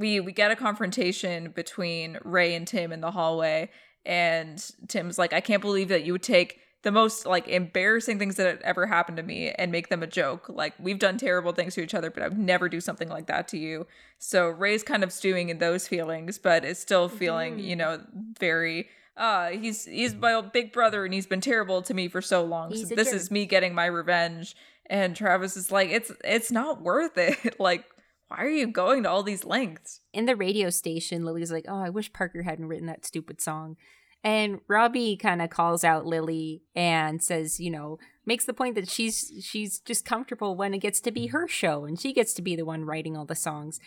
we 0.02 0.20
we 0.20 0.34
get 0.34 0.52
a 0.52 0.56
confrontation 0.56 1.52
between 1.52 2.18
Ray 2.24 2.54
and 2.56 2.68
Tim 2.68 2.92
in 2.92 3.00
the 3.00 3.12
hallway, 3.12 3.70
and 4.06 4.64
Tim's 4.90 5.18
like, 5.18 5.32
"I 5.32 5.40
can't 5.40 5.62
believe 5.62 5.88
that 5.88 6.04
you 6.04 6.12
would 6.12 6.24
take." 6.24 6.60
the 6.84 6.92
most 6.92 7.26
like 7.26 7.48
embarrassing 7.48 8.18
things 8.18 8.38
that 8.38 8.48
had 8.48 8.62
ever 8.64 8.88
happened 8.88 9.18
to 9.18 9.24
me 9.24 9.50
and 9.52 9.72
make 9.72 9.90
them 9.90 10.02
a 10.02 10.08
joke. 10.08 10.50
Like 10.50 10.74
we've 10.80 10.98
done 10.98 11.18
terrible 11.18 11.52
things 11.52 11.76
to 11.76 11.82
each 11.82 11.94
other, 11.94 12.10
but 12.10 12.24
I 12.24 12.28
would 12.28 12.40
never 12.40 12.70
do 12.70 12.82
something 12.82 13.08
like 13.08 13.28
that 13.28 13.48
to 13.50 13.58
you. 13.58 13.86
So 14.18 14.50
Ray's 14.50 14.84
kind 14.84 15.04
of 15.04 15.12
stewing 15.12 15.50
in 15.50 15.60
those 15.60 15.88
feelings, 15.88 16.38
but 16.38 16.66
is 16.66 16.80
still 16.80 17.08
feeling, 17.08 17.60
you 17.60 17.76
know, 17.76 18.02
very 18.40 18.90
uh 19.18 19.50
he's 19.50 19.86
he's 19.86 20.16
my 20.16 20.42
big 20.42 20.72
brother 20.72 21.06
and 21.06 21.14
he's 21.14 21.28
been 21.28 21.42
terrible 21.42 21.82
to 21.84 21.94
me 21.94 22.08
for 22.08 22.22
so 22.22 22.44
long. 22.44 22.72
He's 22.72 22.90
so 22.90 22.96
this 22.96 23.10
jerk. 23.10 23.16
is 23.16 23.32
me 23.32 23.46
getting 23.46 23.76
my 23.76 23.86
revenge. 23.86 24.56
And 24.88 25.16
Travis 25.16 25.56
is 25.56 25.72
like, 25.72 25.90
it's 25.90 26.12
it's 26.24 26.52
not 26.52 26.82
worth 26.82 27.18
it. 27.18 27.60
like, 27.60 27.86
why 28.32 28.46
are 28.46 28.50
you 28.50 28.68
going 28.68 29.04
to 29.04 29.10
all 29.10 29.24
these 29.24 29.46
lengths? 29.46 30.00
in 30.14 30.26
the 30.26 30.36
radio 30.36 30.70
station, 30.70 31.26
Lily's 31.26 31.52
like, 31.52 31.66
"Oh, 31.68 31.82
I 31.82 31.90
wish 31.90 32.14
Parker 32.14 32.44
hadn't 32.44 32.68
written 32.68 32.88
that 32.88 33.06
stupid 33.06 33.42
song." 33.42 33.78
And 34.24 34.62
Robbie 34.68 35.18
kind 35.18 35.42
of 35.42 35.50
calls 35.50 35.84
out 35.84 36.06
Lily 36.06 36.62
and 36.76 37.24
says, 37.24 37.60
you 37.60 37.72
know, 37.72 37.98
makes 38.26 38.46
the 38.46 38.54
point 38.54 38.76
that 38.76 38.88
she's 38.88 39.32
she's 39.42 39.80
just 39.80 40.06
comfortable 40.06 40.56
when 40.56 40.74
it 40.74 40.80
gets 40.80 41.02
to 41.02 41.12
be 41.12 41.28
her 41.28 41.48
show 41.48 41.86
and 41.86 42.00
she 42.00 42.14
gets 42.14 42.34
to 42.36 42.42
be 42.42 42.56
the 42.56 42.66
one 42.66 42.86
writing 42.86 43.18
all 43.18 43.26
the 43.26 43.36
songs. 43.36 43.80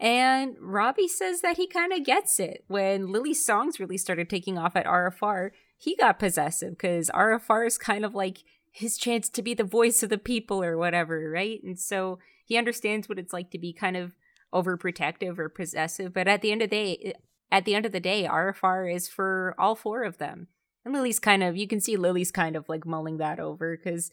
And 0.00 0.56
Robbie 0.58 1.08
says 1.08 1.42
that 1.42 1.58
he 1.58 1.66
kind 1.66 1.92
of 1.92 2.04
gets 2.04 2.40
it. 2.40 2.64
When 2.68 3.12
Lily's 3.12 3.44
songs 3.44 3.78
really 3.78 3.98
started 3.98 4.30
taking 4.30 4.58
off 4.58 4.74
at 4.74 4.86
RFR, 4.86 5.50
he 5.76 5.94
got 5.94 6.18
possessive 6.18 6.70
because 6.70 7.10
RFR 7.10 7.66
is 7.66 7.76
kind 7.76 8.04
of 8.04 8.14
like 8.14 8.42
his 8.70 8.96
chance 8.96 9.28
to 9.28 9.42
be 9.42 9.52
the 9.52 9.62
voice 9.62 10.02
of 10.02 10.08
the 10.08 10.18
people 10.18 10.62
or 10.62 10.78
whatever, 10.78 11.30
right? 11.30 11.62
And 11.62 11.78
so 11.78 12.18
he 12.52 12.58
understands 12.58 13.08
what 13.08 13.18
it's 13.18 13.32
like 13.32 13.50
to 13.50 13.58
be 13.58 13.72
kind 13.72 13.96
of 13.96 14.12
overprotective 14.52 15.38
or 15.38 15.48
possessive. 15.48 16.12
But 16.12 16.28
at 16.28 16.42
the 16.42 16.52
end 16.52 16.60
of 16.60 16.68
the 16.68 16.76
day, 16.76 17.14
at 17.50 17.64
the 17.64 17.74
end 17.74 17.86
of 17.86 17.92
the 17.92 18.00
day, 18.00 18.28
RFR 18.30 18.94
is 18.94 19.08
for 19.08 19.54
all 19.58 19.74
four 19.74 20.02
of 20.04 20.18
them. 20.18 20.48
And 20.84 20.92
Lily's 20.92 21.18
kind 21.18 21.42
of, 21.42 21.56
you 21.56 21.66
can 21.66 21.80
see 21.80 21.96
Lily's 21.96 22.30
kind 22.30 22.54
of 22.54 22.68
like 22.68 22.84
mulling 22.84 23.16
that 23.16 23.40
over 23.40 23.74
because 23.74 24.10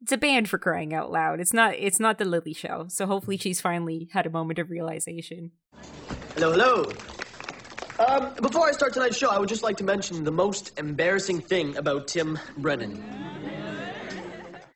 it's 0.00 0.12
a 0.12 0.16
band 0.16 0.48
for 0.48 0.56
crying 0.56 0.94
out 0.94 1.10
loud. 1.10 1.40
It's 1.40 1.52
not, 1.52 1.74
it's 1.74 1.98
not 1.98 2.18
the 2.18 2.24
Lily 2.24 2.52
show. 2.52 2.86
So 2.86 3.06
hopefully 3.06 3.36
she's 3.38 3.60
finally 3.60 4.08
had 4.12 4.24
a 4.24 4.30
moment 4.30 4.60
of 4.60 4.70
realization. 4.70 5.50
Hello, 6.36 6.52
hello. 6.52 6.92
Um, 8.06 8.34
before 8.34 8.68
I 8.68 8.70
start 8.70 8.94
tonight's 8.94 9.16
show, 9.16 9.30
I 9.30 9.40
would 9.40 9.48
just 9.48 9.64
like 9.64 9.76
to 9.78 9.84
mention 9.84 10.22
the 10.22 10.30
most 10.30 10.78
embarrassing 10.78 11.40
thing 11.40 11.76
about 11.76 12.06
Tim 12.06 12.38
Brennan. 12.56 13.02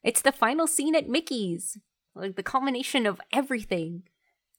It's 0.02 0.22
the 0.22 0.32
final 0.32 0.66
scene 0.66 0.96
at 0.96 1.08
Mickey's, 1.08 1.78
like 2.14 2.36
the 2.36 2.42
culmination 2.42 3.06
of 3.06 3.20
everything. 3.32 4.02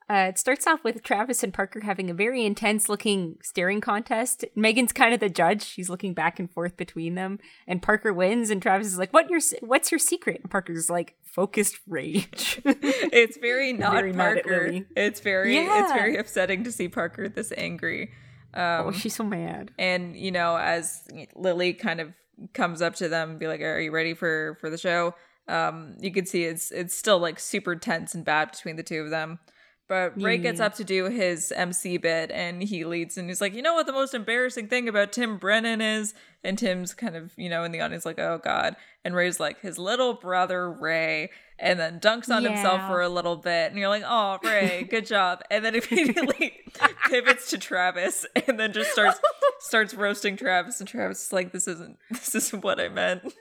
Uh, 0.07 0.27
it 0.29 0.37
starts 0.37 0.67
off 0.67 0.83
with 0.83 1.01
Travis 1.01 1.41
and 1.41 1.51
Parker 1.51 1.79
having 1.79 2.11
a 2.11 2.13
very 2.13 2.45
intense 2.45 2.87
looking 2.87 3.37
staring 3.41 3.81
contest. 3.81 4.45
Megan's 4.55 4.91
kind 4.93 5.15
of 5.15 5.19
the 5.19 5.29
judge. 5.29 5.63
She's 5.63 5.89
looking 5.89 6.13
back 6.13 6.39
and 6.39 6.51
forth 6.51 6.77
between 6.77 7.15
them, 7.15 7.39
and 7.67 7.81
Parker 7.81 8.13
wins. 8.13 8.51
And 8.51 8.61
Travis 8.61 8.85
is 8.85 8.99
like, 8.99 9.11
"What 9.13 9.31
your 9.31 9.39
What's 9.61 9.91
your 9.91 9.97
secret?" 9.97 10.41
And 10.43 10.51
Parker's 10.51 10.91
like, 10.91 11.15
"Focused 11.23 11.79
rage." 11.87 12.61
It's 12.65 13.37
very 13.37 13.73
not 13.73 13.93
Very 13.93 14.13
Parker. 14.13 14.71
It's 14.95 15.21
very 15.21 15.57
it's 15.57 15.91
very 15.91 16.17
upsetting 16.17 16.63
to 16.65 16.71
see 16.71 16.87
Parker 16.87 17.27
this 17.27 17.51
angry. 17.57 18.11
Um, 18.53 18.87
oh, 18.87 18.91
she's 18.91 19.15
so 19.15 19.23
mad. 19.23 19.71
and 19.79 20.15
you 20.15 20.31
know 20.31 20.55
as 20.55 21.01
lily 21.35 21.73
kind 21.73 21.99
of 21.99 22.13
comes 22.53 22.81
up 22.81 22.95
to 22.95 23.09
them 23.09 23.31
and 23.31 23.39
be 23.39 23.47
like 23.47 23.59
are 23.61 23.79
you 23.79 23.91
ready 23.91 24.13
for 24.13 24.57
for 24.61 24.69
the 24.69 24.77
show 24.77 25.13
um 25.47 25.95
you 25.99 26.11
can 26.11 26.25
see 26.25 26.43
it's 26.43 26.71
it's 26.71 26.95
still 26.95 27.19
like 27.19 27.39
super 27.39 27.75
tense 27.75 28.15
and 28.15 28.25
bad 28.25 28.51
between 28.51 28.75
the 28.75 28.83
two 28.83 29.01
of 29.01 29.09
them. 29.09 29.39
But 29.87 30.19
ray 30.19 30.39
gets 30.39 30.59
up 30.59 30.73
to 30.75 30.83
do 30.83 31.05
his 31.05 31.53
mc 31.55 31.97
bit 31.97 32.31
and 32.31 32.63
he 32.63 32.85
leads 32.85 33.17
and 33.17 33.29
he's 33.29 33.39
like 33.39 33.53
you 33.53 33.61
know 33.61 33.75
what 33.75 33.85
the 33.85 33.93
most 33.93 34.15
embarrassing 34.15 34.67
thing 34.67 34.89
about 34.89 35.11
tim 35.11 35.37
brennan 35.37 35.79
is 35.79 36.15
and 36.45 36.57
tim's 36.57 36.93
kind 36.93 37.15
of 37.15 37.31
you 37.35 37.49
know 37.49 37.63
in 37.63 37.71
the 37.71 37.81
audience 37.81 38.05
like 38.05 38.19
oh 38.19 38.39
god. 38.43 38.75
And 39.03 39.15
ray's 39.15 39.39
like 39.39 39.61
his 39.61 39.77
little 39.77 40.15
brother 40.15 40.71
ray 40.71 41.29
and 41.59 41.79
then 41.79 41.99
dunks 41.99 42.27
on 42.29 42.43
himself 42.43 42.81
for 42.87 43.01
a 43.01 43.09
little 43.09 43.35
bit 43.35 43.69
and 43.69 43.77
you're 43.79 43.89
like 43.89 44.03
oh 44.05 44.39
ray 44.43 44.83
good 44.89 45.05
job. 45.05 45.41
And 45.51 45.63
then 45.63 45.75
immediately 45.75 46.53
pivots 47.09 47.49
to 47.51 47.57
travis 47.57 48.25
and 48.47 48.59
then 48.59 48.73
just 48.73 48.91
starts 48.91 49.19
starts 49.59 49.93
roasting 49.93 50.37
travis 50.37 50.79
and 50.79 50.87
travis 50.87 51.27
is 51.27 51.33
like 51.33 51.51
this 51.51 51.67
isn't 51.67 51.97
this 52.11 52.35
isn't 52.35 52.63
what 52.63 52.79
i 52.79 52.89
meant. 52.89 53.33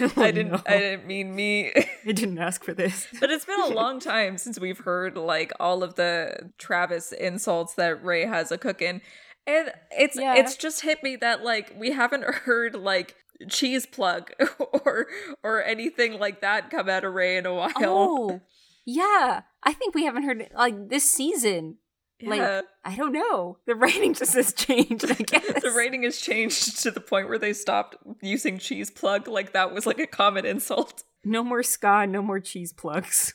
Oh, 0.00 0.12
I 0.16 0.30
didn't 0.30 0.62
i 0.66 0.78
didn't 0.78 1.06
mean 1.06 1.34
me. 1.34 1.72
I 2.06 2.12
didn't 2.12 2.38
ask 2.38 2.64
for 2.64 2.74
this. 2.74 3.06
but 3.20 3.30
it's 3.30 3.44
been 3.44 3.60
a 3.60 3.68
long 3.68 4.00
time 4.00 4.38
since 4.38 4.58
we've 4.58 4.78
heard 4.78 5.16
like 5.16 5.52
all 5.60 5.82
of 5.82 5.94
the 5.96 6.50
travis 6.58 7.12
insults 7.12 7.74
that 7.74 8.02
ray 8.04 8.24
has 8.26 8.50
a 8.50 8.58
cooking 8.58 9.02
and 9.46 9.72
it's 9.90 10.16
Yeah. 10.18 10.34
it's 10.36 10.56
just 10.56 10.82
hit 10.82 11.02
me 11.02 11.16
that 11.16 11.42
like 11.44 11.74
we 11.78 11.92
haven't 11.92 12.24
heard 12.44 12.74
like 12.74 13.16
cheese 13.48 13.86
plug 13.86 14.30
or 14.84 15.06
or 15.42 15.62
anything 15.64 16.18
like 16.18 16.40
that 16.40 16.70
come 16.70 16.88
out 16.88 17.04
of 17.04 17.12
Ray 17.14 17.36
in 17.36 17.46
a 17.46 17.54
while. 17.54 17.72
Oh, 17.78 18.40
yeah. 18.84 19.42
I 19.64 19.72
think 19.72 19.94
we 19.94 20.04
haven't 20.04 20.24
heard 20.24 20.40
it 20.40 20.52
like 20.54 20.88
this 20.88 21.10
season. 21.10 21.76
Yeah. 22.20 22.28
Like, 22.30 22.64
I 22.84 22.94
don't 22.96 23.12
know. 23.12 23.58
The 23.66 23.74
writing 23.74 24.14
just 24.14 24.34
has 24.34 24.52
changed, 24.52 25.04
I 25.10 25.14
guess. 25.26 25.60
the 25.62 25.72
rating 25.76 26.04
has 26.04 26.18
changed 26.18 26.80
to 26.82 26.92
the 26.92 27.00
point 27.00 27.28
where 27.28 27.38
they 27.38 27.52
stopped 27.52 27.96
using 28.20 28.58
cheese 28.58 28.90
plug 28.92 29.26
like 29.26 29.52
that 29.54 29.72
was 29.74 29.86
like 29.86 29.98
a 29.98 30.06
common 30.06 30.46
insult. 30.46 31.02
No 31.24 31.42
more 31.42 31.64
ska, 31.64 32.06
no 32.06 32.22
more 32.22 32.38
cheese 32.38 32.72
plugs. 32.72 33.34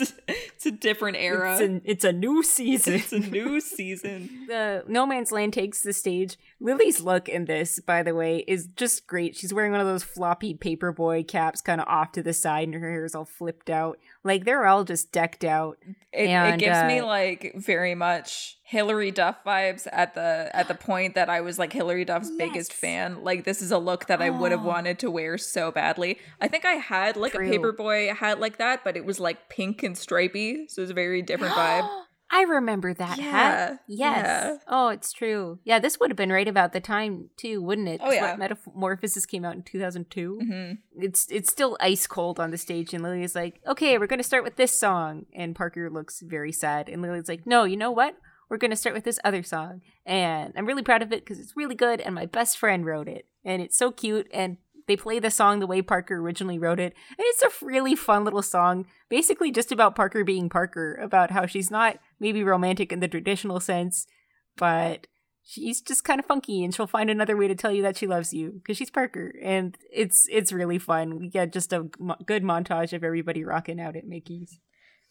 It's 0.00 0.10
a, 0.10 0.14
it's 0.28 0.66
a 0.66 0.70
different 0.70 1.16
era. 1.18 1.58
It's 1.58 1.60
a, 1.60 1.90
it's 1.90 2.04
a 2.04 2.12
new 2.12 2.42
season. 2.42 2.94
It's 2.94 3.12
a 3.12 3.18
new 3.18 3.60
season. 3.60 4.44
the 4.48 4.84
No 4.86 5.06
Man's 5.06 5.32
Land 5.32 5.52
takes 5.52 5.80
the 5.80 5.92
stage. 5.92 6.36
Lily's 6.60 7.00
look 7.00 7.28
in 7.28 7.44
this, 7.44 7.80
by 7.80 8.02
the 8.02 8.14
way, 8.14 8.44
is 8.48 8.66
just 8.76 9.06
great. 9.06 9.36
She's 9.36 9.52
wearing 9.54 9.72
one 9.72 9.80
of 9.80 9.86
those 9.86 10.02
floppy 10.02 10.54
paperboy 10.54 11.26
caps 11.26 11.60
kind 11.60 11.80
of 11.80 11.88
off 11.88 12.12
to 12.12 12.22
the 12.22 12.32
side, 12.32 12.68
and 12.68 12.74
her 12.74 12.90
hair 12.90 13.04
is 13.04 13.14
all 13.14 13.24
flipped 13.24 13.70
out. 13.70 13.98
Like 14.24 14.44
they're 14.44 14.66
all 14.66 14.84
just 14.84 15.12
decked 15.12 15.44
out. 15.44 15.78
It, 16.12 16.24
it 16.24 16.28
And, 16.28 16.60
gives 16.60 16.82
me 16.84 17.00
uh, 17.00 17.06
like 17.06 17.54
very 17.56 17.94
much 17.94 18.57
Hilary 18.70 19.10
Duff 19.10 19.42
vibes 19.44 19.86
at 19.92 20.14
the 20.14 20.50
at 20.52 20.68
the 20.68 20.74
point 20.74 21.14
that 21.14 21.30
I 21.30 21.40
was 21.40 21.58
like 21.58 21.72
Hilary 21.72 22.04
Duff's 22.04 22.30
biggest 22.30 22.72
fan. 22.72 23.24
Like 23.24 23.44
this 23.44 23.62
is 23.62 23.72
a 23.72 23.78
look 23.78 24.06
that 24.06 24.20
I 24.20 24.28
would 24.28 24.50
have 24.52 24.60
Oh. 24.60 24.68
wanted 24.68 24.98
to 24.98 25.10
wear 25.10 25.38
so 25.38 25.70
badly. 25.70 26.18
I 26.40 26.48
think 26.48 26.66
I 26.66 26.72
had 26.74 27.16
like 27.16 27.32
True. 27.32 27.50
a 27.50 27.58
paperboy 27.58 28.14
hat 28.14 28.40
like 28.40 28.58
that, 28.58 28.84
but 28.84 28.94
it 28.96 29.06
was 29.06 29.18
like 29.18 29.48
pink 29.48 29.82
and 29.82 29.96
stripy, 29.96 30.66
so 30.68 30.80
it 30.80 30.84
was 30.84 30.90
a 30.90 30.94
very 30.94 31.22
different 31.22 31.54
vibe. 31.54 31.88
I 32.30 32.42
remember 32.42 32.92
that 32.92 33.16
Yeah, 33.16 33.24
hat. 33.30 33.80
Yes. 33.88 34.26
yeah. 34.26 34.56
Oh, 34.68 34.88
it's 34.88 35.14
true. 35.14 35.60
Yeah, 35.64 35.78
this 35.78 35.98
would 35.98 36.10
have 36.10 36.16
been 36.18 36.30
right 36.30 36.46
about 36.46 36.74
the 36.74 36.80
time 36.80 37.30
too, 37.38 37.62
wouldn't 37.62 37.88
it? 37.88 38.02
Oh, 38.04 38.10
yeah. 38.12 38.36
Metamorphosis 38.36 39.24
came 39.24 39.46
out 39.46 39.54
in 39.54 39.62
2002. 39.62 40.40
hmm 40.42 40.72
It's 41.02 41.26
it's 41.30 41.50
still 41.50 41.78
ice 41.80 42.06
cold 42.06 42.38
on 42.38 42.50
the 42.50 42.58
stage, 42.58 42.92
and 42.92 43.02
Lily's 43.02 43.34
like, 43.34 43.62
"Okay, 43.66 43.96
we're 43.96 44.06
gonna 44.06 44.22
start 44.22 44.44
with 44.44 44.56
this 44.56 44.78
song," 44.78 45.24
and 45.32 45.56
Parker 45.56 45.88
looks 45.88 46.20
very 46.20 46.52
sad, 46.52 46.90
and 46.90 47.00
Lily's 47.00 47.30
like, 47.30 47.46
"No, 47.46 47.64
you 47.64 47.78
know 47.78 47.90
what? 47.90 48.14
We're 48.48 48.56
gonna 48.56 48.76
start 48.76 48.94
with 48.94 49.04
this 49.04 49.20
other 49.24 49.42
song, 49.42 49.82
and 50.06 50.52
I'm 50.56 50.66
really 50.66 50.82
proud 50.82 51.02
of 51.02 51.12
it 51.12 51.24
because 51.24 51.38
it's 51.38 51.56
really 51.56 51.74
good, 51.74 52.00
and 52.00 52.14
my 52.14 52.26
best 52.26 52.58
friend 52.58 52.84
wrote 52.84 53.08
it, 53.08 53.26
and 53.44 53.62
it's 53.62 53.76
so 53.76 53.90
cute, 53.90 54.28
and." 54.32 54.58
They 54.86 54.96
play 54.96 55.18
the 55.18 55.30
song 55.30 55.58
the 55.60 55.66
way 55.66 55.82
Parker 55.82 56.16
originally 56.16 56.58
wrote 56.58 56.80
it, 56.80 56.94
and 57.10 57.18
it's 57.18 57.42
a 57.42 57.50
really 57.62 57.94
fun 57.94 58.24
little 58.24 58.40
song. 58.40 58.86
Basically, 59.10 59.50
just 59.50 59.70
about 59.70 59.94
Parker 59.94 60.24
being 60.24 60.48
Parker, 60.48 60.94
about 60.94 61.30
how 61.30 61.44
she's 61.44 61.70
not 61.70 61.98
maybe 62.18 62.42
romantic 62.42 62.90
in 62.90 63.00
the 63.00 63.06
traditional 63.06 63.60
sense, 63.60 64.06
but 64.56 65.06
she's 65.48 65.80
just 65.80 66.04
kind 66.04 66.20
of 66.20 66.26
funky 66.26 66.62
and 66.62 66.74
she'll 66.74 66.86
find 66.86 67.08
another 67.08 67.36
way 67.36 67.48
to 67.48 67.54
tell 67.54 67.72
you 67.72 67.82
that 67.82 67.96
she 67.96 68.06
loves 68.06 68.34
you 68.34 68.50
because 68.52 68.76
she's 68.76 68.90
Parker 68.90 69.34
and 69.42 69.78
it's 69.90 70.26
it's 70.30 70.52
really 70.52 70.78
fun. 70.78 71.18
We 71.18 71.28
get 71.28 71.52
just 71.52 71.72
a 71.72 71.88
mo- 71.98 72.16
good 72.26 72.42
montage 72.42 72.92
of 72.92 73.02
everybody 73.02 73.42
rocking 73.44 73.80
out 73.80 73.96
at 73.96 74.06
Mickey's. 74.06 74.60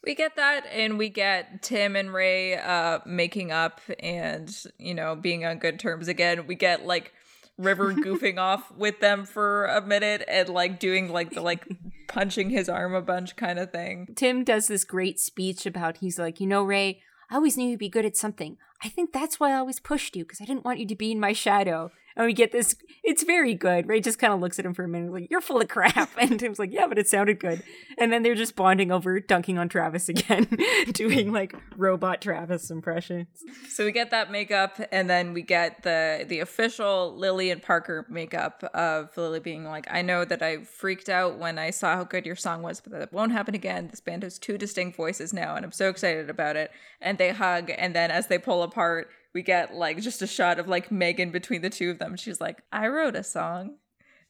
We 0.03 0.15
get 0.15 0.35
that, 0.35 0.65
and 0.71 0.97
we 0.97 1.09
get 1.09 1.61
Tim 1.61 1.95
and 1.95 2.13
Ray 2.13 2.57
uh, 2.57 2.99
making 3.05 3.51
up 3.51 3.81
and 3.99 4.55
you 4.77 4.93
know 4.93 5.15
being 5.15 5.45
on 5.45 5.59
good 5.59 5.79
terms 5.79 6.07
again. 6.07 6.47
We 6.47 6.55
get 6.55 6.85
like 6.85 7.13
River 7.57 7.93
goofing 7.93 8.37
off 8.37 8.71
with 8.71 8.99
them 8.99 9.25
for 9.25 9.65
a 9.65 9.81
minute 9.81 10.23
and 10.27 10.49
like 10.49 10.79
doing 10.79 11.11
like 11.11 11.31
the 11.31 11.41
like 11.41 11.67
punching 12.07 12.49
his 12.49 12.69
arm 12.69 12.93
a 12.93 13.01
bunch 13.01 13.35
kind 13.35 13.59
of 13.59 13.71
thing. 13.71 14.09
Tim 14.15 14.43
does 14.43 14.67
this 14.67 14.83
great 14.83 15.19
speech 15.19 15.65
about 15.65 15.97
he's 15.97 16.19
like, 16.19 16.39
"You 16.39 16.47
know, 16.47 16.63
Ray, 16.63 17.01
I 17.29 17.35
always 17.35 17.57
knew 17.57 17.69
you'd 17.69 17.79
be 17.79 17.89
good 17.89 18.05
at 18.05 18.15
something. 18.15 18.57
I 18.83 18.89
think 18.89 19.11
that's 19.11 19.39
why 19.39 19.51
I 19.51 19.57
always 19.57 19.79
pushed 19.79 20.15
you 20.15 20.23
because 20.23 20.41
I 20.41 20.45
didn't 20.45 20.65
want 20.65 20.79
you 20.79 20.85
to 20.87 20.95
be 20.95 21.11
in 21.11 21.19
my 21.19 21.33
shadow." 21.33 21.91
And 22.17 22.25
we 22.25 22.33
get 22.33 22.51
this 22.51 22.75
it's 23.03 23.23
very 23.23 23.53
good. 23.53 23.87
Ray 23.87 24.01
just 24.01 24.19
kind 24.19 24.33
of 24.33 24.41
looks 24.41 24.59
at 24.59 24.65
him 24.65 24.73
for 24.73 24.83
a 24.83 24.87
minute 24.87 25.13
like, 25.13 25.27
"You're 25.29 25.39
full 25.39 25.61
of 25.61 25.67
crap." 25.67 26.09
And 26.17 26.39
Tim's 26.39 26.57
like, 26.59 26.73
"Yeah, 26.73 26.87
but 26.87 26.97
it 26.97 27.07
sounded 27.07 27.39
good." 27.39 27.63
And 27.97 28.11
then 28.11 28.23
they're 28.23 28.35
just 28.35 28.55
bonding 28.55 28.91
over 28.91 29.19
dunking 29.19 29.57
on 29.59 29.69
Travis 29.69 30.09
again, 30.15 30.47
doing 30.91 31.31
like 31.31 31.55
robot 31.77 32.21
Travis 32.21 32.71
impressions. 32.71 33.27
So 33.69 33.85
we 33.85 33.91
get 33.91 34.09
that 34.09 34.31
makeup, 34.31 34.81
and 34.91 35.09
then 35.09 35.33
we 35.33 35.43
get 35.43 35.83
the 35.83 36.25
the 36.27 36.39
official 36.39 37.15
Lily 37.15 37.51
and 37.51 37.61
Parker 37.61 38.05
makeup 38.09 38.63
of 38.73 39.15
Lily 39.15 39.39
being 39.39 39.63
like, 39.63 39.85
"I 39.89 40.01
know 40.01 40.25
that 40.25 40.41
I 40.41 40.63
freaked 40.63 41.09
out 41.09 41.37
when 41.37 41.59
I 41.59 41.69
saw 41.69 41.95
how 41.95 42.03
good 42.03 42.25
your 42.25 42.35
song 42.35 42.63
was, 42.63 42.81
but 42.81 42.91
that 42.93 43.13
won't 43.13 43.31
happen 43.31 43.53
again. 43.53 43.89
This 43.89 44.01
band 44.01 44.23
has 44.23 44.39
two 44.39 44.57
distinct 44.57 44.97
voices 44.97 45.33
now, 45.33 45.55
and 45.55 45.63
I'm 45.63 45.71
so 45.71 45.89
excited 45.89 46.31
about 46.31 46.55
it." 46.55 46.71
And 46.99 47.19
they 47.19 47.29
hug, 47.29 47.71
and 47.77 47.95
then 47.95 48.09
as 48.09 48.25
they 48.25 48.39
pull 48.39 48.63
apart, 48.67 49.09
we 49.33 49.41
get 49.41 49.73
like 49.73 50.01
just 50.01 50.21
a 50.21 50.27
shot 50.27 50.59
of 50.59 50.67
like 50.67 50.91
Megan 50.91 51.31
between 51.31 51.61
the 51.61 51.69
two 51.69 51.89
of 51.89 51.99
them. 51.99 52.15
She's 52.15 52.41
like, 52.41 52.61
"I 52.71 52.87
wrote 52.87 53.15
a 53.15 53.23
song," 53.23 53.77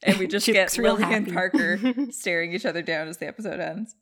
and 0.02 0.16
we 0.18 0.26
just 0.28 0.46
get 0.46 0.56
looks 0.56 0.78
real 0.78 0.94
Lily 0.94 1.14
and. 1.14 1.32
Parker 1.32 1.78
staring 2.10 2.52
each 2.52 2.66
other 2.66 2.82
down 2.82 3.08
as 3.08 3.18
the 3.18 3.26
episode 3.26 3.60
ends. 3.60 3.94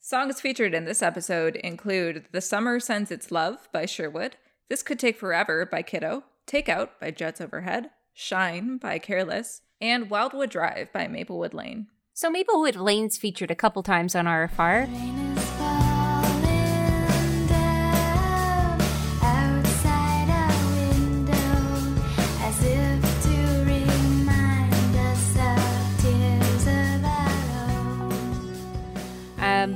Songs 0.00 0.40
featured 0.40 0.72
in 0.72 0.84
this 0.84 1.02
episode 1.02 1.56
include 1.56 2.26
The 2.30 2.40
Summer 2.40 2.78
Sends 2.78 3.10
Its 3.10 3.32
Love 3.32 3.68
by 3.72 3.86
Sherwood, 3.86 4.36
This 4.70 4.84
Could 4.84 5.00
Take 5.00 5.18
Forever 5.18 5.66
by 5.66 5.82
Kiddo, 5.82 6.22
Takeout 6.46 6.90
by 7.00 7.10
Jets 7.10 7.40
Overhead, 7.40 7.90
Shine 8.14 8.78
by 8.78 9.00
Careless, 9.00 9.62
and 9.80 10.08
Wildwood 10.08 10.50
Drive 10.50 10.92
by 10.92 11.08
Maplewood 11.08 11.54
Lane. 11.54 11.88
So 12.14 12.30
Maplewood 12.30 12.76
Lane's 12.76 13.18
featured 13.18 13.50
a 13.50 13.56
couple 13.56 13.82
times 13.82 14.14
on 14.14 14.26
RFR. 14.26 15.35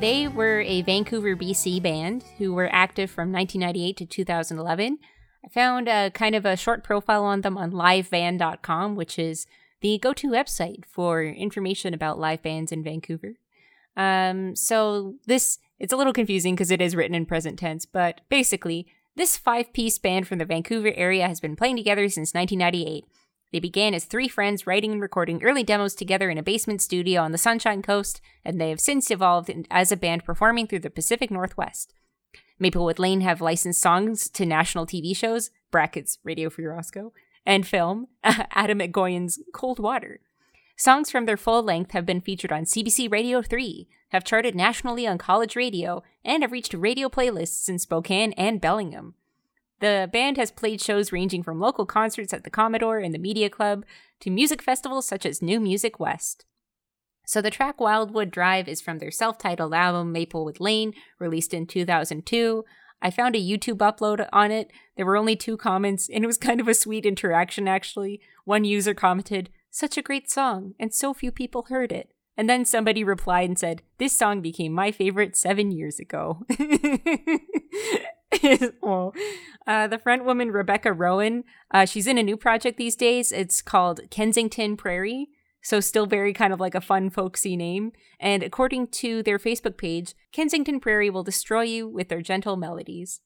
They 0.00 0.26
were 0.26 0.62
a 0.62 0.80
Vancouver, 0.80 1.36
BC 1.36 1.82
band 1.82 2.24
who 2.38 2.54
were 2.54 2.70
active 2.72 3.10
from 3.10 3.32
1998 3.32 3.96
to 3.98 4.06
2011. 4.06 4.98
I 5.44 5.48
found 5.48 5.88
a 5.88 6.10
kind 6.10 6.34
of 6.34 6.46
a 6.46 6.56
short 6.56 6.82
profile 6.82 7.22
on 7.24 7.42
them 7.42 7.58
on 7.58 7.70
livevan.com, 7.70 8.96
which 8.96 9.18
is 9.18 9.46
the 9.82 9.98
go 9.98 10.14
to 10.14 10.28
website 10.28 10.86
for 10.86 11.22
information 11.22 11.92
about 11.92 12.18
live 12.18 12.42
bands 12.42 12.72
in 12.72 12.82
Vancouver. 12.82 13.34
Um, 13.94 14.56
so 14.56 15.16
this 15.26 15.58
it's 15.78 15.92
a 15.92 15.96
little 15.96 16.14
confusing 16.14 16.54
because 16.54 16.70
it 16.70 16.80
is 16.80 16.96
written 16.96 17.14
in 17.14 17.26
present 17.26 17.58
tense, 17.58 17.84
but 17.84 18.22
basically, 18.30 18.86
this 19.16 19.36
five 19.36 19.72
piece 19.74 19.98
band 19.98 20.26
from 20.26 20.38
the 20.38 20.46
Vancouver 20.46 20.92
area 20.94 21.28
has 21.28 21.40
been 21.40 21.56
playing 21.56 21.76
together 21.76 22.08
since 22.08 22.32
1998. 22.32 23.04
They 23.52 23.60
began 23.60 23.94
as 23.94 24.04
three 24.04 24.28
friends 24.28 24.66
writing 24.66 24.92
and 24.92 25.00
recording 25.00 25.42
early 25.42 25.64
demos 25.64 25.94
together 25.94 26.30
in 26.30 26.38
a 26.38 26.42
basement 26.42 26.80
studio 26.80 27.22
on 27.22 27.32
the 27.32 27.38
Sunshine 27.38 27.82
Coast, 27.82 28.20
and 28.44 28.60
they 28.60 28.70
have 28.70 28.80
since 28.80 29.10
evolved 29.10 29.50
as 29.70 29.90
a 29.90 29.96
band 29.96 30.24
performing 30.24 30.66
through 30.66 30.80
the 30.80 30.90
Pacific 30.90 31.30
Northwest. 31.30 31.92
Maplewood 32.60 32.98
Lane 32.98 33.22
have 33.22 33.40
licensed 33.40 33.80
songs 33.80 34.28
to 34.30 34.46
national 34.46 34.86
TV 34.86 35.16
shows, 35.16 35.50
brackets 35.70 36.18
Radio 36.22 36.50
Free 36.50 36.66
Roscoe, 36.66 37.12
and 37.44 37.66
film, 37.66 38.06
Adam 38.22 38.78
McGoyan's 38.78 39.40
Cold 39.52 39.80
Water. 39.80 40.20
Songs 40.76 41.10
from 41.10 41.26
their 41.26 41.36
full 41.36 41.62
length 41.62 41.90
have 41.90 42.06
been 42.06 42.20
featured 42.20 42.52
on 42.52 42.64
CBC 42.64 43.10
Radio 43.10 43.42
3, 43.42 43.88
have 44.10 44.24
charted 44.24 44.54
nationally 44.54 45.06
on 45.06 45.18
college 45.18 45.56
radio, 45.56 46.02
and 46.24 46.42
have 46.42 46.52
reached 46.52 46.72
radio 46.72 47.08
playlists 47.08 47.68
in 47.68 47.78
Spokane 47.78 48.32
and 48.34 48.60
Bellingham. 48.60 49.14
The 49.80 50.08
band 50.12 50.36
has 50.36 50.50
played 50.50 50.80
shows 50.80 51.10
ranging 51.10 51.42
from 51.42 51.58
local 51.58 51.86
concerts 51.86 52.32
at 52.34 52.44
the 52.44 52.50
Commodore 52.50 52.98
and 52.98 53.14
the 53.14 53.18
Media 53.18 53.48
Club 53.48 53.84
to 54.20 54.30
music 54.30 54.62
festivals 54.62 55.06
such 55.06 55.24
as 55.24 55.40
New 55.40 55.58
Music 55.58 55.98
West. 55.98 56.44
So 57.26 57.40
the 57.40 57.50
track 57.50 57.80
Wildwood 57.80 58.30
Drive 58.30 58.68
is 58.68 58.80
from 58.80 58.98
their 58.98 59.10
self-titled 59.10 59.72
album 59.72 60.12
Maplewood 60.12 60.60
Lane, 60.60 60.92
released 61.18 61.54
in 61.54 61.66
2002. 61.66 62.64
I 63.00 63.10
found 63.10 63.34
a 63.34 63.38
YouTube 63.38 63.78
upload 63.78 64.28
on 64.32 64.50
it. 64.50 64.70
There 64.96 65.06
were 65.06 65.16
only 65.16 65.36
two 65.36 65.56
comments, 65.56 66.10
and 66.12 66.24
it 66.24 66.26
was 66.26 66.36
kind 66.48 66.60
of 66.60 66.68
a 66.68 66.74
sweet 66.74 67.06
interaction 67.06 67.66
actually. 67.66 68.20
One 68.44 68.64
user 68.64 68.92
commented, 68.92 69.48
"Such 69.70 69.96
a 69.96 70.02
great 70.02 70.30
song, 70.30 70.74
and 70.78 70.92
so 70.92 71.14
few 71.14 71.32
people 71.32 71.66
heard 71.70 71.92
it." 71.92 72.12
And 72.36 72.50
then 72.50 72.64
somebody 72.64 73.02
replied 73.02 73.48
and 73.48 73.58
said, 73.58 73.82
"This 73.98 74.12
song 74.12 74.42
became 74.42 74.72
my 74.72 74.92
favorite 74.92 75.36
7 75.36 75.70
years 75.70 75.98
ago." 75.98 76.44
well, 78.82 79.14
uh, 79.66 79.86
the 79.86 79.98
front 79.98 80.24
woman 80.24 80.50
Rebecca 80.50 80.92
Rowan, 80.92 81.44
uh, 81.70 81.84
she's 81.84 82.06
in 82.06 82.18
a 82.18 82.22
new 82.22 82.36
project 82.36 82.76
these 82.78 82.96
days. 82.96 83.32
It's 83.32 83.62
called 83.62 84.00
Kensington 84.10 84.76
Prairie. 84.76 85.28
So, 85.62 85.80
still 85.80 86.06
very 86.06 86.32
kind 86.32 86.54
of 86.54 86.60
like 86.60 86.74
a 86.74 86.80
fun, 86.80 87.10
folksy 87.10 87.54
name. 87.54 87.92
And 88.18 88.42
according 88.42 88.88
to 88.88 89.22
their 89.22 89.38
Facebook 89.38 89.76
page, 89.76 90.14
Kensington 90.32 90.80
Prairie 90.80 91.10
will 91.10 91.22
destroy 91.22 91.62
you 91.62 91.86
with 91.86 92.08
their 92.08 92.22
gentle 92.22 92.56
melodies. 92.56 93.20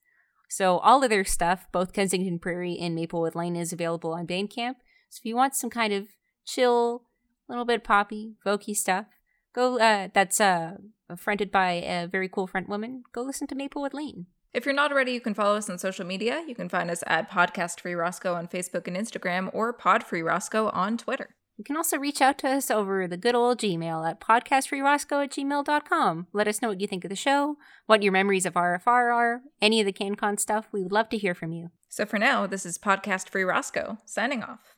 So, 0.49 0.79
all 0.79 1.05
of 1.05 1.11
their 1.11 1.25
stuff, 1.25 1.69
both 1.71 1.93
Kensington 1.93 2.41
Prairie 2.41 2.77
and 2.81 2.95
Maplewood 2.95 3.37
Lane, 3.37 3.55
is 3.55 3.73
available 3.73 4.13
on 4.13 4.27
Bandcamp. 4.27 4.75
So, 5.11 5.21
if 5.21 5.25
you 5.25 5.37
want 5.37 5.55
some 5.55 5.71
kind 5.71 5.93
of 5.93 6.09
chill, 6.45 7.05
little 7.49 7.65
bit 7.65 7.85
poppy, 7.85 8.35
folky 8.45 8.75
stuff, 8.75 9.07
go. 9.55 9.79
Uh, 9.79 10.09
that's 10.13 10.41
uh, 10.41 10.73
fronted 11.17 11.53
by 11.53 11.73
a 11.73 12.09
very 12.09 12.29
cool 12.29 12.49
front 12.49 12.69
woman. 12.69 13.05
Go 13.13 13.23
listen 13.23 13.47
to 13.47 13.55
Maplewood 13.55 13.95
Lane. 13.95 14.27
If 14.55 14.65
you're 14.65 14.75
not 14.75 14.93
already, 14.93 15.11
you 15.11 15.21
can 15.21 15.35
follow 15.35 15.57
us 15.57 15.69
on 15.69 15.79
social 15.79 16.07
media. 16.07 16.45
You 16.47 16.55
can 16.55 16.69
find 16.69 16.89
us 16.89 17.03
at 17.09 17.29
Podcast 17.29 17.81
Free 17.81 17.95
Roscoe 17.95 18.35
on 18.35 18.47
Facebook 18.47 18.87
and 18.87 18.97
Instagram 18.97 19.51
or 19.53 19.73
Pod 19.73 20.05
Free 20.05 20.23
Roscoe 20.23 20.69
on 20.69 20.97
Twitter. 20.97 21.35
You 21.57 21.65
can 21.65 21.77
also 21.77 21.99
reach 21.99 22.21
out 22.21 22.39
to 22.39 22.49
us 22.49 22.71
over 22.71 23.09
the 23.09 23.17
good 23.17 23.35
old 23.35 23.59
Gmail 23.59 24.09
at 24.09 24.21
podcastfreeroscoe 24.21 25.25
at 25.25 25.33
gmail.com. 25.33 26.29
Let 26.33 26.47
us 26.47 26.63
know 26.63 26.69
what 26.69 26.81
you 26.81 26.87
think 26.87 27.05
of 27.05 27.11
the 27.11 27.17
show, 27.17 27.57
what 27.87 28.05
your 28.05 28.13
memories 28.13 28.47
of 28.47 28.55
RFR 28.55 28.87
are, 28.87 29.41
any 29.61 29.81
of 29.81 29.87
the 29.87 29.93
CanCon 29.93 30.39
stuff. 30.39 30.67
We 30.73 30.83
would 30.83 30.93
love 30.93 31.09
to 31.11 31.19
hear 31.19 31.35
from 31.35 31.53
you. 31.53 31.71
So 31.89 32.07
for 32.07 32.19
now, 32.19 32.47
this 32.47 32.65
is 32.65 32.79
Podcast 32.79 33.29
Free 33.29 33.45
Roscoe 33.45 33.99
signing 34.05 34.45
off. 34.45 34.74